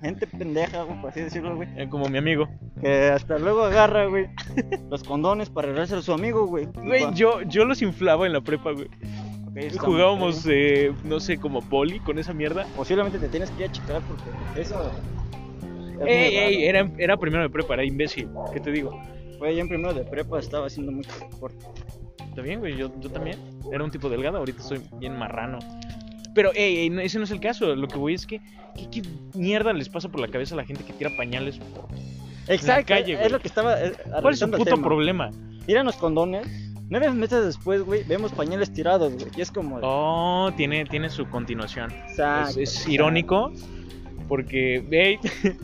gente 0.00 0.26
pendeja, 0.26 0.82
güey, 0.84 1.00
por 1.00 1.10
así 1.10 1.20
decirlo, 1.20 1.56
güey. 1.56 1.68
Eh, 1.76 1.88
como 1.88 2.08
mi 2.08 2.18
amigo. 2.18 2.48
Que 2.80 3.10
hasta 3.10 3.38
luego 3.38 3.64
agarra, 3.64 4.06
güey, 4.06 4.26
los 4.90 5.02
condones 5.02 5.50
para 5.50 5.66
arreglarse 5.68 5.96
a 5.96 6.02
su 6.02 6.12
amigo, 6.12 6.46
güey. 6.46 6.66
Güey, 6.74 7.12
yo, 7.14 7.42
yo 7.42 7.64
los 7.64 7.82
inflaba 7.82 8.26
en 8.26 8.32
la 8.32 8.40
prepa, 8.40 8.70
güey. 8.72 8.86
Ok, 9.48 9.56
está 9.56 9.82
Jugábamos, 9.82 10.46
eh, 10.48 10.92
no 11.04 11.20
sé, 11.20 11.36
como 11.38 11.60
poli 11.60 11.98
con 12.00 12.18
esa 12.18 12.32
mierda. 12.32 12.66
Posiblemente 12.76 13.18
te 13.18 13.28
tienes 13.28 13.50
que 13.50 13.64
ir 13.64 13.68
a 13.70 13.72
checar 13.72 14.00
porque 14.02 14.60
eso. 14.60 14.90
Es 16.06 16.10
Ey, 16.32 16.36
ey, 16.36 16.64
era, 16.64 16.90
era 16.98 17.16
primero 17.16 17.42
de 17.42 17.50
prepa, 17.50 17.74
era 17.74 17.84
imbécil. 17.84 18.28
¿Qué 18.52 18.60
te 18.60 18.70
digo? 18.70 19.00
Güey, 19.38 19.56
yo 19.56 19.62
en 19.62 19.68
primero 19.68 19.92
de 19.94 20.04
prepa 20.04 20.38
estaba 20.38 20.66
haciendo 20.66 20.92
mucho 20.92 21.10
deporte. 21.30 21.64
Está 22.28 22.42
bien, 22.42 22.60
güey, 22.60 22.76
yo, 22.76 22.90
yo 23.00 23.10
también. 23.10 23.38
Era 23.72 23.82
un 23.84 23.90
tipo 23.90 24.08
delgado, 24.08 24.38
ahorita 24.38 24.62
soy 24.62 24.80
bien 24.98 25.16
marrano. 25.18 25.58
Pero, 26.34 26.50
ey, 26.54 26.78
ey, 26.78 26.90
no, 26.90 27.00
ese 27.02 27.18
no 27.18 27.24
es 27.24 27.30
el 27.30 27.40
caso. 27.40 27.74
Lo 27.74 27.88
que 27.88 27.98
voy 27.98 28.14
es 28.14 28.26
que, 28.26 28.40
¿qué, 28.74 28.88
qué 28.90 29.02
mierda 29.34 29.72
les 29.74 29.88
pasa 29.88 30.08
por 30.08 30.20
la 30.20 30.28
cabeza 30.28 30.54
a 30.54 30.56
la 30.58 30.64
gente 30.64 30.82
que 30.84 30.92
tira 30.94 31.10
pañales? 31.16 31.58
Exacto, 32.48 32.88
calle, 32.88 33.12
es 33.14 33.18
güey. 33.18 33.30
lo 33.32 33.40
que 33.40 33.48
estaba. 33.48 33.80
eh, 33.82 33.92
¿Cuál 34.20 34.32
es 34.34 34.38
su 34.38 34.44
analizando 34.46 34.56
el 34.56 34.62
puto 34.62 34.74
tema. 34.76 34.86
problema? 34.86 35.30
Tiran 35.66 35.86
los 35.86 35.96
condones. 35.96 36.46
Nueve 36.88 37.10
meses 37.12 37.44
después, 37.44 37.82
güey, 37.82 38.02
vemos 38.04 38.32
pañales 38.32 38.72
tirados, 38.72 39.14
güey. 39.14 39.26
Y 39.36 39.40
es 39.42 39.50
como. 39.50 39.76
de, 39.76 39.82
Oh, 39.86 40.50
tiene, 40.56 40.84
tiene 40.86 41.08
su 41.10 41.26
continuación. 41.28 41.90
exacto, 42.08 42.60
es, 42.60 42.76
es 42.80 42.88
irónico 42.88 43.52
porque, 44.28 44.84
hey, 44.90 45.18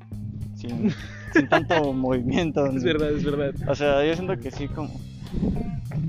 sin, 0.59 0.93
sin 1.33 1.49
tanto 1.49 1.93
movimiento. 1.93 2.67
Es 2.67 2.85
verdad, 2.85 3.13
es 3.13 3.25
verdad. 3.25 3.55
O 3.69 3.75
sea, 3.75 4.05
yo 4.05 4.15
siento 4.15 4.39
que 4.39 4.51
sí, 4.51 4.69
como 4.69 4.91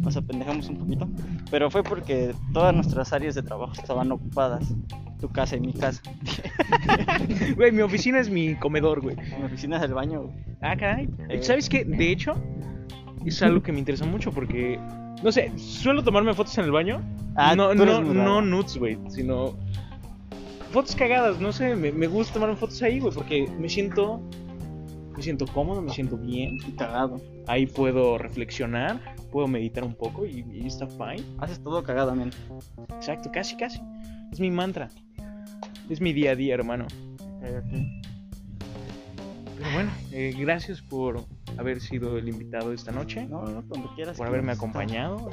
nos 0.02 0.16
apendejamos 0.18 0.70
un 0.70 0.78
poquito, 0.78 1.08
pero 1.52 1.70
fue 1.70 1.84
porque 1.84 2.34
todas 2.54 2.74
nuestras 2.74 3.12
áreas 3.14 3.36
de 3.36 3.44
trabajo 3.44 3.74
estaban 3.74 4.12
ocupadas, 4.12 4.74
tu 5.20 5.30
casa 5.30 5.56
y 5.56 5.60
mi 5.60 5.74
casa. 5.74 6.02
Güey, 7.56 7.72
mi 7.72 7.82
oficina 7.82 8.20
es 8.20 8.30
mi 8.30 8.56
comedor, 8.56 9.02
güey. 9.02 9.16
Mi 9.38 9.46
oficina 9.46 9.78
es 9.78 9.84
el 9.84 9.94
baño. 9.94 10.24
güey. 10.24 10.36
Ah, 10.62 10.76
caray. 10.78 11.10
Eh. 11.30 11.42
¿Sabes 11.42 11.68
qué? 11.68 11.84
De 11.84 12.12
hecho, 12.12 12.36
es 13.26 13.42
algo 13.44 13.62
que 13.62 13.72
me 13.72 13.80
interesa 13.80 14.06
mucho 14.06 14.32
porque, 14.32 14.80
no 15.24 15.32
sé, 15.32 15.52
suelo 15.58 16.04
tomarme 16.04 16.34
fotos 16.34 16.58
en 16.58 16.66
el 16.66 16.72
baño. 16.72 17.02
Ah, 17.36 17.56
no, 17.56 17.74
tú 17.76 17.84
eres 17.84 18.00
no, 18.02 18.14
no 18.14 18.42
nudes, 18.42 18.78
güey, 18.78 18.98
sino 19.10 19.58
fotos 20.72 20.96
cagadas, 20.96 21.40
no 21.40 21.52
sé, 21.52 21.76
me, 21.76 21.92
me 21.92 22.08
gusta 22.08 22.34
tomarme 22.36 22.56
fotos 22.56 22.82
ahí, 22.84 23.00
güey, 23.00 23.14
porque 23.14 23.50
me 23.60 23.68
siento, 23.68 24.22
me 25.20 25.24
siento 25.24 25.46
cómodo, 25.48 25.82
me 25.82 25.92
siento 25.92 26.16
bien. 26.18 26.60
Y 26.66 26.72
cagado. 26.78 27.22
Ahí 27.46 27.66
puedo 27.66 28.18
reflexionar, 28.18 29.02
puedo 29.34 29.50
meditar 29.50 29.84
un 29.84 29.94
poco 29.94 30.26
y, 30.26 30.46
y 30.50 30.66
está 30.66 30.88
fine. 30.88 31.26
Haces 31.40 31.62
todo 31.62 31.84
cagadamente. 31.84 32.38
Exacto, 32.96 33.30
casi, 33.30 33.58
casi. 33.58 33.82
Es 34.32 34.40
mi 34.40 34.50
mantra. 34.50 34.88
Es 35.90 36.00
mi 36.00 36.14
día 36.14 36.32
a 36.32 36.36
día, 36.36 36.54
hermano. 36.54 36.88
Pero 37.42 37.64
bueno, 39.74 39.92
eh, 40.14 40.34
gracias 40.40 40.82
por 40.82 41.26
haber 41.58 41.82
sido 41.82 42.18
el 42.18 42.30
invitado 42.30 42.72
esta 42.72 42.94
noche, 42.94 43.26
No, 43.28 43.44
no, 43.44 43.62
cuando 43.68 43.94
quieras. 43.96 44.16
por 44.16 44.26
haberme 44.26 44.54
acompañado. 44.54 45.32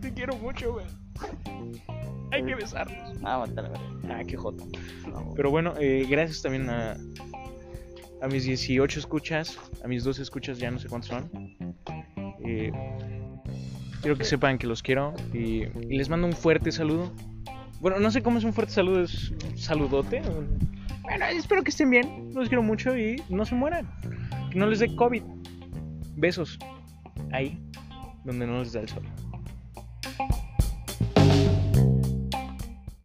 Te 0.00 0.10
quiero 0.14 0.36
mucho, 0.38 0.72
güey. 0.72 0.86
Hay 2.30 2.42
que 2.42 2.54
besarnos. 2.54 3.18
Ah, 3.24 3.44
verga. 3.46 3.78
Ah, 4.08 4.22
qué 4.26 4.38
joto. 4.38 4.64
No, 5.06 5.34
Pero 5.36 5.50
bueno, 5.50 5.74
eh, 5.78 6.06
gracias 6.08 6.40
también 6.40 6.70
a, 6.70 6.96
a 8.22 8.28
mis 8.28 8.44
18 8.44 9.00
escuchas, 9.00 9.58
a 9.84 9.88
mis 9.88 10.04
12 10.04 10.22
escuchas, 10.22 10.58
ya 10.58 10.70
no 10.70 10.78
sé 10.78 10.88
cuántos 10.88 11.10
son. 11.10 11.30
Eh, 12.44 12.72
quiero 14.00 14.16
que 14.16 14.24
sepan 14.24 14.58
que 14.58 14.66
los 14.66 14.82
quiero 14.82 15.14
y, 15.34 15.64
y 15.64 15.96
les 15.96 16.08
mando 16.08 16.28
un 16.28 16.32
fuerte 16.32 16.70
saludo. 16.70 17.12
Bueno, 17.80 17.98
no 17.98 18.12
sé 18.12 18.22
cómo 18.22 18.38
es 18.38 18.44
un 18.44 18.52
fuerte 18.52 18.72
saludo, 18.72 19.02
es 19.02 19.30
un 19.30 19.58
saludote. 19.58 20.22
Bueno, 21.02 21.24
espero 21.26 21.64
que 21.64 21.70
estén 21.70 21.90
bien, 21.90 22.30
los 22.32 22.48
quiero 22.48 22.62
mucho 22.62 22.96
y 22.96 23.20
no 23.28 23.44
se 23.44 23.56
mueran. 23.56 23.90
Que 24.52 24.58
no 24.58 24.66
les 24.66 24.78
dé 24.78 24.94
COVID. 24.94 25.22
Besos. 26.14 26.58
Ahí, 27.32 27.58
donde 28.24 28.46
no 28.46 28.60
les 28.60 28.72
da 28.72 28.80
el 28.80 28.88
sol. 28.88 29.02